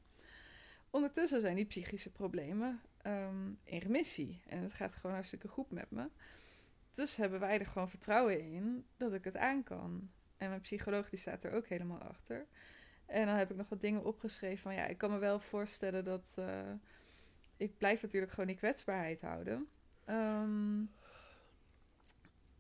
Ondertussen 0.90 1.42
zijn 1.42 1.56
die 1.56 1.66
psychische 1.66 2.12
problemen 2.12 2.82
ehm, 3.02 3.52
in 3.64 3.80
remissie. 3.80 4.42
En 4.46 4.62
het 4.62 4.74
gaat 4.74 4.96
gewoon 4.96 5.16
hartstikke 5.16 5.48
goed 5.48 5.72
met 5.72 5.92
me. 5.92 6.10
ondertussen 6.98 7.22
hebben 7.22 7.40
wij 7.40 7.60
er 7.60 7.66
gewoon 7.66 7.90
vertrouwen 7.90 8.40
in 8.40 8.86
dat 8.98 9.14
ik 9.14 9.24
het 9.24 9.38
aan 9.38 9.64
kan. 9.64 10.12
En 10.38 10.50
mijn 10.50 10.62
psycholoog 10.62 11.10
die 11.10 11.20
staat 11.20 11.44
er 11.44 11.52
ook 11.52 11.68
helemaal 11.68 12.02
achter. 12.02 12.48
En 13.06 13.26
dan 13.26 13.36
heb 13.36 13.52
ik 13.52 13.58
nog 13.58 13.70
wat 13.70 13.82
dingen 13.82 14.04
opgeschreven 14.04 14.58
van 14.58 14.74
ja, 14.74 14.86
ik 14.86 14.98
kan 14.98 15.12
me 15.12 15.18
wel 15.18 15.40
voorstellen 15.40 16.04
dat 16.04 16.36
uh, 16.40 16.72
ik 17.58 17.78
blijf 17.78 18.02
natuurlijk 18.02 18.32
gewoon 18.32 18.48
die 18.48 18.58
kwetsbaarheid 18.58 19.22
houden. 19.22 19.68
Um, 20.10 20.92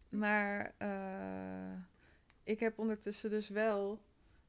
maar 0.09 0.75
uh, 0.81 1.81
ik 2.43 2.59
heb 2.59 2.79
ondertussen 2.79 3.29
dus 3.29 3.49
wel, 3.49 4.01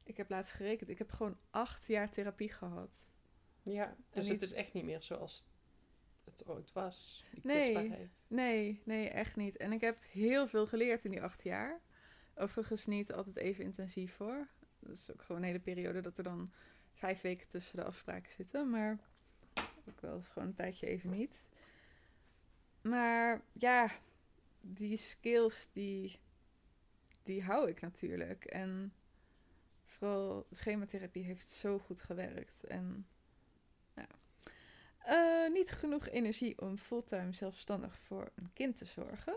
ik 0.02 0.16
heb 0.16 0.30
laatst 0.30 0.52
gerekend, 0.52 0.90
ik 0.90 0.98
heb 0.98 1.10
gewoon 1.10 1.38
acht 1.50 1.86
jaar 1.86 2.10
therapie 2.10 2.52
gehad. 2.52 3.06
Ja, 3.62 3.96
dus 4.10 4.28
het 4.28 4.42
is 4.42 4.52
echt 4.52 4.72
niet 4.72 4.84
meer 4.84 5.02
zoals 5.02 5.44
het 6.24 6.46
ooit 6.46 6.72
was. 6.72 7.24
Nee, 7.42 8.10
nee, 8.26 8.82
nee, 8.84 9.08
echt 9.08 9.36
niet. 9.36 9.56
En 9.56 9.72
ik 9.72 9.80
heb 9.80 9.98
heel 10.10 10.46
veel 10.46 10.66
geleerd 10.66 11.04
in 11.04 11.10
die 11.10 11.22
acht 11.22 11.42
jaar. 11.42 11.80
Overigens 12.34 12.86
niet 12.86 13.12
altijd 13.12 13.36
even 13.36 13.64
intensief 13.64 14.16
hoor. 14.16 14.48
Dat 14.78 14.96
is 14.96 15.12
ook 15.12 15.22
gewoon 15.22 15.40
een 15.40 15.46
hele 15.46 15.60
periode 15.60 16.00
dat 16.00 16.18
er 16.18 16.24
dan 16.24 16.52
vijf 16.92 17.20
weken 17.20 17.48
tussen 17.48 17.76
de 17.76 17.84
afspraken 17.84 18.30
zitten. 18.30 18.70
Maar 18.70 18.98
ook 19.88 20.00
wel 20.00 20.14
eens 20.14 20.28
gewoon 20.28 20.48
een 20.48 20.54
tijdje 20.54 20.86
even 20.86 21.10
niet. 21.10 21.46
Maar 22.80 23.42
ja, 23.52 23.90
die 24.60 24.96
skills 24.96 25.68
die, 25.72 26.18
die 27.22 27.42
hou 27.42 27.68
ik 27.68 27.80
natuurlijk. 27.80 28.44
En 28.44 28.92
vooral 29.84 30.46
schematherapie 30.50 31.24
heeft 31.24 31.48
zo 31.48 31.78
goed 31.78 32.02
gewerkt. 32.02 32.64
En 32.64 33.06
nou, 33.94 34.08
uh, 35.06 35.52
niet 35.52 35.70
genoeg 35.70 36.08
energie 36.08 36.60
om 36.60 36.78
fulltime 36.78 37.32
zelfstandig 37.32 37.98
voor 37.98 38.30
een 38.34 38.50
kind 38.52 38.76
te 38.76 38.84
zorgen. 38.84 39.36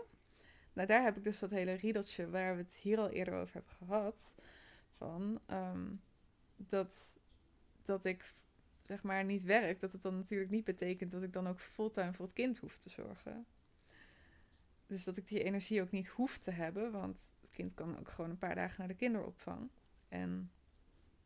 Nou, 0.72 0.88
daar 0.88 1.02
heb 1.02 1.16
ik 1.16 1.24
dus 1.24 1.38
dat 1.38 1.50
hele 1.50 1.72
riedeltje 1.72 2.30
waar 2.30 2.56
we 2.56 2.62
het 2.62 2.74
hier 2.74 2.98
al 2.98 3.10
eerder 3.10 3.34
over 3.34 3.54
hebben 3.54 3.72
gehad. 3.72 4.34
Van 4.96 5.40
um, 5.50 6.02
dat, 6.56 6.94
dat 7.82 8.04
ik 8.04 8.34
zeg 8.86 9.02
maar 9.02 9.24
niet 9.24 9.42
werk. 9.42 9.80
Dat 9.80 9.92
het 9.92 10.02
dan 10.02 10.16
natuurlijk 10.16 10.50
niet 10.50 10.64
betekent 10.64 11.10
dat 11.10 11.22
ik 11.22 11.32
dan 11.32 11.48
ook 11.48 11.60
fulltime 11.60 12.12
voor 12.12 12.24
het 12.24 12.34
kind 12.34 12.58
hoef 12.58 12.76
te 12.76 12.90
zorgen. 12.90 13.46
Dus 14.92 15.04
dat 15.04 15.16
ik 15.16 15.28
die 15.28 15.42
energie 15.42 15.82
ook 15.82 15.90
niet 15.90 16.08
hoef 16.08 16.38
te 16.38 16.50
hebben. 16.50 16.92
Want 16.92 17.34
het 17.40 17.50
kind 17.50 17.74
kan 17.74 17.98
ook 17.98 18.08
gewoon 18.08 18.30
een 18.30 18.38
paar 18.38 18.54
dagen 18.54 18.74
naar 18.78 18.88
de 18.88 18.94
kinderopvang. 18.94 19.70
En 20.08 20.52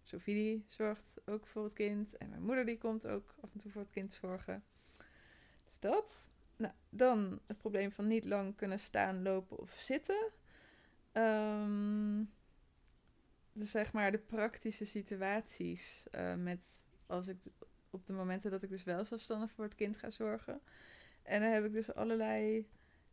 Sophie 0.02 0.64
zorgt 0.66 1.20
ook 1.24 1.46
voor 1.46 1.64
het 1.64 1.72
kind. 1.72 2.16
En 2.16 2.28
mijn 2.28 2.42
moeder 2.42 2.66
die 2.66 2.78
komt 2.78 3.06
ook 3.06 3.34
af 3.40 3.52
en 3.52 3.58
toe 3.58 3.70
voor 3.70 3.80
het 3.80 3.90
kind 3.90 4.12
zorgen. 4.12 4.64
Dus 5.64 5.78
dat. 5.78 6.30
Nou, 6.56 6.72
dan 6.88 7.40
het 7.46 7.58
probleem 7.58 7.92
van 7.92 8.06
niet 8.06 8.24
lang 8.24 8.56
kunnen 8.56 8.78
staan, 8.78 9.22
lopen 9.22 9.58
of 9.58 9.70
zitten. 9.70 10.30
Um, 11.12 12.32
dus 13.52 13.70
zeg 13.70 13.92
maar 13.92 14.10
de 14.10 14.18
praktische 14.18 14.84
situaties 14.84 16.06
uh, 16.12 16.34
met 16.34 16.82
als 17.06 17.28
ik 17.28 17.38
op 17.90 18.06
de 18.06 18.12
momenten 18.12 18.50
dat 18.50 18.62
ik 18.62 18.70
dus 18.70 18.84
wel 18.84 19.04
zelfstandig 19.04 19.50
voor 19.52 19.64
het 19.64 19.74
kind 19.74 19.96
ga 19.96 20.10
zorgen. 20.10 20.60
En 21.22 21.40
dan 21.40 21.50
heb 21.50 21.64
ik 21.64 21.72
dus 21.72 21.94
allerlei 21.94 22.68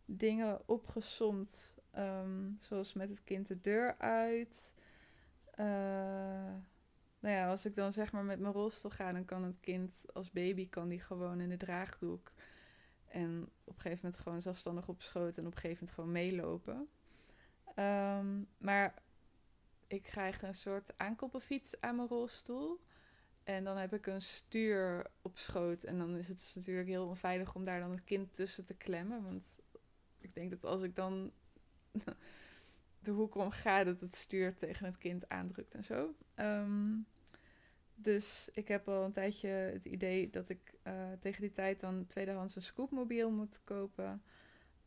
dingen 0.06 0.68
opgesomd, 0.68 1.76
um, 1.98 2.56
zoals 2.60 2.94
met 2.94 3.10
het 3.10 3.24
kind 3.24 3.48
de 3.48 3.60
deur 3.60 3.98
uit. 3.98 4.74
Uh, 5.60 5.66
nou 7.20 7.36
ja, 7.36 7.50
als 7.50 7.66
ik 7.66 7.76
dan 7.76 7.92
zeg 7.92 8.12
maar 8.12 8.24
met 8.24 8.40
mijn 8.40 8.54
rolstoel 8.54 8.92
ga, 8.92 9.12
dan 9.12 9.26
kan 9.26 9.44
het 9.44 9.60
kind 9.60 9.92
als 10.14 10.32
baby 10.32 10.70
kan 10.70 10.88
die 10.88 11.00
gewoon 11.00 11.40
in 11.40 11.50
de 11.50 11.58
draagdoek. 11.58 12.32
En 13.08 13.50
op 13.64 13.76
een 13.76 13.82
gegeven 13.82 14.00
moment 14.04 14.22
gewoon 14.22 14.42
zelfstandig 14.42 14.88
op 14.88 15.02
schoot 15.02 15.38
en 15.38 15.46
op 15.46 15.54
een 15.54 15.60
gegeven 15.60 15.78
moment 15.78 15.96
gewoon 15.96 16.12
meelopen. 16.12 16.88
Um, 17.76 18.48
maar 18.58 18.94
ik 19.88 20.04
krijg 20.04 20.42
een 20.42 20.54
soort 20.54 20.98
aankoppelfiets 20.98 21.82
aan 21.82 21.96
mijn 21.96 22.08
rolstoel. 22.08 22.80
En 23.44 23.64
dan 23.64 23.78
heb 23.78 23.94
ik 23.94 24.08
een 24.08 24.22
stuur 24.22 25.08
op 25.22 25.38
schoot. 25.38 25.84
En 25.84 25.98
dan 25.98 26.16
is 26.16 26.28
het 26.28 26.38
dus 26.38 26.56
natuurlijk 26.56 26.88
heel 26.88 27.08
onveilig 27.08 27.56
om 27.56 27.64
daar 27.64 27.80
dan 27.80 27.92
het 27.92 28.04
kind 28.04 28.34
tussen 28.34 28.66
te 28.66 28.74
klemmen. 28.74 29.24
Want 29.24 29.44
ik 30.34 30.40
denk 30.40 30.52
dat 30.52 30.72
als 30.72 30.82
ik 30.82 30.96
dan 30.96 31.32
de 33.00 33.12
hoek 33.12 33.36
om 33.36 33.52
ga, 33.52 33.84
dat 33.84 34.00
het 34.00 34.16
stuur 34.16 34.56
tegen 34.56 34.86
het 34.86 34.98
kind 34.98 35.30
aandrukt 35.30 35.74
en 35.74 35.84
zo. 35.84 36.16
Um, 36.36 37.06
dus 37.96 38.50
ik 38.54 38.68
heb 38.68 38.88
al 38.88 39.04
een 39.04 39.12
tijdje 39.12 39.48
het 39.48 39.86
idee 39.86 40.30
dat 40.30 40.50
ik 40.50 40.74
uh, 40.84 41.12
tegen 41.20 41.42
die 41.42 41.52
tijd 41.52 41.80
dan 41.80 42.06
tweedehands 42.08 42.56
een 42.56 42.62
scoopmobiel 42.62 43.32
moet 43.32 43.60
kopen. 43.64 44.24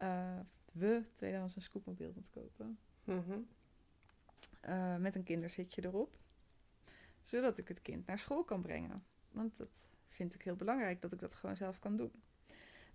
Uh, 0.02 0.38
we 0.72 1.02
tweedehands 1.12 1.56
een 1.56 1.62
scoopmobiel 1.62 2.12
moet 2.14 2.30
kopen. 2.30 2.78
Mm 3.04 3.22
-hmm. 3.26 3.46
uh, 4.68 4.96
met 4.96 5.14
een 5.14 5.24
kinderzitje 5.24 5.84
erop. 5.84 6.18
Zodat 7.22 7.58
ik 7.58 7.68
het 7.68 7.82
kind 7.82 8.06
naar 8.06 8.18
school 8.18 8.44
kan 8.44 8.62
brengen. 8.62 9.04
Want 9.30 9.56
dat 9.56 9.88
vind 10.08 10.34
ik 10.34 10.42
heel 10.42 10.56
belangrijk, 10.56 11.02
dat 11.02 11.12
ik 11.12 11.18
dat 11.18 11.34
gewoon 11.34 11.56
zelf 11.56 11.78
kan 11.78 11.96
doen. 11.96 12.22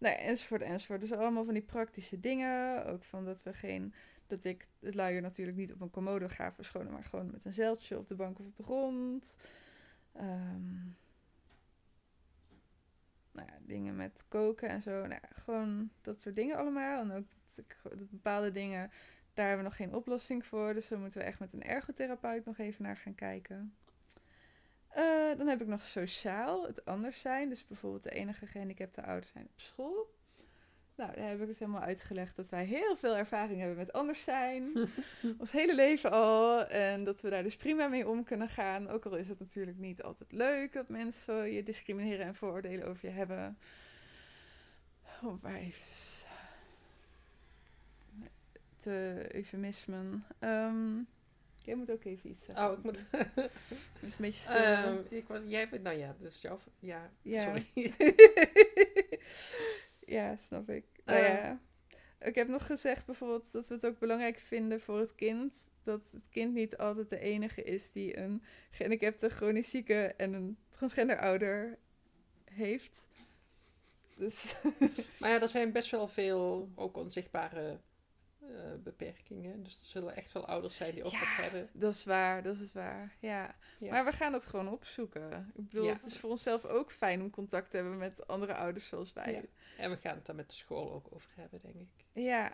Nou, 0.01 0.15
enzovoort, 0.15 0.61
enzovoort. 0.61 1.01
Dus 1.01 1.11
allemaal 1.11 1.45
van 1.45 1.53
die 1.53 1.63
praktische 1.63 2.19
dingen. 2.19 2.85
Ook 2.85 3.03
van 3.03 3.25
dat 3.25 3.43
we 3.43 3.53
geen... 3.53 3.93
Dat 4.27 4.43
ik 4.43 4.67
het 4.79 4.95
luier 4.95 5.21
natuurlijk 5.21 5.57
niet 5.57 5.73
op 5.73 5.81
een 5.81 5.89
commode 5.89 6.29
ga 6.29 6.53
verschonen, 6.53 6.91
maar 6.91 7.03
gewoon 7.03 7.31
met 7.31 7.45
een 7.45 7.53
zeiltje 7.53 7.97
op 7.97 8.07
de 8.07 8.15
bank 8.15 8.39
of 8.39 8.45
op 8.45 8.55
de 8.55 8.63
grond. 8.63 9.35
Um, 10.17 10.97
nou 13.31 13.47
ja, 13.47 13.57
dingen 13.61 13.95
met 13.95 14.23
koken 14.27 14.69
en 14.69 14.81
zo. 14.81 15.07
Nou, 15.07 15.21
gewoon 15.33 15.89
dat 16.01 16.21
soort 16.21 16.35
dingen 16.35 16.57
allemaal. 16.57 17.01
En 17.01 17.11
ook 17.11 17.25
dat, 17.55 17.65
dat 17.99 18.09
bepaalde 18.09 18.51
dingen, 18.51 18.91
daar 19.33 19.47
hebben 19.47 19.63
we 19.63 19.69
nog 19.69 19.79
geen 19.79 19.95
oplossing 19.95 20.45
voor. 20.45 20.73
Dus 20.73 20.87
daar 20.87 20.99
moeten 20.99 21.19
we 21.19 21.25
echt 21.25 21.39
met 21.39 21.53
een 21.53 21.63
ergotherapeut 21.63 22.45
nog 22.45 22.57
even 22.57 22.83
naar 22.83 22.97
gaan 22.97 23.15
kijken. 23.15 23.75
Uh, 24.97 25.37
dan 25.37 25.47
heb 25.47 25.61
ik 25.61 25.67
nog 25.67 25.81
sociaal, 25.81 26.67
het 26.67 26.85
anders 26.85 27.21
zijn. 27.21 27.49
Dus 27.49 27.67
bijvoorbeeld 27.67 28.03
de 28.03 28.09
enige 28.09 28.47
gehandicapte 28.47 29.03
ouders 29.03 29.31
zijn 29.31 29.45
op 29.45 29.59
school. 29.59 30.19
Nou, 30.95 31.13
daar 31.15 31.27
heb 31.29 31.41
ik 31.41 31.47
dus 31.47 31.59
helemaal 31.59 31.81
uitgelegd 31.81 32.35
dat 32.35 32.49
wij 32.49 32.65
heel 32.65 32.95
veel 32.95 33.17
ervaring 33.17 33.59
hebben 33.59 33.77
met 33.77 33.93
anders 33.93 34.23
zijn. 34.23 34.89
ons 35.39 35.51
hele 35.51 35.75
leven 35.75 36.11
al. 36.11 36.65
En 36.65 37.03
dat 37.03 37.21
we 37.21 37.29
daar 37.29 37.43
dus 37.43 37.55
prima 37.55 37.87
mee 37.87 38.07
om 38.07 38.23
kunnen 38.23 38.49
gaan. 38.49 38.89
Ook 38.89 39.05
al 39.05 39.15
is 39.15 39.29
het 39.29 39.39
natuurlijk 39.39 39.77
niet 39.77 40.03
altijd 40.03 40.31
leuk 40.31 40.73
dat 40.73 40.89
mensen 40.89 41.51
je 41.51 41.63
discrimineren 41.63 42.25
en 42.25 42.35
vooroordelen 42.35 42.87
over 42.87 43.07
je 43.07 43.13
hebben. 43.13 43.57
Oh, 45.23 45.41
maar 45.41 45.55
even. 45.55 45.83
Te 48.75 49.25
eufemismen. 49.31 50.25
Um, 50.39 51.07
jij 51.65 51.75
moet 51.75 51.91
ook 51.91 52.03
even 52.03 52.29
iets 52.29 52.45
zeggen. 52.45 52.65
Oh, 52.65 52.77
ik 52.77 52.83
moet. 52.83 52.97
een 54.01 54.11
beetje 54.17 54.41
stil. 54.41 54.87
Um, 54.87 55.05
ik 55.09 55.27
was, 55.27 55.39
jij 55.43 55.69
nou 55.81 55.97
ja, 55.97 56.15
dus 56.19 56.41
jouw. 56.41 56.59
Ja, 56.79 57.11
ja. 57.21 57.43
sorry. 57.43 57.93
ja, 60.15 60.35
snap 60.35 60.69
ik. 60.69 60.85
Uh, 61.05 61.27
ja. 61.27 61.59
Ik 62.19 62.35
heb 62.35 62.47
nog 62.47 62.65
gezegd 62.65 63.05
bijvoorbeeld 63.05 63.51
dat 63.51 63.67
we 63.67 63.73
het 63.73 63.85
ook 63.85 63.99
belangrijk 63.99 64.37
vinden 64.37 64.81
voor 64.81 64.99
het 64.99 65.15
kind. 65.15 65.53
Dat 65.83 66.01
het 66.11 66.29
kind 66.29 66.53
niet 66.53 66.77
altijd 66.77 67.09
de 67.09 67.19
enige 67.19 67.63
is 67.63 67.91
die 67.91 68.17
een 68.17 68.43
gehandicapte, 68.71 69.29
chronisch 69.29 69.69
zieke 69.69 70.13
en 70.17 70.33
een 70.33 70.57
transgender 70.69 71.19
ouder 71.19 71.77
heeft. 72.43 73.07
Dus. 74.17 74.55
maar 75.19 75.29
ja, 75.29 75.41
er 75.41 75.49
zijn 75.49 75.71
best 75.71 75.91
wel 75.91 76.07
veel 76.07 76.71
ook 76.75 76.97
onzichtbare 76.97 77.79
beperkingen. 78.83 79.63
Dus 79.63 79.81
er 79.81 79.87
zullen 79.87 80.15
echt 80.15 80.31
veel 80.31 80.45
ouders 80.45 80.75
zijn 80.75 80.93
die 80.93 81.03
ook 81.03 81.11
wat 81.11 81.21
hebben. 81.21 81.69
Dat 81.73 81.93
is 81.93 82.03
waar, 82.03 82.43
dat 82.43 82.59
is 82.59 82.73
waar. 82.73 83.15
Ja. 83.19 83.55
Maar 83.79 84.05
we 84.05 84.11
gaan 84.11 84.31
dat 84.31 84.45
gewoon 84.45 84.69
opzoeken. 84.69 85.51
Ik 85.55 85.69
bedoel, 85.69 85.87
het 85.87 86.03
is 86.03 86.17
voor 86.17 86.29
onszelf 86.29 86.65
ook 86.65 86.91
fijn 86.91 87.21
om 87.21 87.29
contact 87.29 87.69
te 87.69 87.75
hebben 87.77 87.97
met 87.97 88.27
andere 88.27 88.53
ouders 88.53 88.87
zoals 88.87 89.13
wij. 89.13 89.49
En 89.77 89.89
we 89.89 89.97
gaan 89.97 90.15
het 90.15 90.25
daar 90.25 90.35
met 90.35 90.49
de 90.49 90.55
school 90.55 90.93
ook 90.93 91.07
over 91.09 91.29
hebben, 91.35 91.59
denk 91.61 91.75
ik. 91.75 92.05
Ja. 92.23 92.51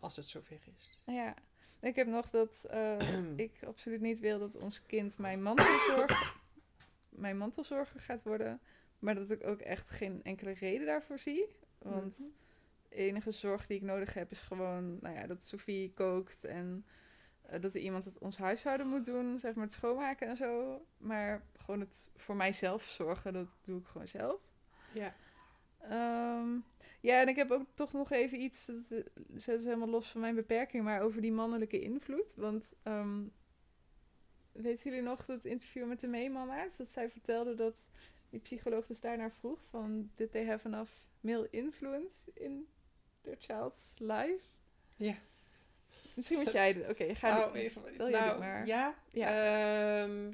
Als 0.00 0.16
het 0.16 0.26
zover 0.26 0.60
is. 0.76 0.98
Ja. 1.04 1.34
Ik 1.80 1.94
heb 1.94 2.06
nog 2.06 2.30
dat 2.30 2.66
uh, 2.70 3.38
ik 3.46 3.62
absoluut 3.66 4.00
niet 4.00 4.18
wil 4.18 4.38
dat 4.38 4.56
ons 4.56 4.86
kind 4.86 5.18
mijn 5.18 5.42
mantelzorger, 5.42 6.34
mijn 7.24 7.38
mantelzorger 7.38 8.00
gaat 8.00 8.22
worden. 8.22 8.60
Maar 8.98 9.14
dat 9.14 9.30
ik 9.30 9.46
ook 9.46 9.60
echt 9.60 9.90
geen 9.90 10.20
enkele 10.22 10.52
reden 10.52 10.86
daarvoor 10.86 11.18
zie. 11.18 11.46
Want 11.78 12.18
mm 12.18 12.34
de 12.45 12.45
enige 12.88 13.30
zorg 13.30 13.66
die 13.66 13.76
ik 13.76 13.82
nodig 13.82 14.14
heb 14.14 14.30
is 14.30 14.40
gewoon 14.40 14.98
nou 15.00 15.14
ja, 15.14 15.26
dat 15.26 15.46
Sophie 15.46 15.92
kookt 15.92 16.44
en 16.44 16.84
uh, 17.52 17.60
dat 17.60 17.74
er 17.74 17.80
iemand 17.80 18.04
het 18.04 18.18
ons 18.18 18.36
huishouden 18.36 18.86
moet 18.86 19.04
doen, 19.04 19.38
zeg 19.38 19.54
maar 19.54 19.64
het 19.64 19.72
schoonmaken 19.72 20.28
en 20.28 20.36
zo. 20.36 20.80
Maar 20.98 21.42
gewoon 21.56 21.80
het 21.80 22.10
voor 22.16 22.36
mijzelf 22.36 22.82
zorgen, 22.82 23.32
dat 23.32 23.48
doe 23.62 23.80
ik 23.80 23.86
gewoon 23.86 24.08
zelf. 24.08 24.40
Ja. 24.92 25.14
Um, 26.38 26.64
ja, 27.00 27.20
en 27.20 27.28
ik 27.28 27.36
heb 27.36 27.50
ook 27.50 27.66
toch 27.74 27.92
nog 27.92 28.10
even 28.10 28.40
iets, 28.40 28.66
dat 28.66 29.08
is 29.26 29.46
helemaal 29.46 29.88
los 29.88 30.10
van 30.10 30.20
mijn 30.20 30.34
beperking, 30.34 30.84
maar 30.84 31.00
over 31.00 31.20
die 31.20 31.32
mannelijke 31.32 31.80
invloed. 31.80 32.34
Want 32.34 32.74
um, 32.84 33.32
weten 34.52 34.84
jullie 34.84 35.02
nog 35.02 35.24
dat 35.24 35.44
interview 35.44 35.86
met 35.86 36.00
de 36.00 36.06
meemama's? 36.06 36.76
Dat 36.76 36.92
zij 36.92 37.10
vertelde 37.10 37.54
dat 37.54 37.86
die 38.30 38.40
psycholoog 38.40 38.86
dus 38.86 39.00
daarnaar 39.00 39.32
vroeg 39.32 39.58
van, 39.70 40.10
did 40.14 40.32
they 40.32 40.46
have 40.46 40.66
enough 40.66 40.92
male 41.20 41.48
influence 41.50 42.30
in 42.34 42.68
their 43.26 43.36
child's 43.38 43.98
life. 43.98 44.44
Ja. 44.96 45.14
Misschien 46.14 46.38
moet 46.38 46.52
jij... 46.52 46.88
Oké, 46.90 47.14
ga 47.14 47.28
Nou, 47.28 47.52
dit- 47.52 47.62
even, 47.62 47.82
jij 47.96 48.10
nou, 48.10 48.30
dit 48.30 48.38
maar. 48.38 48.66
Ja, 48.66 48.94
Ja. 49.10 49.28
ehm, 50.02 50.32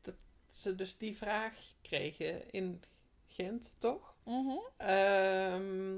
dat 0.00 0.14
ze 0.48 0.74
dus 0.74 0.96
die 0.98 1.16
vraag 1.16 1.74
kregen 1.82 2.50
in 2.50 2.82
Gent, 3.26 3.74
toch? 3.78 4.14
Mhm. 4.24 4.56
Ehm, 4.76 5.96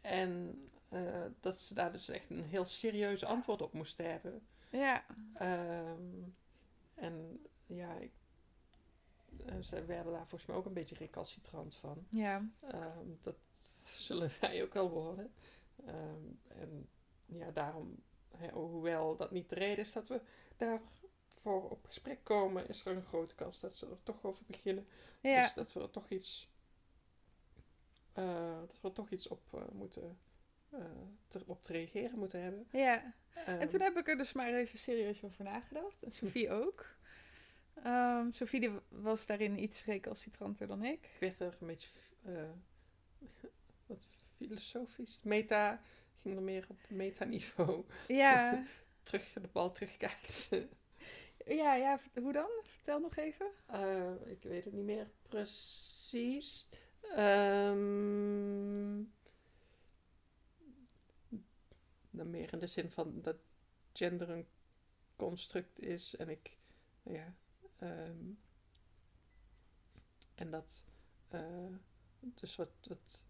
en 0.00 0.60
eh, 0.88 1.24
dat 1.40 1.58
ze 1.58 1.74
daar 1.74 1.92
dus 1.92 2.08
echt 2.08 2.30
een 2.30 2.44
heel 2.44 2.64
serieus 2.64 3.24
antwoord 3.24 3.62
op 3.62 3.72
moesten 3.72 4.10
hebben. 4.10 4.46
Ja. 4.70 5.04
Ehm, 5.34 6.22
en 6.94 7.44
ja, 7.66 7.94
ik, 7.94 8.12
ze 9.62 9.84
werden 9.84 10.12
daar 10.12 10.26
volgens 10.26 10.46
mij 10.46 10.56
ook 10.56 10.66
een 10.66 10.72
beetje 10.72 10.94
recalcitrant 10.94 11.76
van. 11.76 12.06
Ja. 12.10 12.44
Dat 13.22 13.36
zullen 14.06 14.30
wij 14.40 14.62
ook 14.62 14.74
wel 14.74 14.90
worden. 14.90 15.32
Ehm, 15.86 16.24
en 16.48 16.88
ja, 17.26 17.50
daarom, 17.50 18.02
hoewel 18.52 19.16
dat 19.16 19.30
niet 19.30 19.48
de 19.48 19.54
reden 19.54 19.84
is 19.84 19.92
dat 19.92 20.08
we 20.08 20.20
daarvoor 20.56 21.70
op 21.70 21.84
gesprek 21.86 22.18
komen, 22.22 22.68
is 22.68 22.84
er 22.84 22.96
een 22.96 23.02
grote 23.04 23.34
kans 23.34 23.60
dat 23.60 23.76
ze 23.76 23.86
er 23.86 24.02
toch 24.02 24.24
over 24.24 24.42
beginnen. 24.46 24.86
Ja. 25.20 25.42
Dus 25.42 25.54
dat 25.54 25.72
we 25.72 25.80
er 25.80 25.90
toch 25.90 26.08
iets, 26.10 26.50
eh, 28.12 28.58
dat 28.60 28.80
we 28.80 28.88
er 28.88 28.94
toch 28.94 29.10
iets 29.10 29.28
op 29.28 29.40
eh, 29.54 29.60
moeten, 29.72 30.18
eh, 30.70 30.80
te- 31.28 31.42
op 31.46 31.62
te 31.62 31.72
reageren 31.72 32.18
moeten 32.18 32.40
hebben. 32.42 32.66
ja. 32.72 33.14
En 33.34 33.58
Ehm, 33.58 33.68
toen 33.68 33.80
heb 33.80 33.96
ik 33.96 34.08
er 34.08 34.16
dus 34.16 34.32
maar 34.32 34.52
even 34.54 34.78
serieus 34.78 35.24
over 35.24 35.44
nagedacht. 35.44 36.02
En 36.02 36.12
Sophie 36.12 36.50
ook. 36.50 36.86
Ehm 37.82 38.30
Sophie 38.30 38.70
was 38.88 39.26
daarin 39.26 39.62
iets 39.62 39.84
recalcitranter 39.84 40.66
dan 40.66 40.84
ik. 40.84 41.04
Ik 41.04 41.20
werd 41.20 41.40
er 41.40 41.56
een 41.60 41.66
beetje 41.66 41.88
wat 43.86 44.10
filosofisch. 44.36 45.18
Meta 45.22 45.80
ging 46.22 46.36
er 46.36 46.42
meer 46.42 46.66
op 46.68 46.78
metaniveau. 46.88 47.84
Ja, 48.08 48.64
Terug 49.02 49.32
de 49.32 49.48
bal 49.52 49.72
terugkaatsen. 49.72 50.70
ja, 51.46 51.74
ja. 51.74 51.98
Hoe 52.14 52.32
dan? 52.32 52.50
Vertel 52.62 53.00
nog 53.00 53.16
even. 53.16 53.50
Eh, 53.66 54.12
ik 54.24 54.42
weet 54.42 54.64
het 54.64 54.72
niet 54.72 54.84
meer 54.84 55.10
precies. 55.28 56.68
Ehm 57.14 59.04
dan 62.16 62.30
meer 62.30 62.52
in 62.52 62.58
de 62.58 62.66
zin 62.66 62.90
van 62.90 63.20
dat 63.22 63.36
gender 63.92 64.30
een 64.30 64.46
construct 65.16 65.80
is 65.80 66.16
en 66.16 66.28
ik, 66.28 66.56
ja, 67.02 67.34
ehm, 67.78 68.32
en 70.34 70.50
dat, 70.50 70.84
eh, 71.28 71.74
dus 72.20 72.56
wat, 72.56 72.70
wat 72.88 73.24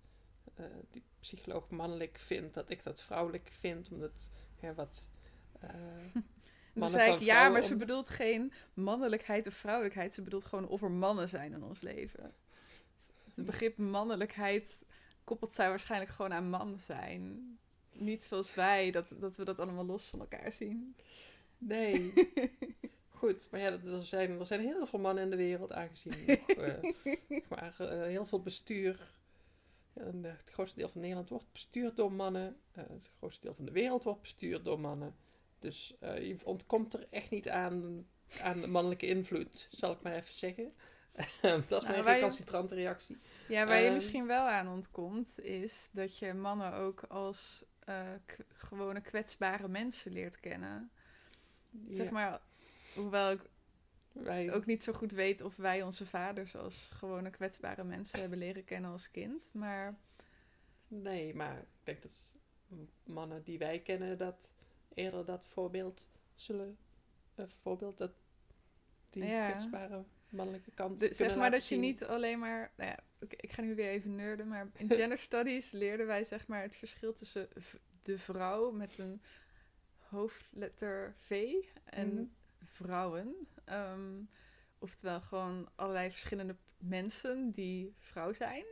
eh, 0.54 0.64
die 0.90 1.02
psycholoog 1.20 1.70
mannelijk 1.70 2.18
vindt, 2.18 2.54
dat 2.54 2.70
ik 2.70 2.84
dat 2.84 3.02
vrouwelijk 3.02 3.48
vind, 3.60 3.90
omdat, 3.92 4.30
ja, 4.60 4.74
wat, 4.74 5.08
eh, 5.60 5.70
Toen 6.74 6.88
zei 6.88 7.12
ik, 7.12 7.20
ja, 7.20 7.48
maar 7.48 7.62
ze 7.62 7.76
bedoelt 7.76 8.08
geen 8.08 8.52
mannelijkheid 8.74 9.46
of 9.46 9.54
vrouwelijkheid. 9.54 10.14
Ze 10.14 10.22
bedoelt 10.22 10.44
gewoon 10.44 10.68
of 10.68 10.82
er 10.82 10.90
mannen 10.90 11.28
zijn 11.28 11.52
in 11.52 11.62
ons 11.62 11.80
leven. 11.80 12.34
Het 13.34 13.46
begrip 13.46 13.76
mannelijkheid 13.76 14.84
koppelt 15.24 15.54
zij 15.54 15.68
waarschijnlijk 15.68 16.10
gewoon 16.10 16.32
aan 16.32 16.50
man 16.50 16.78
zijn. 16.78 17.58
Niet 17.92 18.24
zoals 18.24 18.54
wij, 18.54 18.90
dat, 18.90 19.06
dat 19.20 19.36
we 19.36 19.44
dat 19.44 19.58
allemaal 19.58 19.86
los 19.86 20.08
van 20.08 20.20
elkaar 20.20 20.52
zien. 20.52 20.96
Nee. 21.58 22.12
Goed, 23.08 23.48
maar 23.50 23.60
ja, 23.60 23.70
er 23.70 24.02
zijn, 24.02 24.38
er 24.38 24.46
zijn 24.46 24.60
heel 24.60 24.86
veel 24.86 24.98
mannen 24.98 25.24
in 25.24 25.30
de 25.30 25.36
wereld 25.36 25.72
aangezien. 25.72 26.38
Nog, 26.46 27.48
maar 27.48 27.74
eh, 27.78 28.02
heel 28.02 28.26
veel 28.26 28.40
bestuur. 28.40 29.14
En, 29.96 30.24
het 30.24 30.50
grootste 30.50 30.78
deel 30.78 30.88
van 30.88 31.00
Nederland 31.00 31.28
wordt 31.28 31.52
bestuurd 31.52 31.96
door 31.96 32.12
mannen. 32.12 32.56
Eh, 32.72 32.84
het 32.88 33.10
grootste 33.18 33.42
deel 33.46 33.54
van 33.54 33.64
de 33.64 33.72
wereld 33.72 34.02
wordt 34.02 34.20
bestuurd 34.20 34.64
door 34.64 34.80
mannen. 34.80 35.16
Dus 35.58 35.96
eh, 36.00 36.26
je 36.28 36.36
ontkomt 36.44 36.94
er 36.94 37.06
echt 37.10 37.30
niet 37.30 37.48
aan, 37.48 38.06
aan 38.40 38.60
de 38.60 38.66
mannelijke 38.66 39.06
invloed, 39.06 39.68
zal 39.70 39.92
ik 39.92 40.02
maar 40.02 40.14
even 40.14 40.34
zeggen. 40.34 40.72
dat 41.42 41.42
is 41.42 41.68
Nou, 41.68 41.86
mijn 41.86 42.04
waar 42.04 42.14
je- 42.14 42.20
recalcitrante 42.20 42.74
reactie. 42.74 43.18
Ja, 43.48 43.66
waar 43.66 43.78
je 43.78 43.84
Ehm. 43.84 43.94
misschien 43.94 44.26
wel 44.26 44.46
aan 44.48 44.68
ontkomt, 44.68 45.40
is 45.40 45.88
dat 45.92 46.18
je 46.18 46.34
mannen 46.34 46.72
ook 46.72 47.02
als 47.02 47.64
eh, 47.84 48.10
gewone 48.52 49.00
kwetsbare 49.00 49.68
mensen 49.68 50.12
leert 50.12 50.40
kennen. 50.40 50.90
Zeg 51.88 52.10
maar, 52.10 52.40
hoewel 52.94 53.30
ik 53.30 53.40
wij, 54.22 54.52
ook 54.52 54.66
niet 54.66 54.82
zo 54.82 54.92
goed 54.92 55.12
weet 55.12 55.40
of 55.42 55.56
wij 55.56 55.82
onze 55.82 56.06
vaders 56.06 56.56
als 56.56 56.88
gewone 56.92 57.30
kwetsbare 57.30 57.84
mensen 57.84 58.20
hebben 58.20 58.38
leren 58.38 58.64
kennen 58.64 58.90
als 58.90 59.10
kind. 59.10 59.50
Maar 59.52 59.98
Nee, 60.88 61.34
maar 61.34 61.58
ik 61.58 61.66
denk 61.84 62.02
dat 62.02 62.12
mannen 63.02 63.42
die 63.42 63.58
wij 63.58 63.80
kennen 63.80 64.18
dat 64.18 64.52
eerder 64.94 65.24
dat 65.24 65.46
voorbeeld 65.46 66.06
zullen, 66.34 66.78
een 67.34 67.48
voorbeeld 67.48 67.98
dat 67.98 68.12
die 69.10 69.24
Ja. 69.24 69.50
kwetsbare 69.50 70.04
mannelijke 70.28 70.70
kant 70.74 71.08
zeg 71.10 71.36
maar 71.36 71.50
dat 71.50 71.66
je 71.68 71.76
niet 71.76 72.04
alleen 72.04 72.38
maar. 72.38 72.72
Nou 72.76 72.90
ja, 72.90 72.98
ik 73.28 73.52
ga 73.52 73.62
nu 73.62 73.74
weer 73.74 73.88
even 73.88 74.14
nerden, 74.14 74.48
maar 74.48 74.70
in 74.76 74.90
gender 75.00 75.18
studies 75.18 75.70
leerden 75.70 76.06
wij 76.06 76.24
zeg 76.24 76.46
maar 76.46 76.62
het 76.62 76.76
verschil 76.76 77.12
tussen 77.12 77.48
de 78.02 78.18
vrouw 78.18 78.70
met 78.70 78.98
een 78.98 79.22
hoofdletter 79.98 81.14
V 81.18 81.52
en 81.84 82.14
Mhm. 82.14 82.24
vrouwen. 82.64 83.48
Ehm, 83.66 84.22
oftewel 84.78 85.20
gewoon 85.20 85.68
allerlei 85.74 86.10
verschillende 86.10 86.56
mensen 86.78 87.50
die 87.50 87.94
vrouw 87.98 88.32
zijn. 88.32 88.64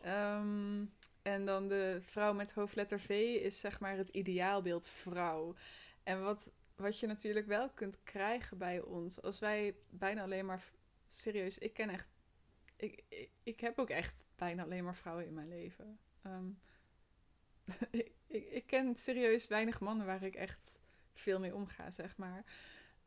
Ehm, 0.00 0.84
en 1.22 1.46
dan 1.46 1.68
de 1.68 1.98
vrouw 2.00 2.34
met 2.34 2.52
hoofdletter 2.52 3.00
V 3.00 3.08
is 3.42 3.60
zeg 3.60 3.80
maar 3.80 3.96
het 3.96 4.08
ideaalbeeld 4.08 4.88
vrouw. 4.88 5.54
En 6.02 6.22
wat, 6.22 6.50
wat 6.76 6.98
je 6.98 7.06
natuurlijk 7.06 7.46
wel 7.46 7.70
kunt 7.70 8.02
krijgen 8.02 8.58
bij 8.58 8.80
ons, 8.80 9.22
als 9.22 9.38
wij 9.38 9.74
bijna 9.90 10.22
alleen 10.22 10.46
maar, 10.46 10.64
serieus, 11.06 11.58
ik 11.58 11.72
ken 11.72 11.88
echt, 11.88 12.08
ik, 12.76 13.04
ik, 13.42 13.60
heb 13.60 13.78
ook 13.78 13.90
echt 13.90 14.24
bijna 14.36 14.62
alleen 14.62 14.84
maar 14.84 14.96
vrouwen 14.96 15.26
in 15.26 15.34
mijn 15.34 15.48
leven. 15.48 15.98
Ehm, 16.22 16.48
ik, 17.90 18.12
ik, 18.26 18.50
ik 18.50 18.66
ken 18.66 18.96
serieus 18.96 19.46
weinig 19.46 19.80
mannen 19.80 20.06
waar 20.06 20.22
ik 20.22 20.34
echt 20.34 20.78
veel 21.12 21.38
mee 21.38 21.54
omga, 21.54 21.90
zeg 21.90 22.16
maar. 22.16 22.44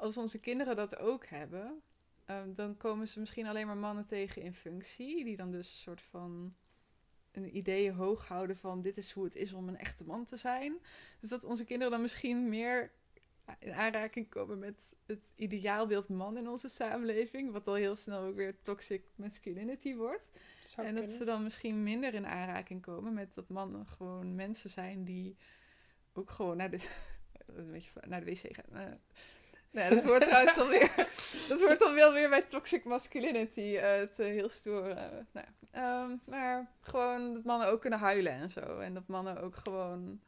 Als 0.01 0.17
onze 0.17 0.39
kinderen 0.39 0.75
dat 0.75 0.97
ook 0.97 1.25
hebben, 1.25 1.81
ehm, 2.25 2.53
dan 2.53 2.77
komen 2.77 3.07
ze 3.07 3.19
misschien 3.19 3.45
alleen 3.45 3.67
maar 3.67 3.77
mannen 3.77 4.05
tegen 4.05 4.41
in 4.41 4.53
functie, 4.53 5.23
die 5.23 5.37
dan 5.37 5.51
dus 5.51 5.71
een 5.71 5.77
soort 5.77 6.01
van 6.01 6.55
een 7.31 7.57
idee 7.57 7.91
hoog 7.91 8.27
houden 8.27 8.57
van 8.57 8.81
dit 8.81 8.97
is 8.97 9.11
hoe 9.11 9.23
het 9.23 9.35
is 9.35 9.53
om 9.53 9.67
een 9.67 9.77
echte 9.77 10.03
man 10.03 10.25
te 10.25 10.37
zijn. 10.37 10.73
Dus 11.19 11.29
dat 11.29 11.43
onze 11.43 11.63
kinderen 11.63 11.91
dan 11.91 12.01
misschien 12.01 12.49
meer 12.49 12.91
in 13.59 13.73
aanraking 13.73 14.29
komen 14.29 14.59
met 14.59 14.95
het 15.05 15.31
ideaalbeeld 15.35 16.09
man 16.09 16.37
in 16.37 16.49
onze 16.49 16.69
samenleving, 16.69 17.51
wat 17.51 17.67
al 17.67 17.73
heel 17.73 17.95
snel 17.95 18.23
ook 18.23 18.35
weer 18.35 18.61
toxic 18.61 19.03
masculinity 19.15 19.95
wordt. 19.95 20.29
Zou 20.65 20.87
en 20.87 20.93
dat 20.93 21.03
kunnen. 21.03 21.19
ze 21.19 21.25
dan 21.25 21.43
misschien 21.43 21.83
minder 21.83 22.13
in 22.13 22.25
aanraking 22.25 22.81
komen 22.81 23.13
met 23.13 23.33
dat 23.33 23.49
mannen 23.49 23.87
gewoon 23.87 24.35
mensen 24.35 24.69
zijn 24.69 25.03
die 25.03 25.35
ook 26.13 26.29
gewoon 26.29 26.57
naar 26.57 26.71
de, 26.71 26.79
een 27.55 27.71
beetje 27.71 27.91
naar 28.07 28.25
de 28.25 28.31
wc 28.31 28.55
gaan. 28.55 28.99
Nou, 29.71 29.95
dat 29.95 30.03
hoort 30.03 30.21
trouwens 30.23 30.55
dan 30.55 30.67
weer, 30.67 30.95
dat 31.49 31.61
hoort 31.61 31.79
dan 31.79 31.93
wel 31.93 32.13
weer 32.13 32.29
bij 32.29 32.41
toxic 32.41 32.83
masculinity. 32.83 33.77
eh, 33.77 33.95
het 33.97 34.19
eh, 34.19 34.25
heel 34.25 34.49
stoer. 34.49 34.83
nou, 34.83 35.15
ja. 35.33 35.45
Ehm, 35.71 36.15
maar 36.25 36.71
gewoon 36.81 37.33
dat 37.33 37.43
mannen 37.43 37.67
ook 37.67 37.81
kunnen 37.81 37.99
huilen 37.99 38.31
en 38.31 38.49
zo. 38.49 38.79
En 38.79 38.93
dat 38.93 39.07
mannen 39.07 39.41
ook 39.41 39.55
gewoon. 39.55 40.21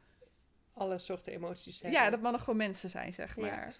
alle 0.73 0.97
soorten 0.97 1.33
emoties 1.33 1.81
hebben. 1.81 1.99
Ja, 2.01 2.09
dat 2.09 2.21
mannen 2.21 2.41
gewoon 2.41 2.57
mensen 2.57 2.89
zijn, 2.89 3.13
zeg 3.13 3.35
Ja. 3.35 3.41
maar. 3.41 3.75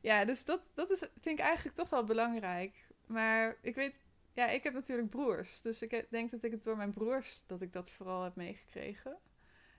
Ja, 0.00 0.24
dus 0.24 0.44
dat, 0.44 0.60
dat 0.74 0.90
is, 0.90 0.98
vind 0.98 1.38
ik 1.38 1.44
eigenlijk 1.44 1.76
toch 1.76 1.88
wel 1.90 2.04
belangrijk. 2.04 2.86
Maar 3.06 3.56
ik 3.62 3.74
weet, 3.74 3.94
ja, 4.32 4.48
ik 4.48 4.62
heb 4.62 4.72
natuurlijk 4.74 5.10
broers. 5.10 5.60
Dus 5.60 5.82
ik 5.82 6.06
denk 6.10 6.30
dat 6.30 6.42
ik 6.42 6.50
het 6.50 6.64
door 6.64 6.76
mijn 6.76 6.92
broers, 6.92 7.46
dat 7.46 7.60
ik 7.62 7.72
dat 7.72 7.90
vooral 7.90 8.22
heb 8.22 8.36
meegekregen. 8.36 9.16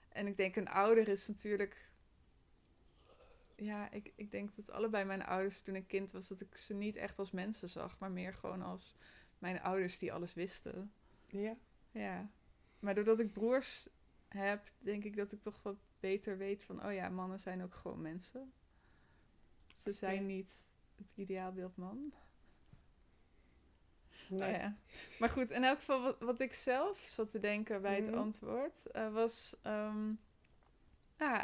En 0.08 0.26
ik 0.26 0.36
denk 0.36 0.56
een 0.56 0.68
ouder 0.68 1.08
is 1.08 1.28
natuurlijk... 1.28 1.92
Ja, 3.56 3.90
ik, 3.90 4.12
ik 4.16 4.30
denk 4.30 4.56
dat 4.56 4.70
allebei 4.70 5.04
mijn 5.04 5.24
ouders 5.24 5.60
toen 5.62 5.74
ik 5.76 5.88
kind 5.88 6.12
was, 6.12 6.28
dat 6.28 6.40
ik 6.40 6.56
ze 6.56 6.74
niet 6.74 6.96
echt 6.96 7.18
als 7.18 7.30
mensen 7.30 7.68
zag. 7.68 7.98
Maar 7.98 8.10
meer 8.10 8.34
gewoon 8.34 8.62
als 8.62 8.96
mijn 9.38 9.60
ouders 9.62 9.98
die 9.98 10.12
alles 10.12 10.34
wisten. 10.34 10.92
Ja. 11.26 11.56
Ja. 11.90 12.30
Maar 12.78 12.94
doordat 12.94 13.18
ik 13.20 13.32
broers 13.32 13.88
heb, 14.28 14.70
denk 14.78 15.04
ik 15.04 15.16
dat 15.16 15.32
ik 15.32 15.42
toch 15.42 15.62
wat 15.62 15.76
beter 16.00 16.38
weet 16.38 16.64
van... 16.64 16.84
Oh 16.86 16.92
ja, 16.92 17.08
mannen 17.08 17.40
zijn 17.40 17.62
ook 17.62 17.74
gewoon 17.74 18.02
mensen. 18.02 18.52
Ze 19.74 19.92
zijn 19.92 20.14
Ja. 20.20 20.20
niet 20.26 20.50
het 20.96 21.12
ideaalbeeld 21.14 21.76
man. 21.76 22.12
Nee. 24.28 24.52
Oh 24.54 24.58
ja. 24.60 24.76
Maar 25.18 25.28
goed, 25.28 25.50
in 25.50 25.64
elk 25.64 25.78
geval 25.78 26.02
wat, 26.02 26.20
wat 26.20 26.40
ik 26.40 26.52
zelf 26.54 26.98
zat 26.98 27.30
te 27.30 27.40
denken 27.40 27.82
bij 27.82 27.96
het 27.96 28.06
Mhm. 28.10 28.18
antwoord 28.18 28.86
eh, 28.90 29.12
was... 29.12 29.56
ah, 29.62 30.06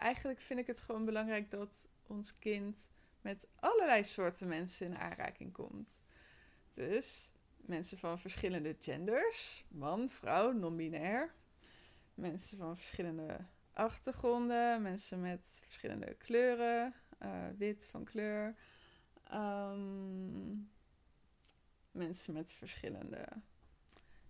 eigenlijk 0.03 0.41
vind 0.41 0.61
ik 0.61 0.67
het 0.67 0.81
gewoon 0.81 1.05
belangrijk 1.05 1.51
dat 1.51 1.89
ons 2.11 2.39
kind 2.39 2.77
met 3.21 3.47
allerlei 3.57 4.05
soorten 4.05 4.49
mensen 4.49 4.87
in 4.87 4.97
aanraking 4.97 5.53
komt. 5.53 6.01
Dus 6.73 7.33
mensen 7.57 7.99
van 7.99 8.19
verschillende 8.19 8.77
genders, 8.79 9.65
man, 9.69 10.09
vrouw, 10.09 10.53
non-binair. 10.53 11.35
mensen 12.15 12.59
van 12.59 12.77
verschillende 12.77 13.47
achtergronden, 13.73 14.83
mensen 14.83 15.21
met 15.21 15.63
verschillende 15.65 16.15
kleuren, 16.15 16.95
eh, 17.19 17.49
wit 17.57 17.87
van 17.91 18.05
kleur, 18.05 18.55
ehm, 19.25 20.57
mensen 21.91 22.35
met 22.35 22.53
verschillende 22.53 23.27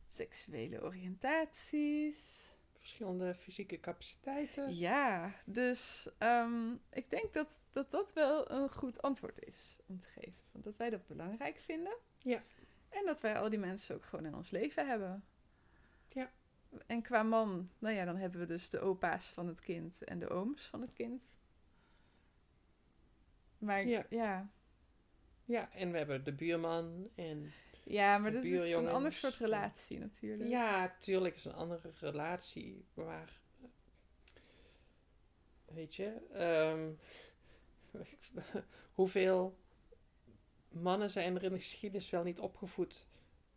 seksuele 0.06 0.82
oriëntaties. 0.82 2.49
Verschillende 2.80 3.34
fysieke 3.34 3.80
capaciteiten. 3.80 4.74
Ja, 4.74 5.34
dus 5.44 6.10
ehm, 6.18 6.72
ik 6.90 7.10
denk 7.10 7.32
dat, 7.32 7.66
dat 7.70 7.90
dat 7.90 8.12
wel 8.12 8.50
een 8.50 8.70
goed 8.70 9.02
antwoord 9.02 9.44
is 9.44 9.76
om 9.86 9.98
te 9.98 10.06
geven. 10.06 10.40
Want 10.52 10.64
dat 10.64 10.76
wij 10.76 10.90
dat 10.90 11.06
belangrijk 11.06 11.58
vinden. 11.60 11.96
Ja. 12.18 12.42
En 12.88 13.06
dat 13.06 13.20
wij 13.20 13.38
al 13.38 13.50
die 13.50 13.58
mensen 13.58 13.94
ook 13.94 14.04
gewoon 14.04 14.26
in 14.26 14.34
ons 14.34 14.50
leven 14.50 14.88
hebben. 14.88 15.24
Ja. 16.08 16.30
En 16.86 17.02
qua 17.02 17.22
man, 17.22 17.70
nou 17.78 17.94
ja, 17.94 18.04
dan 18.04 18.16
hebben 18.16 18.40
we 18.40 18.46
dus 18.46 18.70
de 18.70 18.80
opa's 18.80 19.32
van 19.32 19.46
het 19.46 19.60
kind 19.60 20.04
en 20.04 20.18
de 20.18 20.28
ooms 20.28 20.66
van 20.66 20.80
het 20.80 20.92
kind. 20.92 21.22
Maar 23.58 23.86
Ja. 23.86 23.98
ja, 23.98 24.06
ja, 24.08 24.50
Ja, 25.44 25.72
en 25.72 25.92
we 25.92 25.98
hebben 25.98 26.24
de 26.24 26.32
buurman 26.32 27.08
en... 27.14 27.52
maar 28.18 28.30
De 28.30 28.36
dat 28.36 28.45
is 28.45 28.51
een 28.51 28.57
buurjongens. 28.57 28.93
ander 28.93 29.12
soort 29.12 29.34
relatie 29.34 29.99
natuurlijk. 29.99 30.51
Ja, 30.51 30.95
tuurlijk 30.99 31.36
is 31.36 31.45
een 31.45 31.55
andere 31.55 31.91
relatie, 32.01 32.84
maar... 32.95 33.38
Weet 35.64 35.95
je, 35.95 36.16
ehm, 36.32 36.91
hoeveel 38.99 39.57
mannen 40.68 41.11
zijn 41.11 41.36
er 41.36 41.43
in 41.43 41.53
de 41.53 41.59
geschiedenis 41.59 42.11
wel 42.11 42.22
niet 42.22 42.38
opgevoed 42.41 43.07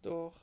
door 0.02 0.34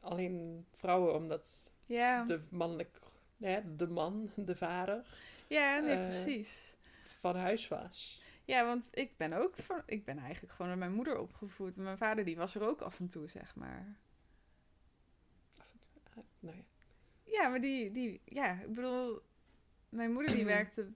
alleen 0.00 0.66
vrouwen, 0.72 1.14
omdat 1.14 1.70
ja. 1.86 2.24
de 2.24 2.40
mannelijk, 2.48 2.98
hè, 3.38 3.76
de 3.76 3.88
man, 3.88 4.30
de 4.36 4.56
vader, 4.56 5.06
ja 5.46 5.78
nee, 5.78 5.96
eh, 5.96 6.06
precies. 6.06 6.76
van 7.00 7.36
huis 7.36 7.68
was. 7.68 8.22
Ja, 8.44 8.64
want 8.66 8.88
ik 8.92 9.16
ben 9.16 9.32
ook 9.32 9.56
van, 9.56 9.82
ik 9.86 10.04
ben 10.04 10.18
eigenlijk 10.18 10.52
gewoon 10.52 10.70
door 10.70 10.80
mijn 10.80 10.92
moeder 10.92 11.18
opgevoed. 11.18 11.76
En 11.76 11.82
mijn 11.82 11.98
vader 11.98 12.24
die 12.24 12.36
was 12.36 12.54
er 12.54 12.68
ook 12.68 12.80
af 12.80 12.98
en 12.98 13.08
toe, 13.08 13.26
zeg 13.26 13.54
maar. 13.54 13.96
Nou 16.40 16.56
ja. 16.56 16.62
Ja, 17.24 17.48
maar 17.48 17.60
die, 17.60 17.90
die 17.90 18.20
ja, 18.24 18.60
ik 18.60 18.74
bedoel, 18.74 19.22
mijn 19.88 20.12
moeder 20.12 20.34
die 20.34 20.44
werkte 20.56 20.92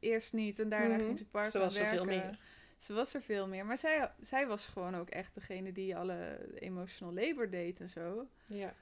eerst 0.00 0.32
niet 0.32 0.58
en 0.58 0.68
daarna 0.68 0.94
Mhm. 0.96 1.04
ging 1.04 1.18
ze 1.18 1.26
part 1.26 1.52
Ze 1.52 1.58
was 1.58 1.74
er 1.76 1.80
werken. 1.82 1.96
veel 1.98 2.14
meer. 2.16 2.38
Ze 2.76 2.92
was 2.92 3.14
er 3.14 3.22
veel 3.22 3.48
meer, 3.48 3.66
maar 3.66 3.78
zij, 3.78 4.12
zij 4.20 4.46
was 4.46 4.66
gewoon 4.66 4.96
ook 4.96 5.08
echt 5.10 5.34
degene 5.34 5.72
die 5.72 5.96
alle 5.96 6.38
emotional 6.60 7.14
labor 7.14 7.50
deed 7.50 7.80
en 7.80 7.88
zo. 7.88 8.28
Ja, 8.46 8.74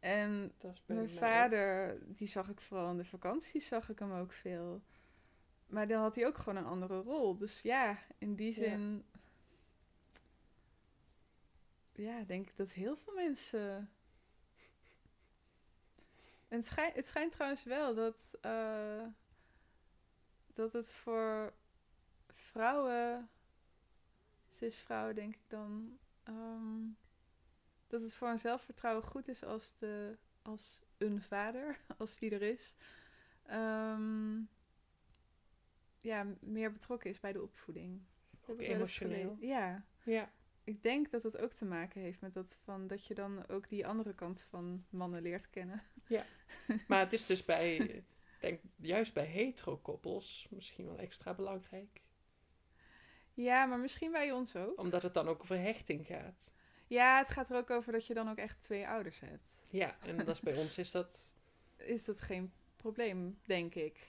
En 0.00 0.52
mijn 0.86 1.10
vader, 1.10 1.98
die 2.06 2.26
zag 2.28 2.48
ik 2.48 2.60
vooral 2.60 2.90
in 2.90 2.96
de 2.96 3.04
vakanties, 3.04 3.66
zag 3.66 3.88
ik 3.90 3.98
hem 3.98 4.12
ook 4.12 4.32
veel. 4.32 4.82
Maar 5.72 5.88
dan 5.88 6.00
had 6.02 6.14
hij 6.14 6.26
ook 6.26 6.38
gewoon 6.38 6.56
een 6.56 6.70
andere 6.70 7.00
rol. 7.00 7.36
Dus 7.36 7.62
ja, 7.62 7.98
in 8.18 8.34
die 8.34 8.52
zin. 8.52 9.04
Ja, 11.92 12.22
denk 12.22 12.48
ik 12.48 12.56
dat 12.56 12.70
heel 12.72 12.96
veel 12.96 13.14
mensen. 13.14 13.90
En 16.48 16.58
het 16.58 16.66
schijnt, 16.66 16.94
het 16.94 17.06
schijnt 17.06 17.32
trouwens 17.32 17.64
wel 17.64 17.94
dat. 17.94 18.16
eh, 18.40 19.04
dat 20.54 20.72
het 20.72 20.94
voor 20.94 21.52
vrouwen. 22.32 23.28
cis-vrouwen, 24.50 25.14
denk 25.14 25.34
ik 25.34 25.42
dan. 25.48 25.98
ehm, 26.22 26.80
dat 27.86 28.02
het 28.02 28.14
voor 28.14 28.28
een 28.28 28.38
zelfvertrouwen 28.38 29.04
goed 29.04 29.28
is 29.28 29.44
als, 29.44 29.72
de, 29.78 30.16
als 30.42 30.82
een 30.98 31.22
vader, 31.22 31.78
als 31.98 32.18
die 32.18 32.30
er 32.30 32.42
is, 32.42 32.74
ehm, 33.46 34.40
ja, 36.02 36.26
meer 36.40 36.72
betrokken 36.72 37.10
is 37.10 37.20
bij 37.20 37.32
de 37.32 37.42
opvoeding. 37.42 38.00
Dat 38.30 38.50
Ook 38.50 38.60
emotioneel. 38.60 39.36
Ja, 39.40 39.84
Ja, 40.02 40.32
ik 40.64 40.82
denk 40.82 41.10
dat 41.10 41.22
het 41.22 41.38
ook 41.38 41.52
te 41.52 41.64
maken 41.64 42.00
heeft 42.00 42.20
met 42.20 42.34
dat, 42.34 42.58
van, 42.64 42.86
dat 42.86 43.06
je 43.06 43.14
dan 43.14 43.48
ook 43.48 43.68
die 43.68 43.86
andere 43.86 44.14
kant 44.14 44.46
van 44.50 44.84
mannen 44.90 45.22
leert 45.22 45.50
kennen. 45.50 45.82
maar 46.88 47.00
het 47.00 47.12
is 47.12 47.26
dus 47.26 47.44
bij, 47.44 47.76
ik 47.76 48.04
denk 48.40 48.60
juist 48.76 49.14
bij 49.14 49.24
hetero-koppels 49.24 50.46
misschien 50.50 50.86
wel 50.86 50.98
extra 50.98 51.34
belangrijk. 51.34 52.00
Ja, 53.34 53.64
maar 53.64 53.78
misschien 53.78 54.12
bij 54.12 54.32
ons 54.32 54.56
ook. 54.56 54.78
Omdat 54.78 55.02
het 55.02 55.14
dan 55.14 55.28
ook 55.28 55.42
over 55.42 55.60
hechting 55.60 56.06
gaat. 56.06 56.52
Ja, 56.86 57.18
het 57.18 57.28
gaat 57.28 57.50
er 57.50 57.56
ook 57.56 57.70
over 57.70 57.92
dat 57.92 58.06
je 58.06 58.14
dan 58.14 58.30
ook 58.30 58.36
echt 58.36 58.60
twee 58.60 58.88
ouders 58.88 59.20
hebt. 59.20 59.60
Ja, 59.70 59.96
en 60.00 60.16
dat 60.16 60.28
is 60.28 60.40
bij 60.40 60.56
ons 60.56 60.78
is 60.78 60.90
dat, 60.90 61.34
Is 61.76 62.04
dat 62.04 62.20
geen 62.20 62.52
probleem, 62.76 63.38
denk 63.42 63.74
ik. 63.74 64.06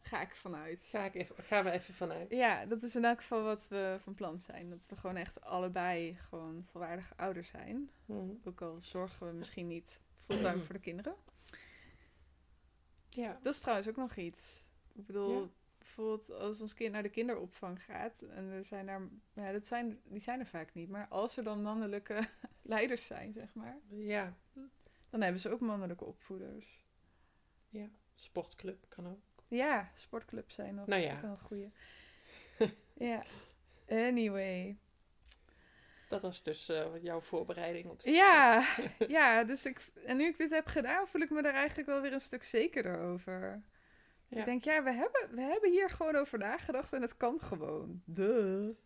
Ga 0.00 0.20
ik 0.20 0.34
vanuit. 0.34 0.82
ga 0.82 1.04
ik 1.04 1.14
even, 1.14 1.44
gaan 1.44 1.64
we 1.64 1.70
even 1.70 1.94
vanuit. 1.94 2.30
Ja, 2.30 2.66
dat 2.66 2.82
is 2.82 2.96
in 2.96 3.04
elk 3.04 3.18
geval 3.18 3.42
wat 3.42 3.68
we 3.68 3.96
van 4.02 4.14
plan 4.14 4.40
zijn. 4.40 4.70
Dat 4.70 4.86
we 4.88 4.96
gewoon 4.96 5.16
echt 5.16 5.40
allebei 5.40 6.14
gewoon 6.28 6.64
volwaardige 6.70 7.14
ouders 7.16 7.48
zijn. 7.48 7.90
Mhm. 8.04 8.30
Ook 8.44 8.60
al 8.62 8.78
zorgen 8.80 9.26
we 9.26 9.32
misschien 9.32 9.66
niet 9.66 10.00
fulltime 10.14 10.62
voor 10.62 10.74
de 10.74 10.80
kinderen. 10.80 11.14
Ja, 13.08 13.38
Dat 13.42 13.54
is 13.54 13.60
trouwens 13.60 13.88
ook 13.88 13.96
nog 13.96 14.16
iets. 14.16 14.66
Ik 14.94 15.06
bedoel, 15.06 15.40
Ja. 15.42 15.48
bijvoorbeeld 15.78 16.30
als 16.30 16.60
ons 16.60 16.74
kind 16.74 16.92
naar 16.92 17.02
de 17.02 17.08
kinderopvang 17.08 17.82
gaat. 17.84 18.22
En 18.22 18.50
er 18.50 18.64
zijn 18.64 18.86
daar, 18.86 19.00
ja, 19.32 19.52
dat 19.52 19.66
zijn, 19.66 20.00
die 20.04 20.20
zijn 20.22 20.40
er 20.40 20.46
vaak 20.46 20.74
niet. 20.74 20.88
Maar 20.88 21.06
als 21.08 21.36
er 21.36 21.44
dan 21.44 21.62
mannelijke 21.62 22.20
leiders 22.62 23.06
zijn, 23.06 23.32
zeg 23.32 23.54
maar. 23.54 23.78
ja, 23.88 24.34
Dan 25.10 25.20
hebben 25.20 25.40
ze 25.40 25.50
ook 25.50 25.60
mannelijke 25.60 26.04
opvoeders. 26.04 26.86
sportclub 28.14 28.84
kan 28.88 29.06
ook. 29.08 29.20
Ja, 29.48 29.90
sportclubs 29.92 30.54
zijn 30.54 30.74
nog 30.74 30.86
Nou 30.86 31.02
ja. 31.02 31.20
wel 31.20 31.30
een 31.30 31.38
goeie. 31.38 31.72
ja, 33.10 33.22
anyway. 33.88 34.76
Dat 36.08 36.22
was 36.22 36.42
dus 36.42 36.68
eh, 36.68 36.86
jouw 37.02 37.20
voorbereiding 37.20 37.90
op 37.90 38.00
Ja, 38.00 38.66
ja, 39.08 39.44
dus 39.44 39.66
ik, 39.66 39.90
en 40.04 40.16
nu 40.16 40.26
ik 40.26 40.36
dit 40.36 40.50
heb 40.50 40.66
gedaan, 40.66 41.06
voel 41.06 41.20
ik 41.22 41.30
me 41.30 41.42
daar 41.42 41.54
eigenlijk 41.54 41.88
wel 41.88 42.00
weer 42.00 42.12
een 42.12 42.20
stuk 42.20 42.42
zekerder 42.42 42.98
over. 43.00 43.62
Ja. 44.28 44.38
Ik 44.38 44.44
denk, 44.44 44.64
ja, 44.64 44.82
we 44.82 44.92
hebben, 44.92 45.28
we 45.30 45.40
hebben 45.40 45.70
hier 45.70 45.90
gewoon 45.90 46.16
over 46.16 46.38
nagedacht 46.38 46.92
en 46.92 47.02
het 47.02 47.16
kan 47.16 47.40
gewoon. 47.40 48.02
Duh. 48.04 48.76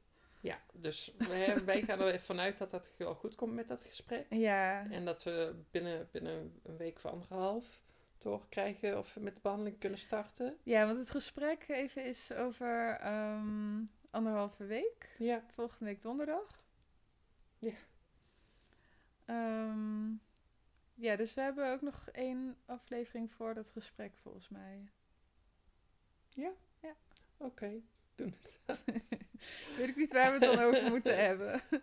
Ja, 0.41 0.61
dus 0.73 1.15
wij, 1.29 1.65
wij 1.65 1.83
gaan 1.83 2.01
er 2.01 2.07
even 2.07 2.21
vanuit 2.21 2.59
dat 2.59 2.71
dat 2.71 2.91
wel 2.97 3.15
goed 3.15 3.35
komt 3.35 3.55
met 3.55 3.69
dat 3.69 3.85
gesprek. 3.85 4.27
Ja, 4.31 4.87
En 4.91 5.05
dat 5.05 5.23
we 5.23 5.55
binnen, 5.71 6.09
binnen 6.11 6.61
een 6.63 6.77
week 6.77 6.97
of 6.97 7.07
anderhalf 7.07 7.83
doorkrijgen 8.23 8.99
of 8.99 9.15
we 9.15 9.21
met 9.21 9.35
de 9.35 9.41
behandeling 9.43 9.79
kunnen 9.79 9.99
starten. 9.99 10.59
ja, 10.63 10.87
want 10.87 10.99
het 10.99 11.11
gesprek 11.11 11.65
even 11.69 12.05
is 12.05 12.33
over 12.33 12.99
ehm, 13.01 13.81
anderhalve 14.11 14.65
week. 14.65 15.15
Ja, 15.19 15.45
Volgende 15.55 15.85
week 15.85 16.03
donderdag. 16.03 16.65
Ja. 17.59 17.75
Ehm, 19.25 20.11
ja, 20.95 21.17
dus 21.17 21.35
we 21.35 21.41
hebben 21.41 21.73
ook 21.73 21.81
nog 21.81 22.09
één 22.13 22.57
aflevering 22.67 23.33
voor 23.33 23.55
dat 23.55 23.71
gesprek 23.71 24.13
volgens 24.23 24.49
mij. 24.49 24.89
oké. 27.37 27.81
Doen 28.15 28.35
het. 28.43 28.59
Weet 29.77 29.89
ik 29.89 29.97
niet 29.97 30.13
waar 30.13 30.39
we 30.39 30.47
het 30.47 30.57
dan 30.57 30.65
over 30.65 30.91
moeten 30.91 31.25
hebben. 31.25 31.51
Dat 31.71 31.81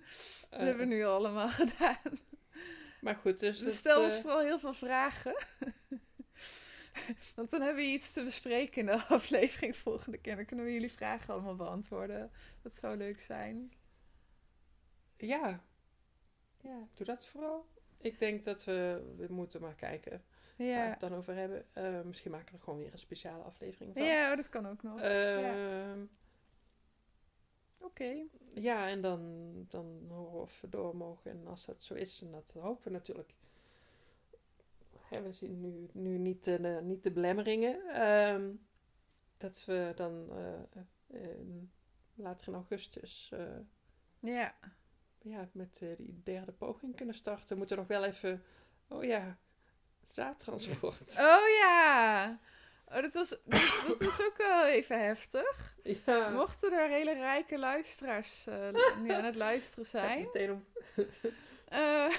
Eh, 0.49 0.59
hebben 0.59 0.87
we 0.87 0.93
nu 0.95 1.03
allemaal 1.05 1.47
gedaan. 1.49 2.19
Maar 3.01 3.15
goed, 3.15 3.39
dus... 3.39 3.57
Dus 3.57 3.65
het, 3.65 3.75
stel 3.75 4.03
ons 4.03 4.15
eh, 4.15 4.21
vooral 4.21 4.39
heel 4.39 4.59
veel 4.59 4.73
vragen. 4.73 5.35
Want 7.35 7.49
dan 7.49 7.61
hebben 7.61 7.83
we 7.83 7.89
iets 7.91 8.11
te 8.11 8.23
bespreken 8.23 8.79
in 8.79 8.85
de 8.85 9.03
aflevering 9.17 9.75
volgende 9.75 10.17
keer. 10.17 10.35
Dan 10.35 10.45
kunnen 10.45 10.65
we 10.65 10.73
jullie 10.73 10.91
vragen 10.91 11.33
allemaal 11.33 11.55
beantwoorden. 11.55 12.31
Dat 12.61 12.75
zou 12.75 12.97
leuk 12.97 13.19
zijn. 13.21 13.71
Ja, 15.17 15.63
Ja. 16.61 16.87
doe 16.93 17.05
dat 17.05 17.25
vooral. 17.25 17.65
Ik 17.97 18.19
denk 18.19 18.43
dat 18.43 18.63
we, 18.63 19.13
we 19.17 19.25
moeten 19.33 19.61
maar 19.61 19.75
kijken 19.75 20.11
waar 20.11 20.21
we 20.57 20.63
Ja, 20.73 20.89
het 20.89 20.99
dan 20.99 21.13
over 21.13 21.35
hebben. 21.35 21.65
Eh, 21.73 22.01
misschien 22.01 22.31
maken 22.31 22.51
we 22.51 22.57
er 22.57 22.63
gewoon 22.63 22.79
weer 22.79 22.91
een 22.91 22.99
speciale 22.99 23.43
aflevering 23.43 23.93
van. 23.93 24.03
ja 24.03 24.29
oh, 24.31 24.35
dat 24.37 24.49
kan 24.49 24.67
ook 24.67 24.83
nog. 24.83 24.99
Ehm, 25.01 25.99
Oké. 27.83 28.25
Ja, 28.53 28.87
en 28.87 29.01
dan, 29.01 29.51
dan 29.69 30.05
horen 30.09 30.31
we 30.31 30.37
of 30.37 30.61
we 30.61 30.69
door 30.69 30.95
mogen. 30.95 31.31
En 31.31 31.47
als 31.47 31.65
dat 31.65 31.83
zo 31.83 31.93
is, 31.93 32.21
en 32.21 32.31
dat 32.31 32.51
hopen 32.59 32.83
we 32.83 32.89
natuurlijk. 32.89 33.33
Hè, 35.09 35.21
we 35.21 35.31
zien 35.31 35.59
nu, 35.61 35.89
nu 35.93 36.17
niet, 36.17 36.43
de, 36.43 36.61
de- 36.61 36.79
niet 36.83 37.03
de 37.03 37.11
belemmeringen. 37.11 37.87
ehm, 37.93 38.51
dat 39.37 39.63
we 39.65 39.91
dan 39.95 40.29
eh, 41.11 41.19
in- 41.39 41.71
later 42.15 42.47
in 42.47 42.53
augustus 42.53 43.29
eh, 43.33 43.39
Ja. 44.19 44.53
ja, 45.21 45.49
met 45.53 45.79
eh, 45.81 45.89
die 45.97 46.21
derde 46.23 46.51
poging 46.51 46.95
kunnen 46.95 47.15
starten. 47.15 47.47
We 47.49 47.55
moeten 47.55 47.77
nog 47.77 47.87
wel 47.87 48.03
even... 48.03 48.43
Oh 48.87 49.03
ja, 49.03 49.37
zaadtransport. 50.05 51.15
Oh 51.19 51.47
ja. 51.61 52.39
Oh, 52.91 53.01
dat, 53.01 53.13
was, 53.13 53.29
dat, 53.29 53.83
dat 53.87 54.01
is 54.01 54.21
ook 54.21 54.37
wel 54.37 54.65
even 54.65 54.99
heftig. 55.03 55.75
Ja, 56.05 56.29
Mochten 56.29 56.71
er 56.73 56.89
hele 56.89 57.13
rijke 57.13 57.57
luisteraars 57.59 58.47
eh, 58.47 58.69
nu 59.01 59.09
aan 59.11 59.23
het 59.23 59.35
luisteren 59.35 59.85
zijn. 59.85 60.21
meteen 60.21 60.51
om. 60.51 60.65
Eh, 61.67 62.05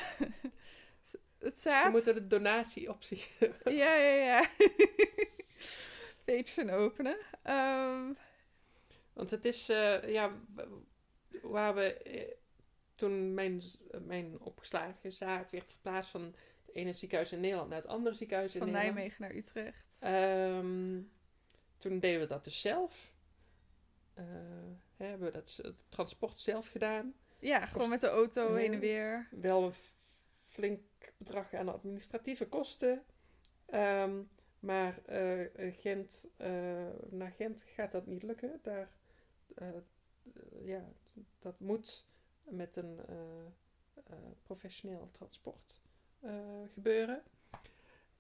het 1.41 1.55
We 1.55 1.61
zaad. 1.61 1.91
moeten 1.93 2.14
de 2.14 2.26
donatieoptie. 2.26 3.24
Ja, 3.64 3.95
ja, 3.95 4.14
ja. 4.24 4.49
Patreon 6.24 6.70
openen. 6.70 7.16
Ehm, 7.43 8.12
Want 9.12 9.30
het 9.30 9.45
is, 9.45 9.68
eh, 9.68 10.09
ja, 10.09 10.32
waar 11.43 11.74
we 11.74 11.95
eh, 11.95 12.30
toen 12.95 13.34
mijn, 13.34 13.62
z- 13.62 13.76
mijn 14.07 14.41
opgeslagen 14.41 15.12
zaad 15.12 15.51
werd 15.53 15.70
verplaatst 15.72 16.11
van 16.11 16.22
het 16.66 16.74
ene 16.74 16.93
ziekenhuis 16.93 17.32
in 17.32 17.41
Nederland 17.41 17.68
naar 17.68 17.78
het 17.80 17.91
andere 17.91 18.14
ziekenhuis 18.14 18.55
in 18.55 18.61
van 18.61 18.70
Nederland. 18.70 18.95
Nijmegen 18.97 19.22
naar 19.22 19.34
Utrecht. 19.34 19.97
Ehm, 20.01 21.01
toen 21.78 21.99
deden 21.99 22.20
we 22.20 22.26
dat 22.26 22.45
dus 22.45 22.61
zelf. 22.61 23.12
Eh, 24.14 24.24
hè, 24.97 25.07
hebben 25.07 25.26
we 25.26 25.32
dat, 25.32 25.59
het 25.62 25.84
transport 25.88 26.38
zelf 26.38 26.68
gedaan. 26.68 27.14
Ja, 27.38 27.66
gewoon 27.66 27.88
met 27.88 28.01
de 28.01 28.09
auto 28.09 28.55
heen 28.55 28.72
en 28.72 28.80
weer. 28.80 29.28
Wel 29.30 29.62
een 29.64 29.72
flink 30.30 30.80
bedrag 31.16 31.54
aan 31.54 31.68
administratieve 31.68 32.48
kosten. 32.48 33.04
Ehm, 33.66 34.22
maar 34.60 35.04
eh, 35.04 35.66
eh, 35.66 35.74
Gent, 35.74 36.28
eh, 36.36 36.88
naar 37.10 37.30
Gent 37.30 37.62
gaat 37.62 37.92
dat 37.92 38.06
niet 38.06 38.22
lukken. 38.22 38.58
Daar, 38.62 38.90
ja, 40.62 40.92
dat 41.38 41.60
moet 41.60 42.06
met 42.42 42.76
een 42.76 43.00
professioneel 44.42 45.08
transport 45.12 45.80
gebeuren. 46.72 47.22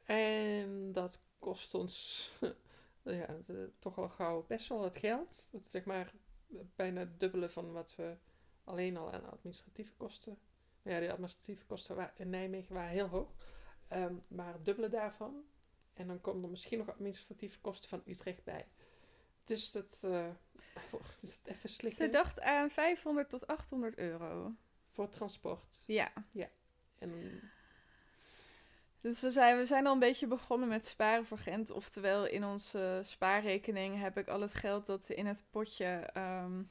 En 0.04 0.92
dat 0.92 1.22
kost 1.38 1.74
ons 1.74 2.30
ja, 3.02 3.36
toch 3.78 3.98
al 3.98 4.08
gauw 4.08 4.44
best 4.46 4.68
wel 4.68 4.78
wat 4.78 4.96
geld. 4.96 5.48
Dat 5.52 5.64
is 5.64 5.70
zeg 5.70 5.84
maar 5.84 6.12
bijna 6.76 7.00
het 7.00 7.20
dubbele 7.20 7.48
van 7.48 7.72
wat 7.72 7.94
we 7.96 8.16
alleen 8.64 8.96
al 8.96 9.12
aan 9.12 9.30
administratieve 9.30 9.92
kosten. 9.96 10.38
Ja, 10.82 11.00
de 11.00 11.10
administratieve 11.10 11.64
kosten 11.64 12.12
in 12.16 12.30
Nijmegen 12.30 12.74
waren 12.74 12.90
heel 12.90 13.06
hoog. 13.06 13.34
Ehm, 13.88 14.14
maar 14.28 14.52
het 14.52 14.64
dubbele 14.64 14.88
daarvan. 14.88 15.44
En 15.92 16.06
dan 16.06 16.20
komen 16.20 16.42
er 16.42 16.50
misschien 16.50 16.78
nog 16.78 16.90
administratieve 16.90 17.60
kosten 17.60 17.88
van 17.88 18.02
Utrecht 18.06 18.44
bij. 18.44 18.66
Dus 19.44 19.70
dat 19.70 20.00
eh, 20.04 20.26
is 21.20 21.34
het 21.34 21.46
even 21.46 21.68
Ze 21.68 21.74
slikken 21.74 22.10
dacht 22.10 22.40
aan 22.40 22.70
500 22.70 23.30
tot 23.30 23.46
800 23.46 23.98
euro. 23.98 24.54
voor 24.88 25.10
transport. 25.10 25.82
Ja. 25.86 26.12
En 26.98 27.40
Dus 29.00 29.20
we 29.20 29.30
zijn, 29.30 29.56
we 29.56 29.66
zijn 29.66 29.86
al 29.86 29.92
een 29.92 29.98
beetje 29.98 30.26
begonnen 30.26 30.68
met 30.68 30.86
sparen 30.86 31.26
voor 31.26 31.38
Gent. 31.38 31.70
Oftewel, 31.70 32.26
in 32.26 32.44
onze 32.44 33.00
spaarrekening 33.04 34.00
heb 34.00 34.18
ik 34.18 34.28
al 34.28 34.40
het 34.40 34.54
geld 34.54 34.86
dat 34.86 35.10
in 35.10 35.26
het 35.26 35.44
potje 35.50 35.86
ehm, 36.12 36.62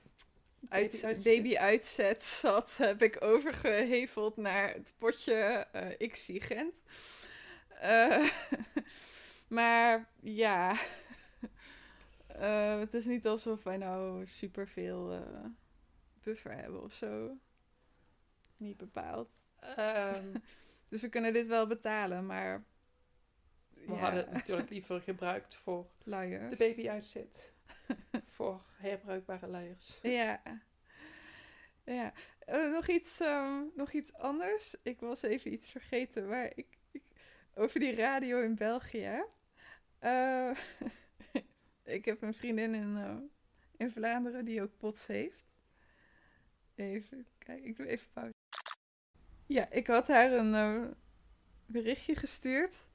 uit, 0.68 0.92
Baby-uitzet. 0.92 1.24
baby-uitzet 1.24 2.24
zat, 2.24 2.78
heb 2.78 3.02
ik 3.02 3.18
overgeheveld 3.24 4.38
naar 4.38 4.74
het 4.74 4.94
potje 4.98 5.34
eh 5.72 5.90
ik 5.98 6.16
zie 6.16 6.42
Gent. 6.42 6.82
Eh, 7.70 8.30
maar 9.48 10.10
ja, 10.20 10.76
Eh, 12.28 12.80
het 12.80 12.94
is 12.94 13.06
niet 13.06 13.28
alsof 13.28 13.64
wij 13.64 13.78
nou 13.78 14.26
superveel 14.26 15.12
eh 15.14 15.46
buffer 16.24 16.52
hebben 16.56 16.84
of 16.84 16.94
zo. 16.94 17.38
Niet 18.58 18.78
bepaald. 18.78 19.30
ehm, 19.60 20.26
Dus 20.90 21.02
we 21.02 21.10
kunnen 21.10 21.34
dit 21.34 21.48
wel 21.48 21.68
betalen, 21.68 22.26
maar... 22.26 22.64
we 23.70 23.94
hadden 23.94 24.20
het 24.24 24.32
natuurlijk 24.32 24.70
liever 24.70 25.02
gebruikt 25.02 25.56
voor 25.56 25.88
de 26.04 26.10
luier. 26.10 26.56
baby-uitzet. 26.58 27.54
voor 28.36 28.62
herbruikbare 28.78 29.48
luiers. 29.48 30.00
Ja. 30.20 30.42
Ja. 31.84 32.14
Eh, 32.40 32.72
nog, 32.72 32.88
iets, 32.88 33.20
ehm, 33.20 33.62
nog 33.76 33.92
iets 33.92 34.14
anders. 34.14 34.76
Ik 34.84 35.00
was 35.00 35.22
even 35.22 35.54
iets 35.54 35.70
vergeten, 35.70 36.28
maar 36.28 36.52
ik, 36.56 36.78
ik 36.92 37.04
over 37.54 37.80
die 37.80 37.96
radio 37.96 38.42
in 38.42 38.56
België. 38.56 39.24
Eh, 40.00 40.52
ik 41.84 42.06
heb 42.06 42.22
een 42.22 42.34
vriendin 42.34 42.74
in, 42.74 42.98
eh, 42.98 43.16
in 43.78 43.92
Vlaanderen 43.92 44.46
die 44.46 44.62
ook 44.62 44.78
pots 44.78 45.08
heeft. 45.08 45.58
Even 46.76 47.28
kijken, 47.38 47.66
ik 47.68 47.76
doe 47.76 47.88
even 47.88 48.08
pauze. 48.14 48.34
Ja, 49.46 49.70
ik 49.72 49.88
had 49.88 50.08
haar 50.08 50.32
een 50.32 50.96
berichtje 51.66 52.16
gestuurd. 52.16 52.88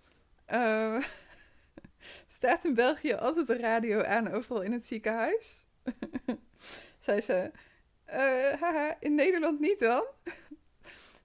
Staat 2.28 2.64
in 2.64 2.74
België 2.74 3.14
altijd 3.14 3.48
een 3.48 3.60
radio 3.60 4.02
aan, 4.02 4.32
overal 4.32 4.62
in 4.62 4.72
het 4.72 4.86
ziekenhuis? 4.86 5.66
Zei 6.98 7.20
ze, 7.20 7.50
"Eh, 8.04 8.60
haha, 8.60 8.96
in 9.00 9.14
Nederland 9.14 9.60
niet 9.60 9.78
dan? 9.78 10.04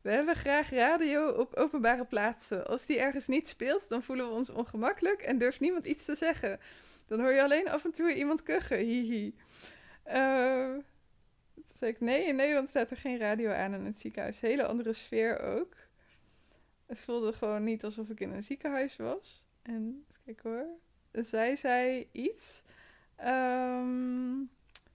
We 0.02 0.12
hebben 0.12 0.36
graag 0.36 0.70
radio 0.70 1.30
op 1.30 1.54
openbare 1.54 2.06
plaatsen. 2.06 2.68
Als 2.68 2.86
die 2.86 3.00
ergens 3.00 3.28
niet 3.28 3.48
speelt, 3.48 3.90
dan 3.90 4.04
voelen 4.04 4.28
we 4.28 4.34
ons 4.34 4.50
ongemakkelijk 4.50 5.22
en 5.22 5.38
durft 5.38 5.60
niemand 5.60 5.86
iets 5.86 6.06
te 6.06 6.16
zeggen. 6.16 6.60
Dan 7.06 7.20
hoor 7.20 7.32
je 7.32 7.44
alleen 7.44 7.70
af 7.70 7.86
en 7.86 7.92
toe 7.92 8.14
iemand 8.14 8.44
kuchen, 8.44 8.78
hihi. 8.78 9.36
Eh, 10.04 10.74
toen 11.54 11.78
zei 11.78 11.92
ik, 11.92 12.00
nee, 12.00 12.26
in 12.26 12.36
Nederland 12.36 12.70
staat 12.70 12.92
er 12.92 12.98
geen 12.98 13.18
radio 13.18 13.52
aan 13.52 13.74
in 13.74 13.86
het 13.86 14.00
ziekenhuis. 14.00 14.40
Hele 14.40 14.66
andere 14.66 14.94
sfeer 14.94 15.40
ook. 15.40 15.76
Het 16.86 17.04
voelde 17.04 17.34
gewoon 17.34 17.64
niet 17.64 17.84
alsof 17.84 18.10
ik 18.10 18.20
in 18.20 18.32
een 18.32 18.44
ziekenhuis 18.44 18.96
was. 18.96 19.46
En, 19.70 20.05
kijken 20.26 20.49
hoor. 20.49 21.24
Zij 21.26 21.55
zei 21.55 22.09
iets. 22.11 22.63
Ehm, 23.15 24.43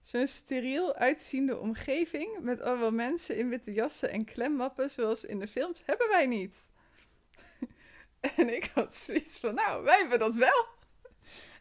Zo'n 0.00 0.26
steriel 0.26 0.94
uitziende 0.94 1.58
omgeving 1.58 2.38
met 2.40 2.60
allemaal 2.60 2.90
mensen 2.90 3.36
in 3.36 3.48
witte 3.48 3.72
jassen 3.72 4.10
en 4.10 4.24
klemmappen 4.24 4.90
zoals 4.90 5.24
in 5.24 5.38
de 5.38 5.46
films 5.46 5.82
hebben 5.86 6.08
wij 6.08 6.26
niet. 6.26 6.56
en 8.36 8.54
ik 8.54 8.70
had 8.74 8.96
zoiets 8.96 9.38
van, 9.38 9.54
nou, 9.54 9.84
wij 9.84 9.98
hebben 9.98 10.18
dat 10.18 10.34
wel. 10.34 10.66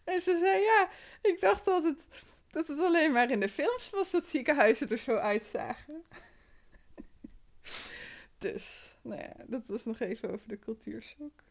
En 0.04 0.22
ze 0.22 0.38
zei, 0.38 0.62
ja, 0.62 0.90
ik 1.22 1.40
dacht 1.40 1.68
altijd 1.68 2.08
dat 2.52 2.68
het 2.68 2.80
alleen 2.80 3.12
maar 3.12 3.32
in 3.32 3.40
de 3.40 3.50
films 3.50 3.90
was 3.90 4.12
dat 4.12 4.30
ziekenhuizen 4.30 4.90
er 4.90 4.98
zo 4.98 5.16
uitzagen. 5.16 6.04
dus, 8.38 8.96
nou 9.02 9.22
ja, 9.22 9.34
dat 9.46 9.68
was 9.68 9.86
nog 9.86 10.00
even 10.00 10.32
over 10.32 10.48
de 10.48 10.60
cultuurshock. 10.60 11.43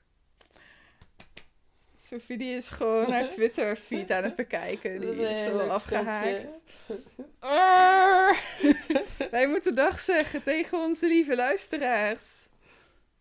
Sophie 2.12 2.36
die 2.38 2.56
is 2.56 2.68
gewoon 2.68 3.10
haar 3.12 3.28
Twitter-feed 3.36 4.10
aan 4.10 4.22
het 4.22 4.36
bekijken. 4.36 5.00
Die 5.00 5.28
is 5.30 5.42
zo 5.42 5.58
afgehaakt. 5.58 6.50
Wij 9.30 9.46
moeten 9.48 9.74
dag 9.74 10.00
zeggen 10.00 10.42
tegen 10.42 10.78
onze 10.78 11.06
lieve 11.06 11.34
luisteraars. 11.36 12.48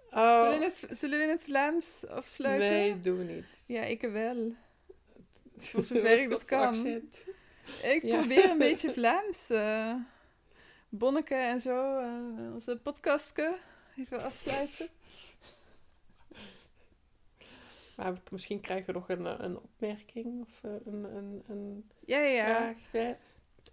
Zullen, 0.10 0.42
we 0.42 0.48
Oh, 0.48 0.54
in 0.56 0.62
het, 0.62 0.88
zullen 0.90 1.20
we 1.20 1.26
het 1.26 1.44
Vlaams 1.44 2.08
afsluiten? 2.08 2.70
nee, 2.70 3.02
doen 3.02 3.18
we 3.18 3.24
niet. 3.24 3.46
Ja, 3.66 3.82
ik 3.82 4.02
wel. 4.02 4.52
Voor 5.58 5.84
zover 5.84 6.20
ik 6.22 6.30
dat 6.30 6.46
kan. 6.46 6.86
Ik 7.84 8.04
Ja. 8.04 8.18
probeer 8.18 8.50
een 8.50 8.58
beetje 8.58 8.92
Vlaams. 8.92 9.50
eh 9.50 9.94
Bonneke 10.90 11.36
en 11.36 11.60
zo. 11.62 11.98
eh, 12.00 12.54
onze 12.54 12.76
podcastke. 12.84 13.56
Even 13.98 14.24
afsluiten. 14.24 14.88
Maar 18.02 18.22
misschien 18.32 18.62
krijgen 18.62 18.86
we 18.86 18.92
nog 19.00 19.10
een, 19.10 19.26
eh, 19.28 19.36
een 19.38 19.58
opmerking 19.58 20.42
of 20.42 20.64
eh, 20.64 20.72
een, 20.86 21.04
een, 21.04 21.44
een 21.48 21.92
Ja, 22.06 22.20
ja, 22.20 22.28
ja. 22.30 22.46
vraag. 22.46 22.92
hè? 22.92 23.14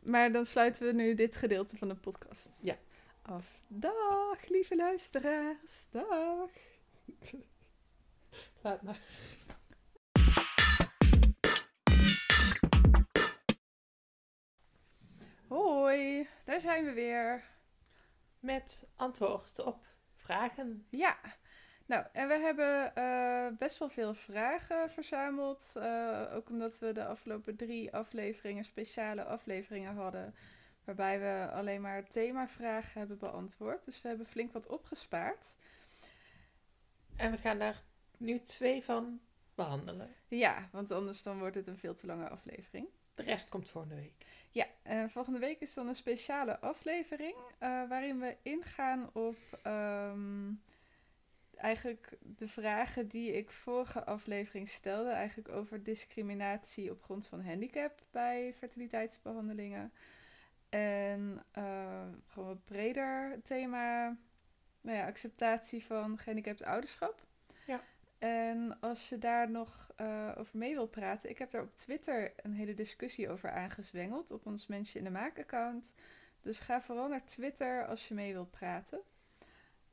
Maar 0.02 0.32
dan 0.32 0.44
sluiten 0.44 0.86
we 0.86 0.92
nu 0.92 1.14
dit 1.14 1.36
gedeelte 1.36 1.76
van 1.76 1.88
de 1.88 1.94
podcast 1.94 2.50
Ja. 2.62 2.76
af. 3.22 3.60
Dag, 3.68 4.48
lieve 4.48 4.76
luisteraars. 4.76 5.86
Dag. 5.90 6.50
Laat 8.62 8.82
maar. 8.82 9.00
Hoi, 15.48 16.28
daar 16.44 16.60
zijn 16.60 16.84
we 16.84 16.92
weer. 16.92 17.44
Met 18.40 18.88
antwoord 18.96 19.64
op 19.64 19.86
vragen. 20.14 20.86
Ja, 20.90 21.18
nou, 21.88 22.04
en 22.12 22.28
we 22.28 22.34
hebben 22.34 22.94
eh, 22.94 23.46
best 23.58 23.78
wel 23.78 23.88
veel 23.88 24.14
vragen 24.14 24.90
verzameld. 24.90 25.72
eh, 25.74 26.32
ook 26.34 26.48
omdat 26.48 26.78
we 26.78 26.92
de 26.92 27.06
afgelopen 27.06 27.56
drie 27.56 27.94
afleveringen, 27.94 28.64
speciale 28.64 29.24
afleveringen 29.24 29.94
hadden. 29.94 30.34
Waarbij 30.84 31.20
we 31.20 31.52
alleen 31.52 31.80
maar 31.80 32.08
themavragen 32.08 32.98
hebben 32.98 33.18
beantwoord. 33.18 33.84
Dus 33.84 34.02
we 34.02 34.08
hebben 34.08 34.26
flink 34.26 34.52
wat 34.52 34.66
opgespaard. 34.66 35.54
En 37.16 37.30
we 37.30 37.36
gaan 37.36 37.58
daar 37.58 37.82
nu 38.16 38.40
twee 38.40 38.84
van 38.84 39.20
behandelen. 39.54 40.14
Ja, 40.28 40.68
want 40.72 40.90
anders 40.90 41.22
dan 41.22 41.38
wordt 41.38 41.54
het 41.54 41.66
een 41.66 41.78
veel 41.78 41.94
te 41.94 42.06
lange 42.06 42.28
aflevering. 42.28 42.88
De 43.14 43.22
rest 43.22 43.48
komt 43.48 43.68
volgende 43.68 43.96
week. 43.96 44.26
Ja, 44.50 44.66
en 44.82 45.10
volgende 45.10 45.38
week 45.38 45.60
is 45.60 45.74
dan 45.74 45.88
een 45.88 45.94
speciale 45.94 46.60
aflevering 46.60 47.36
eh, 47.58 47.88
waarin 47.88 48.18
we 48.18 48.36
ingaan 48.42 49.10
op 49.12 49.38
ehm, 49.62 50.50
eigenlijk 51.58 52.18
de 52.20 52.48
vragen 52.48 53.08
die 53.08 53.32
ik 53.32 53.50
vorige 53.50 54.04
aflevering 54.04 54.68
stelde, 54.68 55.10
eigenlijk 55.10 55.48
over 55.48 55.82
discriminatie 55.82 56.90
op 56.90 57.02
grond 57.02 57.26
van 57.26 57.44
handicap 57.44 58.02
bij 58.10 58.54
fertiliteitsbehandelingen. 58.58 59.92
En 60.68 61.44
eh, 61.52 62.06
gewoon 62.26 62.48
wat 62.48 62.64
breder 62.64 63.40
thema 63.42 64.16
nou 64.80 64.96
ja, 64.96 65.06
acceptatie 65.06 65.84
van 65.84 66.18
gehandicapt 66.18 66.62
ouderschap. 66.62 67.26
Ja. 67.66 67.80
En 68.18 68.80
als 68.80 69.08
je 69.08 69.18
daar 69.18 69.50
nog 69.50 69.90
eh, 69.96 70.32
over 70.36 70.58
mee 70.58 70.74
wil 70.74 70.88
praten, 70.88 71.30
ik 71.30 71.38
heb 71.38 71.50
daar 71.50 71.62
op 71.62 71.76
Twitter 71.76 72.32
een 72.36 72.52
hele 72.52 72.74
discussie 72.74 73.30
over 73.30 73.50
aangezwengeld 73.50 74.30
op 74.30 74.46
ons 74.46 74.66
Mensen 74.66 74.98
in 74.98 75.04
de 75.04 75.10
Maak 75.10 75.38
account. 75.38 75.92
Dus 76.40 76.58
ga 76.58 76.80
vooral 76.80 77.08
naar 77.08 77.24
Twitter 77.24 77.86
als 77.86 78.08
je 78.08 78.14
mee 78.14 78.32
wilt 78.32 78.50
praten. 78.50 79.00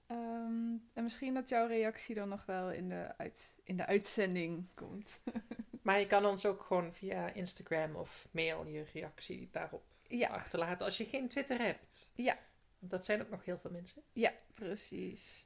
Ehm, 0.08 0.74
en 0.94 1.04
misschien 1.04 1.34
dat 1.34 1.50
jouw 1.50 1.68
reactie 1.68 2.16
dan 2.16 2.30
nog 2.30 2.46
wel 2.46 2.72
in 2.72 2.90
de, 2.90 3.18
uit, 3.18 3.56
in 3.64 3.78
de 3.78 3.86
uitzending 3.86 4.68
komt. 4.74 5.20
Maar 5.82 6.00
je 6.00 6.08
kan 6.08 6.26
ons 6.26 6.46
ook 6.46 6.62
gewoon 6.62 6.94
via 6.94 7.34
Instagram 7.34 7.96
of 7.96 8.28
mail 8.32 8.66
je 8.66 8.86
reactie 8.94 9.50
daarop 9.52 9.84
ja, 10.08 10.30
achterlaten 10.30 10.86
als 10.86 10.98
je 10.98 11.06
geen 11.06 11.28
Twitter 11.28 11.60
hebt. 11.60 12.12
Ja. 12.16 12.38
Dat 12.80 13.06
zijn 13.06 13.22
ook 13.22 13.30
nog 13.30 13.46
heel 13.46 13.58
veel 13.58 13.72
mensen. 13.72 14.04
ja, 14.14 14.34
precies. 14.54 15.46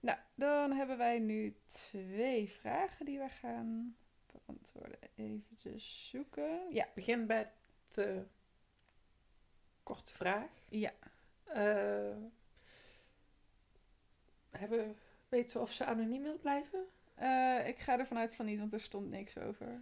Nou, 0.00 0.18
dan 0.34 0.72
hebben 0.72 0.98
wij 0.98 1.18
nu 1.18 1.56
twee 1.66 2.50
vragen 2.50 3.06
die 3.06 3.18
we 3.18 3.28
gaan 3.28 3.96
beantwoorden. 4.32 4.98
Even 5.16 5.80
zoeken. 5.80 6.60
Ja, 6.70 6.84
Ik 6.84 6.94
begin 6.94 7.26
bij 7.26 7.50
de 7.88 8.24
korte 9.82 10.12
vraag. 10.12 10.50
ja. 10.68 10.92
Eh, 11.44 12.16
hebben, 14.58 14.96
weten 15.28 15.56
we 15.56 15.62
of 15.62 15.72
ze 15.72 15.84
anoniem 15.84 16.22
wil 16.22 16.38
blijven? 16.38 16.84
Eh, 17.14 17.68
ik 17.68 17.78
ga 17.78 17.98
ervan 17.98 18.18
uit 18.18 18.34
van 18.34 18.46
niet, 18.46 18.58
want 18.58 18.72
er 18.72 18.80
stond 18.80 19.10
niks 19.10 19.38
over. 19.38 19.80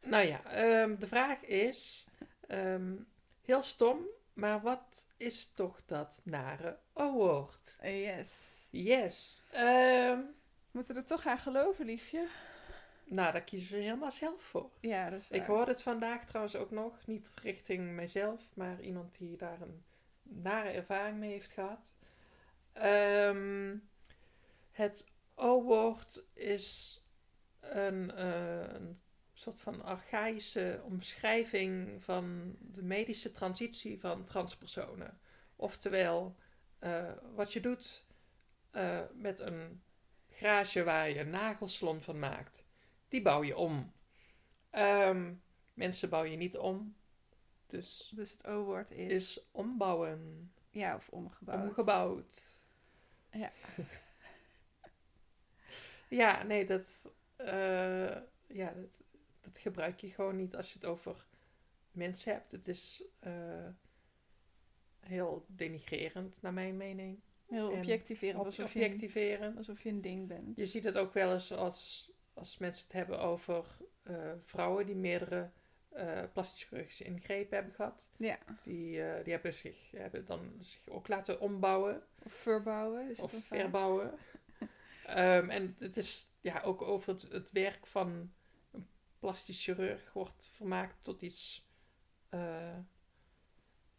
Nou 0.00 0.26
ja, 0.26 0.44
ehm, 0.44 0.98
de 0.98 1.06
vraag 1.06 1.44
is, 1.44 2.06
ehm, 2.46 2.96
heel 3.42 3.62
stom, 3.62 4.06
maar 4.32 4.60
wat 4.60 5.06
is 5.16 5.52
toch 5.54 5.80
dat 5.86 6.20
nare 6.24 6.78
O-woord? 6.92 7.78
Yes. 7.82 8.56
Yes. 8.70 9.42
Ehm, 9.50 10.20
Moeten 10.70 10.94
we 10.94 11.00
er 11.00 11.06
toch 11.06 11.26
aan 11.26 11.38
geloven, 11.38 11.84
liefje? 11.84 12.26
nou, 13.04 13.32
daar 13.32 13.42
kiezen 13.42 13.76
we 13.76 13.82
helemaal 13.82 14.10
zelf 14.10 14.42
voor. 14.42 14.70
Ja, 14.80 15.10
dat 15.10 15.20
is 15.20 15.30
Ik 15.30 15.44
hoorde 15.44 15.70
het 15.70 15.82
vandaag 15.82 16.24
trouwens 16.26 16.56
ook 16.56 16.70
nog, 16.70 17.06
niet 17.06 17.34
richting 17.42 17.94
mijzelf, 17.94 18.40
maar 18.54 18.80
iemand 18.80 19.18
die 19.18 19.36
daar 19.36 19.60
een 19.60 19.84
nare 20.22 20.68
ervaring 20.68 21.18
mee 21.18 21.30
heeft 21.30 21.50
gehad. 21.52 21.94
Ehm, 22.78 23.76
het 24.70 25.06
O-woord 25.34 26.24
is 26.34 27.00
een, 27.60 28.10
eh, 28.10 28.72
een 28.72 29.00
soort 29.32 29.60
van 29.60 29.82
archaïsche 29.82 30.80
omschrijving 30.84 32.02
van 32.02 32.56
de 32.60 32.82
medische 32.82 33.30
transitie 33.30 34.00
van 34.00 34.24
transpersonen. 34.24 35.18
Oftewel, 35.56 36.36
eh, 36.78 37.12
wat 37.34 37.52
je 37.52 37.60
doet 37.60 38.06
eh, 38.70 39.00
met 39.14 39.38
een 39.40 39.82
garage 40.30 40.84
waar 40.84 41.10
je 41.10 41.24
nagelslon 41.24 42.00
van 42.00 42.18
maakt, 42.18 42.64
die 43.08 43.22
bouw 43.22 43.42
je 43.42 43.56
om. 43.56 43.92
Ehm, 44.70 45.34
mensen 45.74 46.08
bouw 46.08 46.24
je 46.24 46.36
niet 46.36 46.56
om, 46.56 46.96
dus 47.66 48.12
Dus 48.14 48.30
het 48.30 48.46
O-woord 48.46 48.90
is, 48.90 49.10
is 49.12 49.46
ombouwen, 49.50 50.52
ja, 50.70 50.94
of 50.94 51.08
omgebouwd. 51.08 51.68
omgebouwd. 51.68 52.57
Ja. 53.32 53.52
ja, 56.08 56.42
nee, 56.42 56.66
dat, 56.66 57.12
eh, 57.36 58.16
ja, 58.46 58.72
dat, 58.72 59.02
dat 59.40 59.58
gebruik 59.58 60.00
je 60.00 60.08
gewoon 60.08 60.36
niet 60.36 60.56
als 60.56 60.72
je 60.72 60.78
het 60.78 60.88
over 60.88 61.26
mensen 61.90 62.32
hebt. 62.32 62.50
Het 62.50 62.68
is 62.68 63.04
eh, 63.18 63.68
heel 65.00 65.44
denigrerend, 65.48 66.42
naar 66.42 66.52
mijn 66.52 66.76
mening. 66.76 67.20
Heel 67.46 67.72
En 67.72 67.78
objectiverend, 67.78 68.38
Ob- 68.38 68.44
alsof, 68.44 68.72
je 68.72 68.78
een, 68.78 68.84
objectiverend. 68.92 69.56
alsof 69.56 69.82
je 69.82 69.88
een 69.88 70.00
ding 70.00 70.28
bent. 70.28 70.56
Je 70.56 70.66
ziet 70.66 70.84
het 70.84 70.96
ook 70.96 71.12
wel 71.12 71.32
eens 71.32 71.52
als, 71.52 72.10
als 72.32 72.58
mensen 72.58 72.82
het 72.82 72.92
hebben 72.92 73.20
over 73.20 73.76
eh, 74.02 74.32
vrouwen 74.38 74.86
die 74.86 74.96
meerdere 74.96 75.50
eh 75.98 76.22
plastische 76.32 76.66
chirurgische 76.66 77.04
ingrepen 77.04 77.56
hebben 77.56 77.74
gehad. 77.74 78.10
Ja. 78.16 78.38
Die, 78.62 79.02
eh, 79.02 79.24
die 79.24 79.32
hebben, 79.32 79.52
zich, 79.52 79.90
hebben 79.90 80.24
dan 80.24 80.52
zich 80.60 80.88
ook 80.88 81.08
laten 81.08 81.40
ombouwen 81.40 82.02
Of 82.24 82.32
verbouwen. 82.32 83.10
Is 83.10 83.20
of 83.20 83.32
verbouwen. 83.32 84.12
Ehm, 85.06 85.48
en 85.50 85.76
het 85.78 85.96
is 85.96 86.28
ja, 86.40 86.60
ook 86.62 86.82
over 86.82 87.12
het, 87.12 87.22
het 87.22 87.50
werk 87.50 87.86
van 87.86 88.32
een 88.70 88.88
plastisch 89.18 89.64
chirurg 89.64 90.12
wordt 90.12 90.46
vermaakt 90.52 90.96
tot 91.02 91.22
iets. 91.22 91.66
eh, 92.28 92.78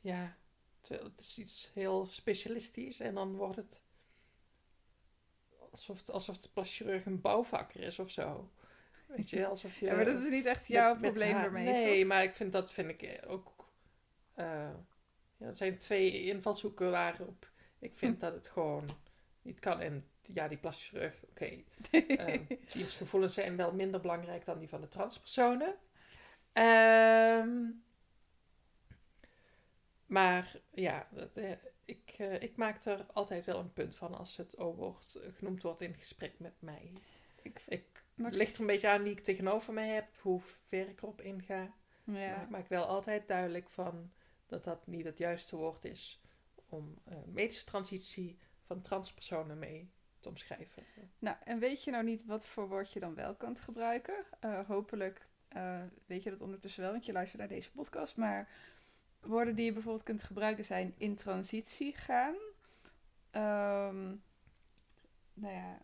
ja, 0.01 0.37
het 0.87 1.19
is 1.19 1.37
iets 1.37 1.71
heel 1.73 2.05
specialistisch 2.05 2.99
en 2.99 3.13
dan 3.13 3.35
wordt 3.35 3.55
het 3.55 3.83
alsof 5.71 5.97
het, 5.97 6.11
alsof 6.11 6.37
de 6.37 6.49
plastisch 6.49 6.77
chirurg 6.77 7.05
een 7.05 7.21
bouwvakker 7.21 7.81
is 7.81 7.99
of 7.99 8.09
zo. 8.09 8.49
Weet 9.15 9.29
je, 9.29 9.45
alsof 9.45 9.79
je. 9.79 9.85
Ja, 9.85 9.95
maar 9.95 10.05
dat 10.05 10.21
is 10.21 10.29
niet 10.29 10.45
echt 10.45 10.67
jouw 10.67 10.91
met- 10.93 11.01
met 11.01 11.13
probleem 11.13 11.37
ermee, 11.37 11.65
Nee, 11.65 11.97
toch? 11.99 12.07
maar 12.07 12.23
ik 12.23 12.33
vind 12.33 12.51
dat 12.51 12.71
vind 12.71 12.89
ik 12.89 13.01
eh, 13.01 13.31
ook. 13.31 13.69
eh 14.33 14.69
ja, 15.37 15.45
het 15.45 15.57
zijn 15.57 15.77
twee 15.77 16.23
invalshoeken 16.23 16.91
waarop 16.91 17.49
ik 17.79 17.95
vind 17.95 18.19
dat 18.19 18.33
het 18.33 18.47
gewoon 18.47 18.89
niet 19.41 19.59
kan. 19.59 19.79
En 19.81 20.07
ja, 20.21 20.47
die 20.47 20.57
plastische 20.57 21.11
oké. 21.29 21.45
ehm, 21.91 22.43
die 22.73 22.85
gevoelens 22.85 23.33
zijn 23.33 23.55
wel 23.55 23.73
minder 23.73 23.99
belangrijk 24.01 24.45
dan 24.45 24.59
die 24.59 24.69
van 24.69 24.81
de 24.81 24.87
transpersonen. 24.89 25.75
Ehm, 26.53 27.49
maar 30.05 30.55
ja, 30.73 31.07
dat, 31.11 31.37
eh, 31.37 31.51
ik, 31.85 32.15
eh, 32.17 32.41
ik 32.41 32.55
maak 32.55 32.85
er 32.85 33.05
altijd 33.13 33.45
wel 33.45 33.59
een 33.59 33.73
punt 33.73 33.95
van 33.95 34.15
als 34.17 34.37
het 34.37 34.57
O-woord 34.57 35.19
genoemd 35.37 35.61
wordt 35.61 35.81
in 35.81 35.93
gesprek 35.93 36.33
met 36.39 36.53
mij. 36.59 36.93
Ik, 37.41 37.61
Ik, 37.67 37.98
het 38.23 38.35
ligt 38.35 38.55
er 38.55 38.61
een 38.61 38.67
beetje 38.67 38.89
aan 38.89 39.03
wie 39.03 39.11
ik 39.11 39.19
tegenover 39.19 39.73
mij 39.73 39.87
heb, 39.87 40.07
hoe 40.21 40.41
ver 40.67 40.89
ik 40.89 41.01
erop 41.01 41.21
inga. 41.21 41.73
Maar 42.03 42.19
ja. 42.19 42.41
ik 42.41 42.49
maak 42.49 42.67
wel 42.67 42.85
altijd 42.85 43.27
duidelijk 43.27 43.69
van 43.69 44.11
dat 44.45 44.63
dat 44.63 44.87
niet 44.87 45.05
het 45.05 45.17
juiste 45.17 45.55
woord 45.55 45.85
is 45.85 46.21
om 46.69 46.97
eh, 47.03 47.17
medische 47.25 47.65
transitie 47.65 48.37
van 48.65 48.81
transpersonen 48.81 49.59
mee 49.59 49.91
te 50.19 50.29
omschrijven. 50.29 50.83
Nou, 51.19 51.37
en 51.43 51.59
weet 51.59 51.83
je 51.83 51.91
nou 51.91 52.03
niet 52.03 52.25
wat 52.25 52.47
voor 52.47 52.67
woord 52.67 52.93
je 52.93 52.99
dan 52.99 53.15
wel 53.15 53.35
kan 53.35 53.57
gebruiken? 53.57 54.25
Eh, 54.39 54.67
hopelijk 54.67 55.27
eh, 55.49 55.81
weet 56.05 56.23
je 56.23 56.29
dat 56.29 56.41
ondertussen 56.41 56.81
wel, 56.81 56.91
want 56.91 57.05
je 57.05 57.11
luistert 57.11 57.39
naar 57.39 57.49
deze 57.49 57.71
podcast. 57.71 58.15
Maar 58.15 58.49
woorden 59.19 59.55
die 59.55 59.65
je 59.65 59.73
bijvoorbeeld 59.73 60.03
kunt 60.03 60.23
gebruiken 60.23 60.65
zijn 60.65 60.93
in 60.97 61.15
transitie 61.15 61.95
gaan. 61.97 62.35
Ehm, 63.31 64.07
nou 65.33 65.53
ja, 65.53 65.81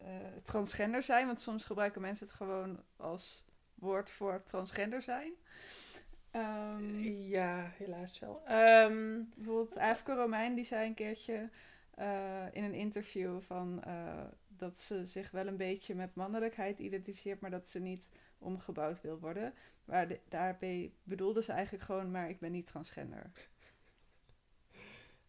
eh, 0.00 0.06
transgender 0.42 1.02
zijn, 1.02 1.26
want 1.26 1.40
soms 1.40 1.64
gebruiken 1.64 2.00
mensen 2.00 2.26
het 2.26 2.36
gewoon 2.36 2.82
als 2.96 3.44
woord 3.74 4.10
voor 4.10 4.42
transgender 4.44 5.02
zijn. 5.02 5.32
Ehm, 6.30 6.98
Ja, 7.28 7.70
helaas 7.76 8.18
wel. 8.18 8.42
Ehm, 8.46 9.22
Bijvoorbeeld 9.36 9.78
Aafke 9.78 10.14
Romein, 10.14 10.54
die 10.54 10.64
zei 10.64 10.86
een 10.86 10.94
keertje 10.94 11.50
eh, 11.94 12.46
in 12.52 12.64
een 12.64 12.74
interview 12.74 13.40
van 13.40 13.82
eh, 13.84 14.24
dat 14.48 14.78
ze 14.80 15.04
zich 15.04 15.30
wel 15.30 15.46
een 15.46 15.56
beetje 15.56 15.94
met 15.94 16.14
mannelijkheid 16.14 16.78
identificeert, 16.78 17.40
maar 17.40 17.50
dat 17.50 17.68
ze 17.68 17.78
niet 17.78 18.08
omgebouwd 18.38 19.00
wil 19.00 19.18
worden. 19.18 19.54
Maar 19.84 20.08
de- 20.08 20.20
daarbij 20.28 20.92
bedoelde 21.02 21.42
ze 21.42 21.52
eigenlijk 21.52 21.84
gewoon, 21.84 22.10
maar 22.10 22.28
ik 22.28 22.38
ben 22.40 22.52
niet 22.52 22.66
transgender. 22.66 23.30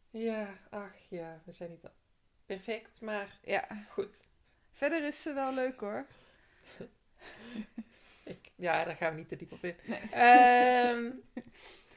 ja, 0.10 0.48
ach 0.70 0.96
ja, 1.10 1.42
we 1.46 1.52
zijn 1.52 1.70
niet 1.70 1.84
perfect, 2.46 3.02
maar 3.02 3.40
Ja, 3.44 3.68
goed. 3.90 4.30
Verder 4.82 5.04
is 5.04 5.22
ze 5.22 5.34
wel 5.34 5.54
leuk 5.54 5.80
hoor. 5.80 6.06
Ik, 8.24 8.52
ja, 8.56 8.84
daar 8.84 8.96
gaan 8.96 9.12
we 9.12 9.20
niet 9.20 9.28
te 9.28 9.36
diep 9.36 9.52
op 9.52 9.64
in. 9.64 9.76
Nee. 9.86 10.00
Ehm, 10.12 11.12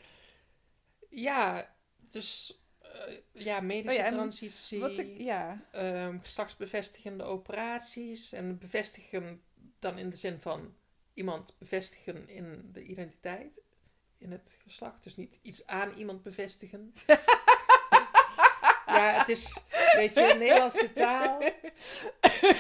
ja, 1.29 1.75
dus 1.97 2.61
eh, 2.79 3.17
ja, 3.33 3.61
medische 3.61 3.99
Oh 3.99 4.05
ja, 4.05 4.11
transitie. 4.11 4.81
Wat 4.81 4.99
ik, 4.99 5.19
ja, 5.19 5.69
ehm, 5.73 6.19
geslachtsbevestigende 6.19 7.25
operaties. 7.25 8.33
En 8.33 8.59
bevestigen 8.59 9.43
dan 9.79 9.99
in 9.99 10.11
de 10.11 10.17
zin 10.17 10.41
van 10.41 10.75
iemand 11.15 11.59
bevestigen 11.59 12.29
in 12.29 12.71
de 12.73 12.83
identiteit, 12.83 13.61
in 14.19 14.33
het 14.33 14.59
geslacht. 14.63 15.03
Dus 15.03 15.17
niet 15.17 15.39
iets 15.43 15.67
aan 15.67 15.93
iemand 15.93 16.23
bevestigen. 16.23 16.93
ja, 18.87 19.19
het 19.19 19.29
is, 19.29 19.65
weet 19.97 20.15
je, 20.15 20.35
Nederlandse 20.39 20.93
taal 20.93 21.43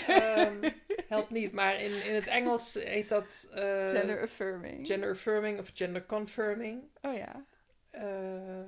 ehm, 0.06 0.70
helpt 1.08 1.30
niet. 1.30 1.52
Maar 1.52 1.80
in, 1.80 2.04
in 2.04 2.14
het 2.14 2.26
Engels 2.26 2.74
heet 2.74 3.08
dat 3.08 3.48
eh, 3.50 3.88
gender 3.88 4.22
affirming. 4.22 4.86
gender 4.86 5.10
affirming 5.10 5.58
of 5.58 5.70
gender 5.74 6.06
confirming 6.06 6.82
oh 7.02 7.16
ja, 7.16 7.44
eh, 7.90 8.64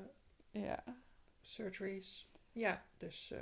ja. 0.50 0.84
surgeries. 1.40 2.28
Ja, 2.52 2.84
dus 2.96 3.30
eh, 3.32 3.38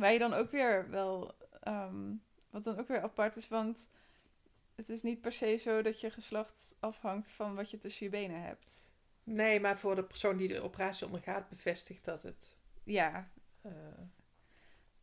Waar 0.00 0.12
je 0.12 0.18
dan 0.18 0.34
ook 0.34 0.50
weer 0.50 0.90
wel, 0.90 1.34
ehm, 1.60 2.14
wat 2.50 2.64
dan 2.64 2.78
ook 2.78 2.88
weer 2.88 3.00
apart 3.00 3.36
is, 3.36 3.48
want 3.48 3.88
het 4.74 4.88
is 4.88 5.02
niet 5.02 5.20
per 5.20 5.32
se 5.32 5.56
zo 5.56 5.82
dat 5.82 6.00
je 6.00 6.10
geslacht 6.10 6.74
afhangt 6.78 7.30
van 7.30 7.54
wat 7.54 7.70
je 7.70 7.78
tussen 7.78 8.04
je 8.04 8.10
benen 8.10 8.42
hebt. 8.42 8.82
Nee, 9.24 9.60
maar 9.60 9.78
voor 9.78 9.94
de 9.94 10.04
persoon 10.04 10.36
die 10.36 10.48
de 10.48 10.60
operatie 10.60 11.06
ondergaat, 11.06 11.48
bevestigt 11.48 12.04
dat 12.04 12.22
het 12.22 12.58
Ja. 12.84 13.30
Eh, 13.62 13.72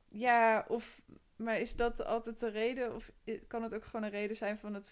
Ja, 0.07 0.65
of... 0.67 1.01
Maar 1.35 1.59
is 1.59 1.75
dat 1.75 2.05
altijd 2.05 2.39
de 2.39 2.49
reden? 2.49 2.95
Of 2.95 3.11
kan 3.47 3.63
het 3.63 3.73
ook 3.73 3.83
gewoon 3.85 4.03
een 4.03 4.09
reden 4.09 4.35
zijn 4.35 4.57
van 4.57 4.73
het, 4.73 4.85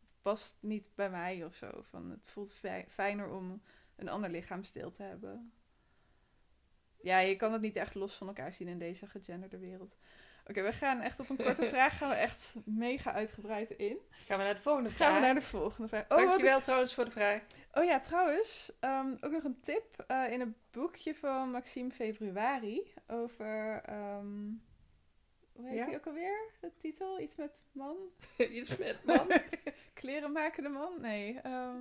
het 0.00 0.14
past 0.22 0.56
niet 0.60 0.90
bij 0.94 1.10
mij 1.10 1.44
of 1.44 1.54
zo? 1.54 1.82
Van 1.82 2.10
het 2.10 2.26
voelt 2.26 2.52
fij- 2.52 2.86
fijner 2.88 3.28
om 3.30 3.62
een 3.96 4.08
ander 4.08 4.30
lichaamsdeel 4.30 4.90
te 4.90 5.02
hebben. 5.02 5.52
Ja, 7.00 7.18
je 7.18 7.36
kan 7.36 7.52
het 7.52 7.62
niet 7.62 7.76
echt 7.76 7.94
los 7.94 8.14
van 8.14 8.26
elkaar 8.26 8.52
zien 8.52 8.68
in 8.68 8.78
deze 8.78 9.06
gegenderde 9.06 9.58
wereld. 9.58 9.96
Oké, 10.48 10.62
we 10.62 10.72
gaan 10.72 11.00
echt 11.00 11.20
op 11.20 11.28
een 11.28 11.36
korte 11.36 11.66
vraag 11.74 11.98
gaan 11.98 12.08
we 12.08 12.14
echt 12.14 12.54
mega 12.64 13.12
uitgebreid 13.12 13.70
in. 13.70 13.98
gaan 14.10 14.38
we 14.38 14.44
naar 14.44 14.54
de 14.54 14.60
volgende 14.60 14.90
vraag. 14.90 15.08
Gaan 15.08 15.16
we 15.20 15.24
naar 15.26 15.34
de 15.34 15.42
volgende 15.42 15.88
vraag. 15.88 16.04
Oh, 16.08 16.16
Dankjewel 16.16 16.60
trouwens 16.60 16.94
voor 16.94 17.04
de 17.04 17.10
vraag. 17.10 17.40
Oh 17.72 17.84
ja, 17.84 18.00
trouwens, 18.00 18.72
ehm, 18.80 19.10
ook 19.20 19.32
nog 19.32 19.44
een 19.44 19.60
tip 19.60 20.04
eh, 20.06 20.32
in 20.32 20.40
een 20.40 20.56
boekje 20.70 21.14
van 21.14 21.50
Maxime 21.50 21.90
Februari 21.90 22.92
over. 23.06 23.82
ehm, 23.84 24.26
hoe 25.52 25.68
heet 25.68 25.76
Ja? 25.78 25.86
die 25.86 25.96
ook 25.96 26.06
alweer? 26.06 26.50
De 26.60 26.70
titel? 26.76 27.20
Iets 27.20 27.36
met 27.36 27.62
man? 27.72 27.96
Iets 28.50 28.76
met 28.76 29.04
man. 29.04 29.26
Klerenmakende 29.94 30.68
man? 30.68 31.00
Nee. 31.00 31.40
ehm, 31.42 31.76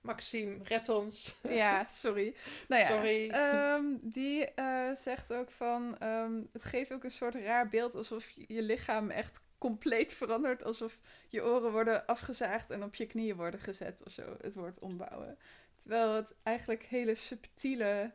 Maxime, 0.00 0.58
red 0.62 0.88
ons. 0.88 1.36
ja, 1.48 1.84
sorry. 1.84 2.34
Nou 2.68 2.82
ja, 2.82 2.88
Sorry. 2.88 3.28
ehm, 3.30 3.84
die 4.00 4.44
eh, 4.44 4.94
zegt 4.94 5.32
ook 5.32 5.50
van. 5.50 5.98
ehm, 5.98 6.42
het 6.52 6.64
geeft 6.64 6.92
ook 6.92 7.04
een 7.04 7.10
soort 7.10 7.34
raar 7.34 7.68
beeld 7.68 7.94
alsof 7.94 8.28
je 8.28 8.44
je 8.48 8.62
lichaam 8.62 9.10
echt 9.10 9.40
compleet 9.58 10.12
verandert. 10.14 10.64
Alsof 10.64 10.98
je 11.28 11.44
oren 11.44 11.72
worden 11.72 12.06
afgezaagd 12.06 12.70
en 12.70 12.82
op 12.82 12.94
je 12.94 13.06
knieën 13.06 13.36
worden 13.36 13.60
gezet 13.60 14.02
of 14.06 14.12
zo. 14.12 14.36
Het 14.40 14.54
woord 14.54 14.78
ombouwen. 14.78 15.38
Terwijl 15.76 16.14
het 16.14 16.34
eigenlijk 16.42 16.82
hele 16.82 17.14
subtiele 17.14 18.12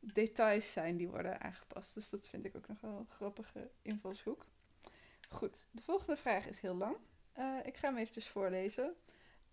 details 0.00 0.72
zijn 0.72 0.96
die 0.96 1.08
worden 1.08 1.40
aangepast. 1.40 1.94
Dus 1.94 2.10
dat 2.10 2.28
vind 2.28 2.44
ik 2.44 2.56
ook 2.56 2.68
nog 2.68 2.80
wel 2.80 2.98
een 2.98 3.08
grappige 3.16 3.70
invalshoek. 3.82 4.44
Goed, 5.30 5.64
de 5.70 5.82
volgende 5.82 6.16
vraag 6.16 6.46
is 6.46 6.60
heel 6.60 6.74
lang. 6.76 6.96
Eh, 7.32 7.56
ik 7.64 7.76
ga 7.76 7.88
hem 7.88 7.96
eventjes 7.98 8.28
voorlezen. 8.28 8.94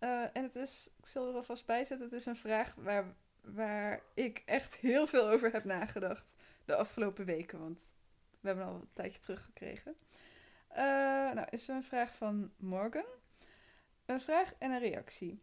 Eh, 0.01 0.23
en 0.33 0.43
het 0.43 0.55
is, 0.55 0.89
ik 0.97 1.07
zal 1.07 1.27
er 1.27 1.35
alvast 1.35 1.65
bij 1.65 1.83
zetten, 1.83 2.05
het 2.07 2.15
is 2.15 2.25
een 2.25 2.35
vraag 2.35 2.75
waar, 2.75 3.15
waar 3.41 4.01
ik 4.13 4.43
echt 4.45 4.75
heel 4.75 5.07
veel 5.07 5.29
over 5.29 5.51
heb 5.51 5.63
nagedacht 5.63 6.35
de 6.65 6.75
afgelopen 6.75 7.25
weken. 7.25 7.59
Want 7.59 7.81
we 8.39 8.47
hebben 8.47 8.65
al 8.65 8.73
een 8.73 8.89
tijdje 8.93 9.19
teruggekregen. 9.21 9.95
Eh 10.67 10.77
nou, 11.31 11.47
is 11.49 11.69
er 11.69 11.75
een 11.75 11.83
vraag 11.83 12.15
van 12.15 12.51
Morgan. 12.57 13.05
Een 14.05 14.21
vraag 14.21 14.53
en 14.57 14.71
een 14.71 14.79
reactie. 14.79 15.41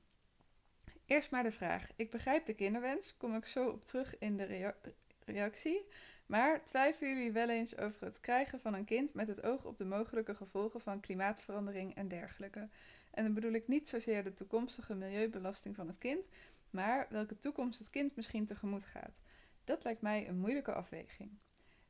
Eerst 1.07 1.31
maar 1.31 1.43
de 1.43 1.53
vraag. 1.53 1.91
Ik 1.97 2.11
begrijp 2.11 2.47
de 2.47 2.55
kinderwens, 2.55 3.17
kom 3.17 3.35
ik 3.37 3.45
zo 3.45 3.69
op 3.69 3.85
terug 3.85 4.19
in 4.19 4.37
de 4.37 4.45
rea- 4.45 4.77
reactie. 5.25 5.89
Maar 6.29 6.65
twijfelen 6.65 7.11
jullie 7.15 7.33
wel 7.33 7.49
eens 7.49 7.77
over 7.77 8.05
het 8.07 8.21
krijgen 8.21 8.61
van 8.61 8.75
een 8.75 8.85
kind 8.85 9.15
met 9.15 9.29
het 9.29 9.43
oog 9.43 9.65
op 9.65 9.77
de 9.77 9.85
mogelijke 9.85 10.35
gevolgen 10.35 10.81
van 10.81 11.01
klimaatverandering 11.01 11.95
en 11.95 12.09
dergelijke? 12.09 12.69
En 13.11 13.25
dan 13.25 13.35
bedoel 13.35 13.53
ik 13.53 13.69
niet 13.69 13.89
zozeer 13.89 14.25
de 14.25 14.35
toekomstige 14.35 14.95
milieubelasting 14.95 15.75
van 15.77 15.87
het 15.87 15.99
kind, 15.99 16.29
maar 16.71 17.07
welke 17.11 17.39
toekomst 17.39 17.79
het 17.79 17.91
kind 17.91 18.17
misschien 18.17 18.47
tegemoet 18.47 18.85
gaat. 18.85 19.21
Dat 19.65 19.85
lijkt 19.85 20.01
mij 20.01 20.29
een 20.29 20.39
moeilijke 20.39 20.73
afweging. 20.73 21.31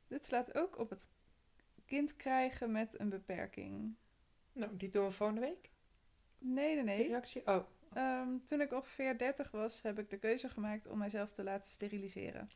Dit 0.07 0.25
slaat 0.25 0.57
ook 0.57 0.77
op 0.77 0.89
het 0.89 1.07
kind 1.85 2.15
krijgen 2.15 2.71
met 2.71 2.99
een 2.99 3.09
beperking. 3.09 3.95
Nou, 4.53 4.77
die 4.77 4.89
doen 4.89 5.05
we 5.05 5.11
volgende 5.11 5.41
week. 5.41 5.69
Nee, 6.37 6.75
nee, 6.75 6.83
nee. 6.83 7.07
reactie. 7.07 7.47
Oh, 7.47 7.65
Ehm, 7.93 8.37
toen 8.45 8.61
ik 8.61 8.73
ongeveer 8.73 9.17
30 9.17 9.51
was, 9.51 9.81
heb 9.81 9.99
ik 9.99 10.09
de 10.09 10.17
keuze 10.17 10.49
gemaakt 10.49 10.87
om 10.87 10.97
mijzelf 10.97 11.31
te 11.31 11.43
laten 11.43 11.71
steriliseren. 11.71 12.49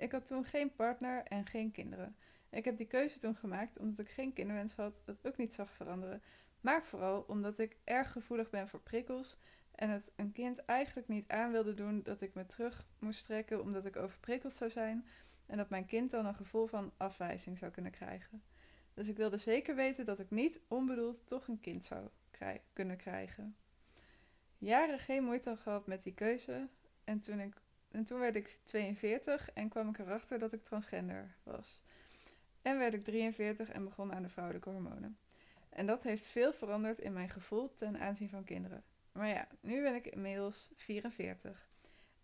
Ik 0.00 0.12
had 0.12 0.26
toen 0.26 0.44
geen 0.44 0.74
partner 0.74 1.22
en 1.22 1.46
geen 1.46 1.70
kinderen. 1.70 2.16
Ik 2.50 2.64
heb 2.64 2.76
die 2.76 2.86
keuze 2.86 3.18
toen 3.18 3.34
gemaakt 3.34 3.78
omdat 3.78 3.98
ik 3.98 4.08
geen 4.08 4.32
kinderwens 4.32 4.74
had, 4.74 5.02
dat 5.04 5.26
ook 5.26 5.36
niet 5.36 5.54
zag 5.54 5.72
veranderen. 5.72 6.22
Maar 6.60 6.84
vooral 6.84 7.24
omdat 7.28 7.58
ik 7.58 7.76
erg 7.84 8.12
gevoelig 8.12 8.50
ben 8.50 8.68
voor 8.68 8.80
prikkels 8.80 9.38
en 9.74 9.90
het 9.90 10.12
een 10.16 10.32
kind 10.32 10.64
eigenlijk 10.64 11.08
niet 11.08 11.28
aan 11.28 11.52
wilde 11.52 11.74
doen 11.74 12.02
dat 12.02 12.20
ik 12.20 12.34
me 12.34 12.46
terug 12.46 12.86
moest 12.98 13.24
trekken 13.24 13.62
omdat 13.62 13.86
ik 13.86 13.96
overprikkeld 13.96 14.54
zou 14.54 14.70
zijn 14.70 15.06
en 15.46 15.56
dat 15.56 15.70
mijn 15.70 15.86
kind 15.86 16.10
dan 16.10 16.26
een 16.26 16.34
gevoel 16.34 16.66
van 16.66 16.92
afwijzing 16.96 17.58
zou 17.58 17.70
kunnen 17.70 17.92
krijgen. 17.92 18.42
Dus 18.94 19.08
ik 19.08 19.16
wilde 19.16 19.36
zeker 19.36 19.74
weten 19.74 20.04
dat 20.04 20.18
ik 20.18 20.30
niet 20.30 20.60
onbedoeld 20.68 21.26
toch 21.26 21.48
een 21.48 21.60
kind 21.60 21.84
zou 21.84 22.08
kunnen 22.72 22.96
krijgen 22.96 23.56
jaren 24.60 24.98
geen 24.98 25.24
moeite 25.24 25.56
gehad 25.56 25.86
met 25.86 26.02
die 26.02 26.14
keuze. 26.14 26.68
En 27.04 27.20
toen, 27.20 27.40
ik, 27.40 27.54
en 27.90 28.04
toen 28.04 28.18
werd 28.18 28.36
ik 28.36 28.58
42 28.62 29.50
en 29.52 29.68
kwam 29.68 29.88
ik 29.88 29.98
erachter 29.98 30.38
dat 30.38 30.52
ik 30.52 30.62
transgender 30.62 31.36
was. 31.42 31.82
En 32.62 32.78
werd 32.78 32.94
ik 32.94 33.04
43 33.04 33.70
en 33.70 33.84
begon 33.84 34.12
aan 34.12 34.22
de 34.22 34.28
vrouwelijke 34.28 34.70
hormonen. 34.70 35.18
En 35.68 35.86
dat 35.86 36.02
heeft 36.02 36.26
veel 36.26 36.52
veranderd 36.52 36.98
in 36.98 37.12
mijn 37.12 37.28
gevoel 37.28 37.74
ten 37.74 38.00
aanzien 38.00 38.28
van 38.28 38.44
kinderen. 38.44 38.84
Maar 39.12 39.28
ja, 39.28 39.48
nu 39.60 39.82
ben 39.82 39.94
ik 39.94 40.06
inmiddels 40.06 40.70
44. 40.76 41.68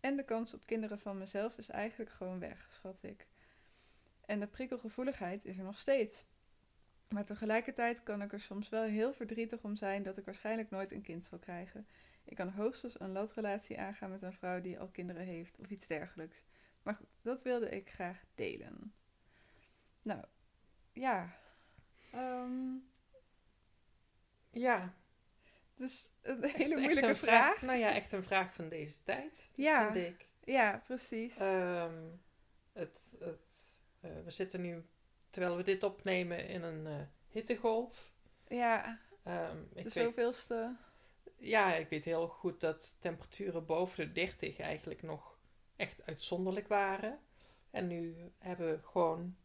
En 0.01 0.17
de 0.17 0.25
kans 0.25 0.55
op 0.55 0.67
kinderen 0.67 0.99
van 0.99 1.19
mezelf 1.19 1.59
is 1.59 1.69
eigenlijk 1.69 2.11
gewoon 2.11 2.39
weg, 2.39 2.69
schat 2.71 3.03
ik. 3.03 3.27
En 4.27 4.41
de 4.41 4.47
prikkelgevoeligheid 4.47 5.45
is 5.45 5.59
er 5.59 5.65
nog 5.65 5.79
steeds. 5.79 6.25
Maar 7.09 7.25
tegelijkertijd 7.25 8.03
kan 8.03 8.23
ik 8.23 8.33
er 8.33 8.41
soms 8.41 8.69
wel 8.69 8.83
heel 8.83 9.13
verdrietig 9.13 9.63
om 9.63 9.77
zijn 9.77 10.03
dat 10.03 10.17
ik 10.17 10.25
waarschijnlijk 10.25 10.71
nooit 10.71 10.93
een 10.93 11.03
kind 11.03 11.25
zal 11.25 11.39
krijgen. 11.39 11.87
Ik 12.29 12.37
kan 12.37 12.49
hoogstens 12.49 13.01
een 13.01 13.13
latrelatie 13.13 13.79
aangaan 13.81 14.11
met 14.11 14.23
een 14.23 14.33
vrouw 14.33 14.61
die 14.61 14.79
al 14.79 14.89
kinderen 14.89 15.23
heeft 15.23 15.59
of 15.61 15.71
iets 15.71 15.87
dergelijks. 15.87 16.45
Maar 16.83 16.95
goed, 16.95 17.07
dat 17.23 17.43
wilde 17.43 17.69
ik 17.69 17.91
graag 17.91 18.25
delen. 18.35 18.95
Nou, 20.03 20.25
ja. 20.93 21.37
Ehm, 22.13 22.75
ja. 24.51 24.95
dus 25.75 26.13
een 26.23 26.43
Echt- 26.43 26.57
hele 26.57 26.77
moeilijke 26.81 27.09
een 27.09 27.17
vraag. 27.17 27.63
Nou 27.63 27.79
ja, 27.79 27.93
echt 27.95 28.13
een 28.13 28.23
vraag 28.23 28.55
van 28.55 28.69
deze 28.69 29.03
tijd. 29.03 29.51
Ja. 29.55 29.93
Vind 29.93 30.07
ik. 30.21 30.29
Ja, 30.45 30.83
precies. 30.87 31.37
Ehm, 31.39 31.95
het, 32.73 33.17
het, 33.21 33.81
eh, 34.01 34.11
we 34.25 34.31
zitten 34.31 34.61
nu, 34.61 34.85
terwijl 35.31 35.57
we 35.57 35.63
dit 35.63 35.83
opnemen, 35.83 36.49
in 36.49 36.63
een 36.63 36.87
eh, 36.87 37.07
hittegolf. 37.29 38.13
ja, 38.49 38.99
Ehm, 39.23 39.61
ik 39.63 39.75
de 39.75 39.83
weet- 39.83 39.93
zoveelste. 39.93 40.77
Ja, 41.39 41.75
ik 41.75 41.89
weet 41.89 42.05
heel 42.05 42.29
goed 42.29 42.61
dat 42.61 42.97
temperaturen 43.01 43.67
boven 43.67 44.07
de 44.07 44.13
30 44.13 44.59
eigenlijk 44.59 45.03
nog 45.03 45.39
echt 45.77 46.07
uitzonderlijk 46.07 46.69
waren. 46.69 47.19
En 47.71 47.87
nu 47.87 48.17
hebben 48.39 48.71
we 48.71 48.87
gewoon 48.87 49.37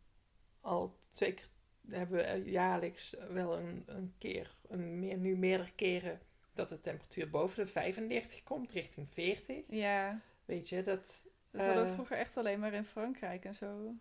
al 0.61 0.99
twee 1.11 1.33
keer, 1.33 1.49
hebben 1.89 2.17
we 2.17 2.23
eh, 2.23 2.47
jaarlijks 2.47 3.15
wel 3.29 3.57
een, 3.57 3.83
een 3.85 4.13
keer, 4.17 4.55
een 4.67 4.99
meer, 4.99 5.17
nu 5.17 5.37
meerdere 5.37 5.71
keren, 5.75 6.21
dat 6.53 6.69
de 6.69 6.79
temperatuur 6.79 7.29
boven 7.29 7.63
de 7.65 7.71
35 7.71 8.43
komt, 8.43 8.71
richting 8.71 9.09
40. 9.09 9.63
Ja, 9.67 10.21
Weet 10.51 10.69
je, 10.69 10.83
dat... 10.83 11.27
dat 11.51 11.61
hadden 11.61 11.83
we 11.83 11.89
eh, 11.89 11.93
vroeger 11.93 12.17
echt 12.17 12.37
alleen 12.37 12.59
maar 12.59 12.73
in 12.73 12.85
Frankrijk 12.85 13.45
en 13.45 13.55
zo. 13.55 13.95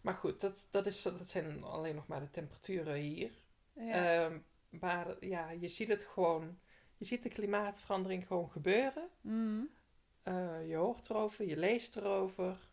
Maar 0.00 0.14
goed, 0.14 0.40
dat, 0.40 0.68
dat, 0.70 0.86
is, 0.86 1.02
dat 1.02 1.28
zijn 1.28 1.64
alleen 1.64 1.94
nog 1.94 2.06
maar 2.06 2.20
de 2.20 2.30
temperaturen 2.30 2.94
hier. 2.94 3.30
Ja. 3.72 4.24
Ehm, 4.24 4.38
maar 4.68 5.16
ja, 5.20 5.50
je 5.50 5.68
ziet 5.68 5.88
het 5.88 6.04
gewoon, 6.04 6.58
je 7.04 7.10
ziet 7.10 7.22
de 7.22 7.28
klimaatverandering 7.28 8.26
gewoon 8.26 8.50
gebeuren. 8.50 9.08
Mm. 9.20 9.70
Eh, 10.22 10.68
je 10.68 10.76
hoort 10.76 11.10
erover, 11.10 11.46
je 11.46 11.56
leest 11.56 11.96
erover. 11.96 12.68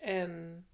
En 0.00 0.66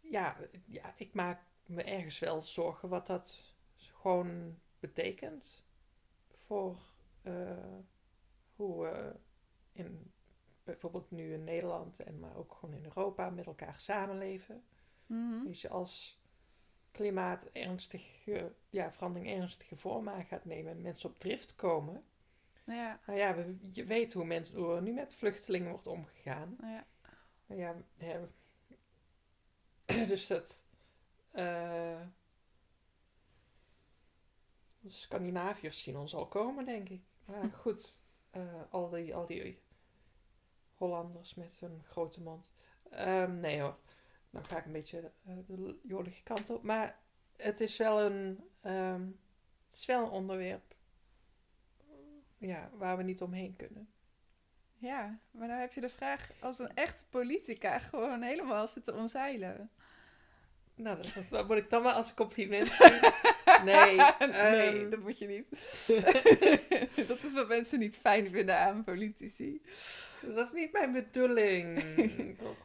ja, 0.00 0.36
ja, 0.66 0.94
ik 0.96 1.14
maak 1.14 1.42
me 1.66 1.82
ergens 1.82 2.18
wel 2.18 2.42
zorgen 2.42 2.88
wat 2.88 3.06
dat 3.06 3.54
gewoon 3.76 4.58
betekent 4.80 5.66
voor 6.32 6.78
eh, 7.22 7.78
hoe 8.54 8.82
we 8.82 9.16
in 9.72 10.12
bijvoorbeeld 10.64 11.10
nu 11.10 11.32
in 11.32 11.44
Nederland 11.44 12.00
en 12.00 12.18
maar 12.18 12.36
ook 12.36 12.54
gewoon 12.54 12.74
in 12.74 12.84
Europa 12.84 13.30
met 13.30 13.46
elkaar 13.46 13.80
samenleven. 13.80 14.64
Mhm. 15.06 15.48
Je, 15.50 15.68
als 15.68 16.20
klimaat 16.96 17.46
ernstige, 17.52 18.52
ja, 18.70 18.92
verandering 18.92 19.30
ernstige 19.30 19.76
vorm 19.76 20.08
aan 20.08 20.24
gaat 20.24 20.44
nemen 20.44 20.72
en 20.72 20.82
mensen 20.82 21.08
op 21.08 21.18
drift 21.18 21.54
komen. 21.54 22.04
Ja, 22.64 23.00
Nou 23.06 23.18
ja, 23.18 23.34
we, 23.34 23.56
je 23.72 23.84
weet 23.84 24.12
hoe, 24.12 24.24
mensen, 24.24 24.58
hoe 24.58 24.74
er 24.74 24.82
nu 24.82 24.92
met 24.92 25.14
vluchtelingen 25.14 25.70
wordt 25.70 25.86
omgegaan. 25.86 26.56
ja. 26.62 26.86
Nou 27.46 27.60
ja, 27.60 27.74
ja, 27.96 28.20
dus 30.06 30.26
dat. 30.26 30.66
de 31.32 32.06
Scandinaviërs 34.86 35.82
zien 35.82 35.96
ons 35.96 36.14
al 36.14 36.26
komen, 36.26 36.64
denk 36.64 36.88
ik. 36.88 37.02
Maar 37.24 37.50
goed, 37.62 38.02
eh, 38.30 38.62
al, 38.70 38.90
die, 38.90 39.14
al 39.14 39.26
die 39.26 39.62
Hollanders 40.74 41.34
met 41.34 41.56
hun 41.60 41.82
grote 41.84 42.20
mond. 42.22 42.52
Ehm, 42.90 43.40
nee 43.40 43.60
hoor, 43.60 43.78
dan 44.36 44.44
ga 44.44 44.58
ik 44.58 44.64
een 44.64 44.72
beetje 44.72 45.12
eh, 45.24 45.36
de 45.46 45.78
jolige 45.82 46.22
kant 46.22 46.50
op. 46.50 46.62
Maar 46.62 46.98
het 47.36 47.60
is 47.60 47.76
wel 47.76 48.02
een, 48.02 48.44
ehm, 48.60 49.06
het 49.66 49.74
is 49.74 49.86
wel 49.86 50.04
een 50.04 50.10
onderwerp 50.10 50.74
ja, 52.38 52.70
waar 52.72 52.96
we 52.96 53.02
niet 53.02 53.22
omheen 53.22 53.56
kunnen. 53.56 53.88
Ja, 54.78 55.18
maar 55.30 55.48
dan 55.48 55.58
heb 55.58 55.72
je 55.72 55.80
de 55.80 55.88
vraag 55.88 56.30
als 56.40 56.58
een 56.58 56.74
echte 56.74 57.04
politica 57.08 57.78
gewoon 57.78 58.22
helemaal 58.22 58.68
zitten 58.68 58.94
omzeilen. 58.94 59.70
Nou, 60.76 60.96
dat, 60.96 61.16
is- 61.16 61.28
dat 61.28 61.48
moet 61.48 61.56
ik 61.56 61.70
dan 61.70 61.82
maar 61.82 61.92
als 61.92 62.08
een 62.08 62.14
compliment 62.14 62.66
zien. 62.68 63.00
Nee, 63.64 63.96
nee, 64.18 64.28
ehm, 64.30 64.90
dat 64.90 65.00
moet 65.00 65.18
je 65.18 65.26
niet. 65.26 65.48
dat 67.08 67.22
is 67.24 67.32
wat 67.32 67.48
mensen 67.48 67.78
niet 67.78 67.96
fijn 67.96 68.30
vinden 68.30 68.58
aan 68.58 68.84
politici. 68.84 69.62
dat 70.20 70.46
is 70.46 70.52
niet 70.52 70.72
mijn 70.72 70.92
bedoeling. 70.92 71.82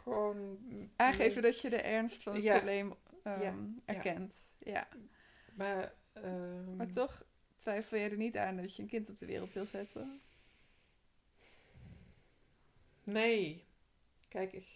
Gewoon... 0.03 0.57
Aangeven 0.95 1.41
dat 1.41 1.62
je 1.62 1.70
de 1.70 1.82
ernst 1.82 2.24
van 2.24 2.34
het 2.34 2.43
Ja. 2.43 2.53
probleem 2.55 2.93
ehm, 3.24 3.41
Ja. 3.41 3.53
erkent. 3.86 4.34
Ja. 4.59 4.88
Maar, 5.55 5.93
ehm, 6.14 6.76
Maar 6.76 6.91
toch 6.91 7.24
twijfel 7.57 7.97
je 7.97 8.09
er 8.09 8.18
niet 8.18 8.38
aan 8.38 8.55
dat 8.57 8.76
je 8.76 8.82
een 8.82 8.88
kind 8.89 9.09
op 9.09 9.18
de 9.18 9.26
wereld 9.26 9.53
wil 9.53 9.66
zetten. 9.66 10.22
Nee. 13.03 13.66
Kijk, 14.30 14.53
ik, 14.53 14.68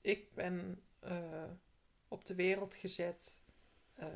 ik 0.00 0.34
ben 0.34 0.82
eh, 0.98 1.50
op 2.08 2.26
de 2.26 2.34
wereld 2.34 2.74
gezet 2.74 3.42
eh, 3.94 4.08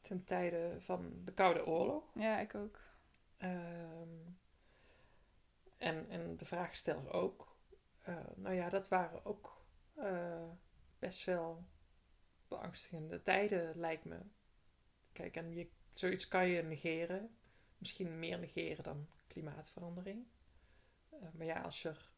ten 0.00 0.24
tijde 0.24 0.76
van 0.80 1.24
de 1.24 1.32
Koude 1.32 1.66
Oorlog. 1.66 2.10
Ja, 2.14 2.38
ik 2.38 2.54
ook. 2.54 2.80
Ehm, 3.36 4.08
en, 5.78 6.08
en 6.08 6.36
de 6.36 6.44
vraagsteller 6.44 7.12
ook. 7.12 7.56
Eh, 8.02 8.16
nou 8.36 8.54
ja, 8.54 8.68
dat 8.68 8.88
waren 8.88 9.24
ook 9.24 9.60
best 10.98 11.24
wel 11.24 11.64
beangstigende 12.48 13.22
tijden, 13.22 13.78
lijkt 13.78 14.04
me. 14.04 14.18
Kijk, 15.12 15.36
en 15.36 15.52
je, 15.54 15.68
zoiets 15.92 16.28
kan 16.28 16.48
je 16.48 16.62
negeren. 16.62 17.36
Misschien 17.78 18.18
meer 18.18 18.38
negeren 18.38 18.84
dan 18.84 19.08
klimaatverandering. 19.26 20.26
Maar 21.32 21.46
ja, 21.46 21.60
als, 21.60 21.82
je, 21.82 21.88
er- 21.88 22.11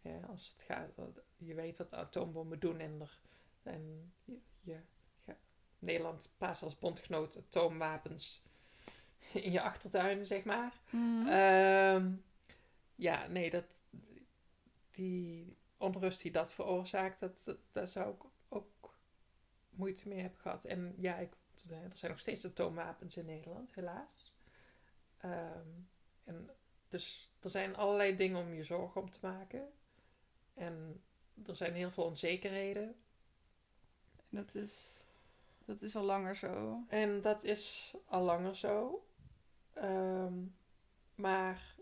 ja, 0.00 0.20
als 0.20 0.48
het 0.48 0.62
gaat, 0.62 0.88
je 1.36 1.54
weet 1.54 1.78
wat 1.78 1.92
atoombommen 1.92 2.58
doen 2.58 2.80
en, 2.80 3.00
er, 3.00 3.20
en 3.62 4.12
je, 4.24 4.38
je 4.60 4.80
Nederland 5.80 6.34
plaatst 6.36 6.62
als 6.62 6.78
bondgenoot 6.78 7.36
atoomwapens 7.36 8.42
in 9.32 9.52
je 9.52 9.60
achtertuin, 9.60 10.26
zeg 10.26 10.44
maar. 10.44 10.80
Mhm. 10.90 11.26
Ehm, 11.26 12.14
ja, 12.94 13.26
nee, 13.26 13.50
dat, 13.50 13.64
die 14.90 15.56
onrust 15.76 16.22
die 16.22 16.32
dat 16.32 16.52
veroorzaakt, 16.52 17.20
dat, 17.20 17.44
dat, 17.44 17.58
daar 17.70 17.88
zou 17.88 18.14
ik 18.14 18.22
ook 18.48 18.94
moeite 19.70 20.08
mee 20.08 20.20
hebben 20.20 20.40
gehad. 20.40 20.64
En 20.64 20.94
ja, 20.96 21.16
ik, 21.16 21.32
er 21.68 21.90
zijn 21.96 22.10
nog 22.10 22.20
steeds 22.20 22.44
atoomwapens 22.44 23.16
in 23.16 23.24
Nederland, 23.24 23.74
helaas. 23.74 24.34
Ehm, 25.18 25.68
en 26.24 26.50
dus 26.88 27.32
er 27.40 27.50
zijn 27.50 27.76
allerlei 27.76 28.16
dingen 28.16 28.40
om 28.40 28.54
je 28.54 28.64
zorgen 28.64 29.00
om 29.00 29.10
te 29.10 29.18
maken. 29.22 29.72
En 30.60 31.02
er 31.46 31.56
zijn 31.56 31.74
heel 31.74 31.90
veel 31.90 32.04
onzekerheden. 32.04 32.94
Dat, 34.28 34.54
is, 34.54 35.02
dat 35.64 35.82
is 35.82 35.96
al 35.96 36.02
langer 36.04 36.36
zo. 36.36 36.84
En 36.88 37.20
dat 37.20 37.44
is 37.44 37.94
al 38.06 38.22
langer 38.22 38.56
zo. 38.56 39.04
Ehm, 39.74 40.34
maar 41.14 41.74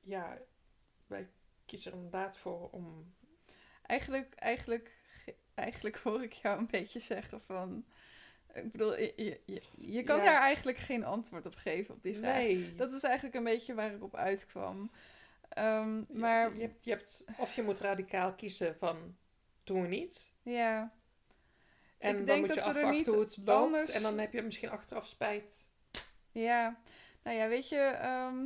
ja, 0.00 0.38
wij 1.06 1.28
kiezen 1.66 1.90
er 1.90 1.96
inderdaad 1.96 2.36
voor 2.36 2.70
om. 2.70 3.14
Eigenlijk, 3.82 4.34
eigenlijk, 4.34 4.96
eigenlijk 5.54 5.96
hoor 5.96 6.22
ik 6.22 6.32
jou 6.32 6.58
een 6.58 6.66
beetje 6.70 7.00
zeggen 7.00 7.40
van... 7.40 7.84
Ik 8.54 8.72
bedoel, 8.72 8.98
je, 8.98 9.12
je, 9.16 9.40
je, 9.44 9.62
je 9.76 10.02
kan 10.02 10.16
Ja. 10.18 10.24
daar 10.24 10.40
eigenlijk 10.40 10.78
geen 10.78 11.04
antwoord 11.04 11.46
op 11.46 11.54
geven 11.54 11.94
op 11.94 12.02
die 12.02 12.16
vraag. 12.16 12.36
Nee, 12.36 12.74
Dat 12.74 12.92
is 12.92 13.02
eigenlijk 13.02 13.34
een 13.34 13.44
beetje 13.44 13.74
waar 13.74 13.94
ik 13.94 14.02
op 14.02 14.14
uitkwam. 14.16 14.90
Ehm, 15.58 16.02
maar 16.20 16.54
je, 16.56 16.60
hebt, 16.62 16.84
je 16.84 16.90
hebt, 16.90 17.24
of 17.38 17.54
je 17.54 17.62
moet 17.62 17.80
radicaal 17.80 18.34
kiezen 18.34 18.76
van 18.78 19.16
doen 19.64 19.82
we 19.82 19.88
niet. 19.88 20.34
ja, 20.42 20.92
En 21.98 22.18
Ik 22.18 22.26
dan 22.26 22.38
moet 22.40 22.54
je 22.54 22.62
afwachten 22.62 23.12
hoe 23.12 23.22
het 23.22 23.36
loopt. 23.44 23.48
anders- 23.64 23.88
En 23.90 24.02
dan 24.02 24.18
heb 24.18 24.32
je 24.32 24.42
misschien 24.42 24.70
achteraf 24.70 25.06
spijt. 25.06 25.66
ja. 26.32 26.80
Nou 27.22 27.36
ja, 27.36 27.48
weet 27.48 27.68
je... 27.68 27.76
ehm, 27.78 28.44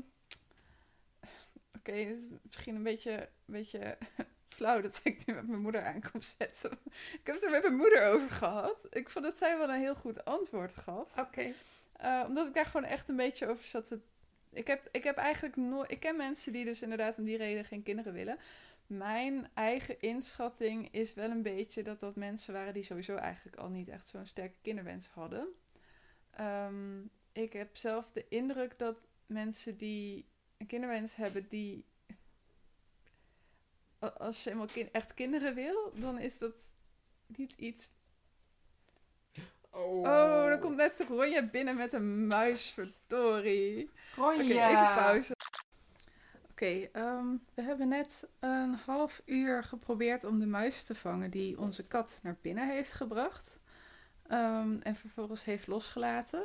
Oké, 1.78 1.92
het 1.92 2.18
is 2.18 2.28
misschien 2.42 2.74
een 2.74 2.82
beetje, 2.82 3.12
een 3.20 3.28
beetje 3.54 3.98
flauw 4.56 4.80
dat 4.80 5.00
ik 5.02 5.26
nu 5.26 5.34
met 5.34 5.48
mijn 5.48 5.60
moeder 5.60 5.84
aan 5.84 6.00
kom 6.12 6.20
zetten. 6.20 6.70
Ik 7.20 7.20
heb 7.22 7.34
het 7.34 7.44
er 7.44 7.50
met 7.50 7.62
mijn 7.62 7.76
moeder 7.76 8.06
over 8.06 8.30
gehad. 8.30 8.86
Ik 8.90 9.10
vond 9.10 9.24
dat 9.24 9.38
zij 9.38 9.58
wel 9.58 9.68
een 9.70 9.80
heel 9.80 9.94
goed 9.94 10.24
antwoord 10.24 10.76
gaf. 10.76 11.18
Oké. 11.18 11.52
Eh, 11.92 12.24
omdat 12.28 12.46
ik 12.46 12.54
daar 12.54 12.66
gewoon 12.66 12.86
echt 12.86 13.08
een 13.08 13.16
beetje 13.16 13.46
over 13.48 13.64
zat 13.64 13.86
te... 13.88 14.00
Ik 14.53 14.66
heb, 14.66 14.88
ik 14.90 15.05
heb 15.05 15.16
eigenlijk 15.16 15.57
nooit... 15.57 15.90
Ik 15.90 16.00
ken 16.00 16.16
mensen 16.16 16.53
die 16.53 16.64
dus 16.64 16.82
inderdaad 16.82 17.18
om 17.18 17.24
die 17.24 17.36
reden 17.36 17.64
geen 17.64 17.82
kinderen 17.82 18.12
willen. 18.12 18.38
Mijn 18.86 19.48
eigen 19.55 20.00
inschatting 20.00 20.88
is 20.90 21.14
wel 21.14 21.30
een 21.30 21.42
beetje 21.42 21.82
dat 21.82 22.00
dat 22.00 22.16
mensen 22.16 22.53
waren 22.55 22.74
die 22.74 22.82
sowieso 22.82 23.14
eigenlijk 23.16 23.57
al 23.57 23.68
niet 23.68 23.88
echt 23.88 24.09
zo'n 24.09 24.26
sterke 24.26 24.57
kinderwens 24.62 25.07
hadden. 25.09 25.48
Ehm, 26.30 27.00
ik 27.32 27.53
heb 27.53 27.76
zelf 27.76 28.11
de 28.12 28.28
indruk 28.28 28.78
dat 28.78 29.07
mensen 29.26 29.76
die 29.76 30.26
een 30.57 30.66
kinderwens 30.66 31.14
hebben, 31.16 31.48
die... 31.48 31.84
Als 33.98 34.44
je 34.44 34.64
kin- 34.72 34.92
echt 34.92 35.14
kinderen 35.14 35.55
wil, 35.55 35.92
dan 35.94 36.18
is 36.18 36.38
dat 36.38 36.57
niet 37.26 37.53
iets 37.53 37.90
Oh, 39.74 39.98
Oh, 39.98 40.46
er 40.46 40.58
komt 40.58 40.76
net 40.76 41.04
Ronja 41.08 41.42
binnen 41.42 41.76
met 41.76 41.92
een 41.92 42.26
muis, 42.26 42.70
verdorie. 42.70 43.90
Oké, 44.18 44.20
Ronja. 44.36 44.68
even 44.70 45.02
pauze. 45.02 45.34
Oké, 46.50 46.88
ehm, 46.92 47.26
we 47.54 47.62
hebben 47.62 47.88
net 47.88 48.26
een 48.40 48.74
half 48.86 49.22
uur 49.24 49.64
geprobeerd 49.64 50.24
om 50.24 50.38
de 50.38 50.46
muis 50.46 50.82
te 50.82 50.94
vangen 50.94 51.30
die 51.30 51.58
onze 51.58 51.88
kat 51.88 52.18
naar 52.22 52.36
binnen 52.40 52.68
heeft 52.68 52.92
gebracht. 52.94 53.58
Ehm, 54.26 54.76
en 54.82 54.94
vervolgens 54.94 55.44
heeft 55.44 55.66
losgelaten. 55.66 56.44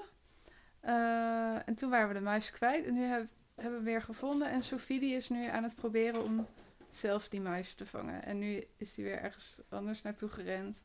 Eh, 0.80 1.68
en 1.68 1.76
toen 1.76 1.90
waren 1.90 2.08
we 2.08 2.14
de 2.14 2.20
muis 2.22 2.52
kwijt 2.52 2.86
en 2.86 2.94
nu 2.94 3.04
heb- 3.04 3.28
hebben 3.56 3.80
we 3.80 3.86
weer 3.86 4.02
gevonden. 4.02 4.50
En 4.50 4.64
Sophie 4.64 5.00
die 5.00 5.16
is 5.16 5.30
nu 5.30 5.46
aan 5.46 5.64
het 5.64 5.76
proberen 5.76 6.24
om 6.24 6.48
zelf 6.90 7.30
die 7.30 7.42
muis 7.42 7.74
te 7.74 7.86
vangen. 7.86 8.24
En 8.24 8.40
nu 8.40 8.64
is 8.78 8.94
die 8.94 9.06
weer 9.06 9.20
ergens 9.22 9.60
anders 9.70 10.02
naartoe 10.02 10.30
gerend. 10.30 10.78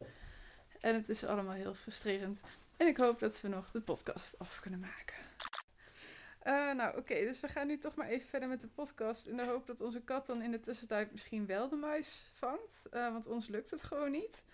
En 0.82 0.94
het 0.94 1.08
is 1.08 1.24
allemaal 1.24 1.54
heel 1.54 1.74
frustrerend. 1.74 2.40
En 2.76 2.86
ik 2.86 2.96
hoop 2.96 3.18
dat 3.18 3.40
we 3.40 3.48
nog 3.48 3.70
de 3.70 3.80
podcast 3.80 4.38
af 4.38 4.60
kunnen 4.60 4.80
maken. 4.80 5.16
Eh, 6.38 6.72
nou, 6.72 6.96
oké, 6.96 7.14
dus 7.14 7.40
we 7.40 7.48
gaan 7.48 7.66
nu 7.66 7.78
toch 7.78 7.94
maar 7.94 8.08
even 8.08 8.28
verder 8.28 8.48
met 8.48 8.60
de 8.60 8.66
podcast. 8.66 9.26
In 9.26 9.36
de 9.36 9.44
hoop 9.44 9.66
dat 9.66 9.80
onze 9.80 10.00
kat 10.00 10.26
dan 10.26 10.42
in 10.42 10.50
de 10.50 10.60
tussentijd 10.60 11.12
misschien 11.12 11.46
wel 11.46 11.68
de 11.68 11.76
muis 11.76 12.22
vangt. 12.34 12.86
Eh, 12.90 13.12
want 13.12 13.26
ons 13.26 13.48
lukt 13.48 13.70
het 13.70 13.82
gewoon 13.82 14.10
niet. 14.10 14.44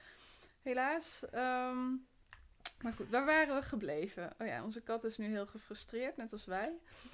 Helaas. 0.63 1.25
Ehm, 1.31 1.87
maar 2.83 2.93
goed, 2.93 3.11
waar 3.11 3.25
waren 3.25 3.55
we 3.55 3.63
gebleven? 3.63 4.33
Oh 4.39 4.47
ja, 4.47 4.65
onze 4.65 4.81
kat 4.81 5.05
is 5.05 5.17
nu 5.17 5.27
heel 5.27 5.47
gefrustreerd, 5.47 6.17
net 6.17 6.33
als 6.33 6.45
wij. 6.45 6.73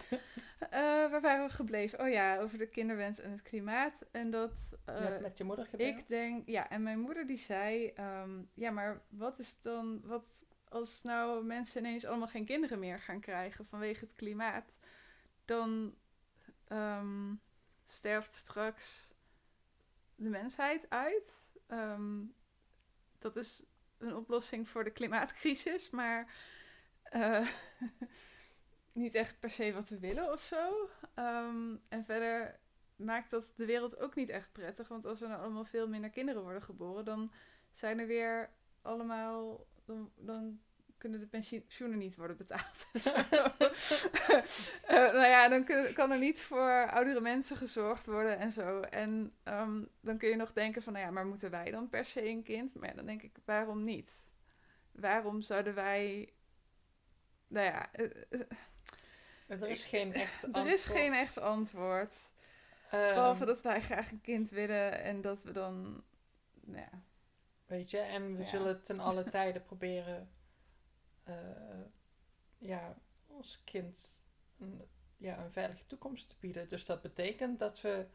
Eh, 0.70 0.80
waar 0.80 1.20
waren 1.20 1.46
we 1.46 1.52
gebleven? 1.52 2.00
Oh 2.00 2.08
ja, 2.08 2.38
over 2.38 2.58
de 2.58 2.66
kinderwens 2.66 3.20
en 3.20 3.30
het 3.30 3.42
klimaat. 3.42 4.04
En 4.10 4.30
dat. 4.30 4.54
Je 4.86 4.92
hebt 4.92 5.20
met 5.20 5.38
je 5.38 5.44
moeder 5.44 5.66
gebeld. 5.66 5.98
ik 5.98 6.06
denk, 6.06 6.48
ja, 6.48 6.70
en 6.70 6.82
mijn 6.82 6.98
moeder 6.98 7.26
die 7.26 7.38
zei, 7.38 7.88
ehm, 7.88 8.42
ja, 8.52 8.70
maar 8.70 9.02
wat 9.08 9.38
is 9.38 9.60
dan, 9.60 10.00
wat 10.04 10.44
als 10.68 11.02
nou 11.02 11.44
mensen 11.44 11.84
ineens 11.84 12.04
allemaal 12.04 12.28
geen 12.28 12.44
kinderen 12.44 12.78
meer 12.78 13.00
gaan 13.00 13.20
krijgen 13.20 13.66
vanwege 13.66 14.04
het 14.04 14.14
klimaat, 14.14 14.78
dan 15.44 15.94
ehm, 16.68 17.34
sterft 17.84 18.32
straks 18.32 19.14
de 20.14 20.28
mensheid 20.28 20.90
uit. 20.90 21.54
Ehm, 21.66 22.22
dat 23.18 23.36
is 23.36 23.62
een 24.04 24.16
oplossing 24.16 24.68
voor 24.68 24.84
de 24.84 24.90
klimaatcrisis, 24.90 25.90
maar 25.90 26.34
eh, 27.02 27.48
niet 28.92 29.14
echt 29.14 29.40
per 29.40 29.50
se 29.50 29.72
wat 29.72 29.88
we 29.88 29.98
willen 29.98 30.32
of 30.32 30.40
zo. 30.40 30.88
Ehm, 31.14 31.76
en 31.88 32.04
verder 32.04 32.60
maakt 32.96 33.30
dat 33.30 33.52
de 33.56 33.64
wereld 33.64 33.98
ook 33.98 34.14
niet 34.14 34.28
echt 34.28 34.52
prettig. 34.52 34.88
Want 34.88 35.04
als 35.04 35.20
er 35.20 35.28
nou 35.28 35.40
allemaal 35.40 35.64
veel 35.64 35.88
minder 35.88 36.10
kinderen 36.10 36.42
worden 36.42 36.62
geboren, 36.62 37.04
dan 37.04 37.32
zijn 37.70 37.98
er 37.98 38.06
weer 38.06 38.50
allemaal. 38.82 39.66
Dan, 39.84 40.12
dan 40.16 40.60
kunnen 41.10 41.20
de 41.20 41.26
pensioenen 41.26 41.98
niet 41.98 42.16
worden 42.16 42.36
betaald. 42.36 42.86
Eh, 44.84 45.12
nou 45.12 45.26
ja, 45.26 45.48
dan 45.48 45.64
kun- 45.64 45.92
kan 45.94 46.10
er 46.10 46.18
niet 46.18 46.40
voor 46.40 46.90
oudere 46.90 47.20
mensen 47.20 47.56
gezorgd 47.56 48.06
worden 48.06 48.38
en 48.38 48.52
zo. 48.52 48.80
En 48.80 49.32
ehm, 49.42 49.82
dan 50.00 50.18
kun 50.18 50.28
je 50.28 50.36
nog 50.36 50.52
denken 50.52 50.82
van, 50.82 50.92
nou 50.92 51.04
ja, 51.04 51.10
maar 51.10 51.26
moeten 51.26 51.50
wij 51.50 51.70
dan 51.70 51.88
per 51.88 52.04
se 52.04 52.28
een 52.28 52.42
kind? 52.42 52.74
Maar 52.74 52.88
ja, 52.88 52.94
dan 52.94 53.06
denk 53.06 53.22
ik, 53.22 53.36
waarom 53.44 53.82
niet? 53.82 54.10
Waarom 54.92 55.40
zouden 55.42 55.74
wij... 55.74 56.32
Nou 57.46 57.66
ja, 57.66 57.92
eh, 57.92 58.04
eh, 58.30 58.40
Er 59.46 59.68
is 59.68 59.84
geen 59.84 60.12
echt 60.14 60.42
er 60.52 60.66
is 60.66 60.84
geen 60.84 61.12
echt 61.12 61.38
antwoord. 61.40 62.14
Ehm, 62.90 63.14
Behalve 63.14 63.44
dat 63.44 63.62
wij 63.62 63.80
graag 63.80 64.10
een 64.10 64.20
kind 64.20 64.50
willen 64.50 65.02
en 65.02 65.20
dat 65.20 65.42
we 65.42 65.52
dan. 65.52 66.02
Nou 66.60 66.78
ja. 66.92 67.02
Weet 67.66 67.90
je, 67.90 67.98
en 67.98 68.36
we 68.36 68.42
Ja. 68.42 68.48
zullen 68.48 68.82
ten 68.82 69.00
alle 69.00 69.24
tijden 69.28 69.62
proberen... 69.64 70.28
eh, 71.24 71.34
ja, 72.58 72.94
ons 73.26 73.62
kind 73.64 74.24
een 74.58 74.82
ja, 75.16 75.38
een 75.38 75.50
veilige 75.50 75.86
toekomst 75.86 76.28
te 76.28 76.34
bieden. 76.40 76.68
Dus 76.68 76.86
dat 76.86 77.02
betekent 77.02 77.58
dat 77.58 77.80
we 77.80 78.06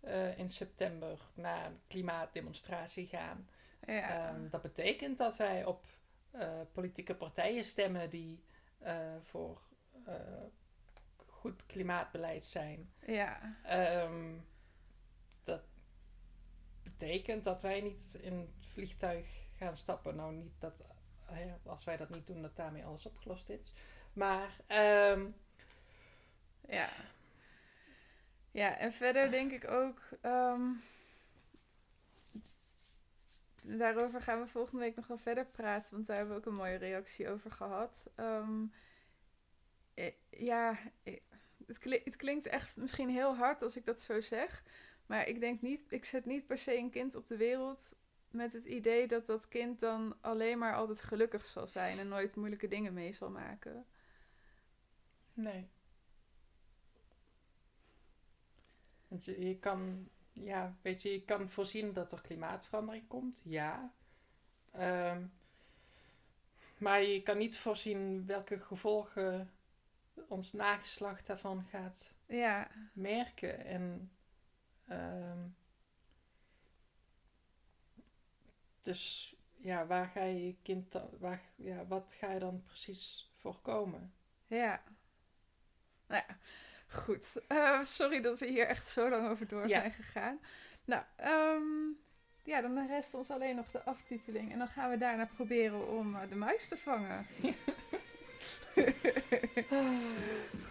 eh, 0.00 0.38
in 0.38 0.50
september 0.50 1.20
naar 1.34 1.66
een 1.66 1.80
klimaatdemonstratie 1.86 3.06
gaan. 3.06 3.48
Ja. 3.86 4.28
Ehm, 4.28 4.48
dat 4.48 4.62
betekent 4.62 5.18
dat 5.18 5.36
wij 5.36 5.64
op 5.64 5.86
eh, 6.30 6.60
politieke 6.72 7.14
partijen 7.14 7.64
stemmen 7.64 8.10
die 8.10 8.42
voor 9.22 9.60
goed 11.26 11.66
klimaatbeleid 11.66 12.44
zijn. 12.44 12.92
ja. 13.06 13.56
Ehm, 13.62 14.38
dat 15.42 15.62
betekent 16.82 17.44
dat 17.44 17.62
wij 17.62 17.80
niet 17.80 18.16
in 18.20 18.38
het 18.38 18.66
vliegtuig 18.66 19.46
gaan 19.56 19.76
stappen. 19.76 20.16
Nou, 20.16 20.34
niet 20.34 20.60
dat 20.60 20.84
als 21.64 21.84
wij 21.84 21.96
dat 21.96 22.10
niet 22.10 22.26
doen, 22.26 22.42
dat 22.42 22.56
daarmee 22.56 22.84
alles 22.84 23.06
opgelost 23.06 23.48
is. 23.48 23.72
Maar 24.12 24.56
ehm, 24.66 25.26
Ja. 26.68 26.90
Ja, 28.50 28.76
en 28.78 28.92
verder 28.92 29.30
denk 29.30 29.52
ik 29.52 29.70
ook. 29.70 30.00
ehm, 30.20 30.70
daarover 33.62 34.22
gaan 34.22 34.40
we 34.40 34.46
volgende 34.48 34.80
week 34.80 34.96
nog 34.96 35.06
wel 35.06 35.18
verder 35.18 35.46
praten, 35.46 35.94
want 35.94 36.06
daar 36.06 36.16
hebben 36.16 36.34
we 36.34 36.40
ook 36.40 36.46
een 36.46 36.54
mooie 36.58 36.76
reactie 36.76 37.28
over 37.28 37.52
gehad. 37.52 38.10
Ehm, 38.14 38.64
eh, 39.94 40.12
ja, 40.30 40.78
eh, 41.02 41.16
het, 41.66 41.78
het 42.04 42.16
klinkt 42.16 42.46
echt 42.46 42.76
misschien 42.76 43.08
heel 43.08 43.36
hard 43.36 43.62
als 43.62 43.76
ik 43.76 43.84
dat 43.84 44.02
zo 44.02 44.20
zeg, 44.20 44.62
maar 45.06 45.26
ik 45.28 45.40
denk 45.40 45.60
niet, 45.60 45.84
ik 45.88 46.04
zet 46.04 46.24
niet 46.26 46.46
per 46.46 46.58
se 46.58 46.76
een 46.76 46.90
kind 46.90 47.14
op 47.14 47.28
de 47.28 47.36
wereld 47.36 47.96
met 48.30 48.52
het 48.52 48.64
idee 48.64 49.06
dat 49.08 49.26
dat 49.26 49.48
kind 49.48 49.80
dan 49.80 50.16
alleen 50.20 50.58
maar 50.58 50.74
altijd 50.74 51.02
gelukkig 51.02 51.44
zal 51.46 51.66
zijn 51.66 51.98
en 51.98 52.08
nooit 52.08 52.36
moeilijke 52.36 52.68
dingen 52.68 52.92
mee 52.94 53.12
zal 53.12 53.30
maken. 53.30 53.86
nee. 55.32 55.68
Want 59.08 59.24
je, 59.24 59.46
je 59.46 59.58
kan, 59.58 60.08
ja, 60.32 60.76
weet 60.82 61.02
je, 61.02 61.12
je 61.12 61.24
kan 61.24 61.48
voorzien 61.48 61.92
dat 61.92 62.12
er 62.12 62.20
klimaatverandering 62.20 63.08
komt, 63.08 63.40
ja. 63.44 63.92
Ehm, 64.72 65.22
maar 66.78 67.02
je 67.02 67.22
kan 67.22 67.38
niet 67.38 67.58
voorzien 67.58 68.26
welke 68.26 68.60
gevolgen 68.60 69.50
ons 70.28 70.52
nageslacht 70.52 71.26
daarvan 71.26 71.64
gaat 71.64 72.12
Ja, 72.26 72.70
merken. 72.92 73.64
En 73.64 74.10
ehm, 74.86 75.38
dus 78.88 79.34
ja, 79.56 79.86
waar 79.86 80.06
ga 80.06 80.22
je 80.22 80.46
je 80.46 80.56
kind 80.62 80.92
dan, 80.92 81.08
waar, 81.18 81.40
ja, 81.56 81.86
wat 81.86 82.14
ga 82.18 82.32
je 82.32 82.38
dan 82.38 82.62
precies 82.62 83.30
voorkomen? 83.34 84.12
Ja. 84.46 84.82
Nou 86.06 86.22
ja, 86.28 86.36
goed. 86.88 87.24
Eh, 87.48 87.82
sorry 87.84 88.20
dat 88.20 88.38
we 88.38 88.46
hier 88.46 88.66
echt 88.66 88.88
zo 88.88 89.08
lang 89.10 89.28
over 89.28 89.48
door 89.48 89.68
Ja. 89.68 89.80
zijn 89.80 89.92
gegaan. 89.92 90.40
Nou, 90.84 91.02
ehm, 91.16 91.62
ja, 92.44 92.60
dan 92.60 92.86
rest 92.86 93.14
ons 93.14 93.30
alleen 93.30 93.56
nog 93.56 93.70
de 93.70 93.84
aftiteling. 93.84 94.52
En 94.52 94.58
dan 94.58 94.68
gaan 94.68 94.90
we 94.90 94.98
daarna 94.98 95.26
proberen 95.26 95.88
om 95.88 96.16
eh, 96.16 96.28
de 96.28 96.34
muis 96.36 96.68
te 96.68 96.76
vangen. 96.76 97.26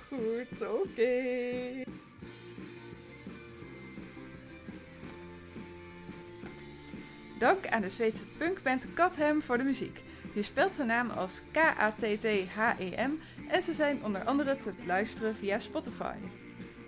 Goed, 0.07 0.61
oké. 0.61 1.83
Dank 7.37 7.67
aan 7.67 7.81
de 7.81 7.89
Zweedse 7.89 8.23
punkband 8.37 8.85
Kathem 8.93 9.41
voor 9.41 9.57
de 9.57 9.63
muziek. 9.63 10.01
Je 10.33 10.41
spelt 10.41 10.77
hun 10.77 10.87
naam 10.87 11.09
als 11.09 11.41
K-A-T-T-H-E-M 11.51 13.11
en 13.47 13.61
ze 13.61 13.73
zijn 13.73 14.03
onder 14.03 14.23
andere 14.23 14.57
te 14.57 14.71
luisteren 14.85 15.35
via 15.35 15.59
Spotify. 15.59 16.15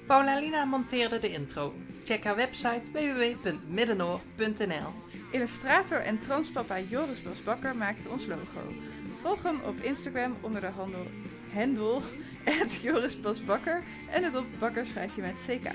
Paula 0.08 0.40
Lina 0.40 0.66
monteerde 0.66 1.20
de 1.20 1.32
intro. 1.32 1.74
Check 2.04 2.24
haar 2.24 2.36
website 2.36 2.92
www.middenoor.nl 2.92 4.94
Illustrator 5.32 5.98
en 5.98 6.20
transpapa 6.20 6.80
Joris 6.80 7.22
Bosbakker 7.22 7.76
maakte 7.76 8.10
ons 8.10 8.26
logo. 8.26 8.74
Volg 9.22 9.44
hem 9.44 9.60
op 9.66 9.80
Instagram 9.80 10.38
onder 10.42 10.62
de 10.62 10.68
handel 10.68 11.06
hendel 11.50 12.02
Joris 12.82 13.22
Bosbakker 13.22 13.84
en 14.10 14.24
het 14.24 14.36
op 14.36 14.46
bakker 14.60 14.86
schrijf 14.86 15.16
je 15.16 15.22
met 15.22 15.46
CK. 15.48 15.72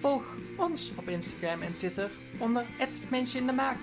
Volg 0.00 0.36
ons 0.56 0.92
op 0.96 1.08
Instagram 1.08 1.62
en 1.62 1.76
Twitter 1.76 2.10
onder 2.38 2.64
Mensje 3.08 3.38
in 3.38 3.46
de 3.46 3.52
Maak. 3.52 3.78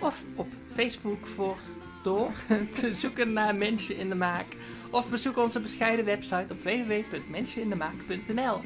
Of 0.00 0.22
op 0.34 0.48
Facebook 0.74 1.26
voor 1.26 1.56
door 2.02 2.30
te 2.80 2.94
zoeken 2.94 3.32
naar 3.32 3.54
Mensje 3.54 3.94
in 3.94 4.08
de 4.08 4.14
Maak. 4.14 4.46
Of 4.90 5.08
bezoek 5.08 5.36
onze 5.36 5.60
bescheiden 5.60 6.04
website 6.04 6.46
op 6.50 6.62
www.mensenindemaak.nl. 6.62 8.60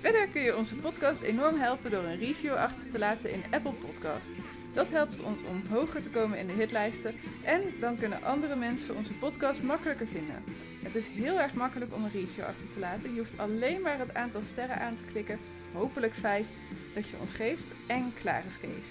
Verder 0.00 0.28
kun 0.28 0.42
je 0.42 0.56
onze 0.56 0.74
podcast 0.76 1.22
enorm 1.22 1.58
helpen 1.58 1.90
door 1.90 2.04
een 2.04 2.18
review 2.18 2.54
achter 2.54 2.90
te 2.90 2.98
laten 2.98 3.32
in 3.32 3.42
Apple 3.50 3.72
Podcast. 3.72 4.32
Dat 4.74 4.90
helpt 4.90 5.22
ons 5.22 5.40
om 5.48 5.62
hoger 5.70 6.02
te 6.02 6.08
komen 6.08 6.38
in 6.38 6.46
de 6.46 6.52
hitlijsten 6.52 7.14
en 7.44 7.60
dan 7.80 7.98
kunnen 7.98 8.22
andere 8.22 8.56
mensen 8.56 8.96
onze 8.96 9.12
podcast 9.12 9.62
makkelijker 9.62 10.06
vinden. 10.06 10.44
Het 10.82 10.94
is 10.94 11.06
heel 11.06 11.40
erg 11.40 11.54
makkelijk 11.54 11.94
om 11.94 12.04
een 12.04 12.10
review 12.10 12.44
achter 12.44 12.72
te 12.72 12.78
laten. 12.78 13.14
Je 13.14 13.18
hoeft 13.18 13.38
alleen 13.38 13.80
maar 13.80 13.98
het 13.98 14.14
aantal 14.14 14.42
sterren 14.42 14.80
aan 14.80 14.96
te 14.96 15.04
klikken, 15.04 15.38
hopelijk 15.74 16.14
5, 16.14 16.46
dat 16.94 17.08
je 17.08 17.16
ons 17.20 17.32
geeft 17.32 17.66
en 17.86 18.12
klaar 18.20 18.42
is 18.46 18.58
Kees. 18.60 18.86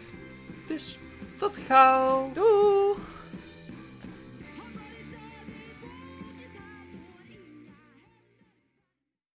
Dus 0.67 0.99
tot 1.37 1.57
gauw! 1.57 2.31
Doei! 2.33 2.95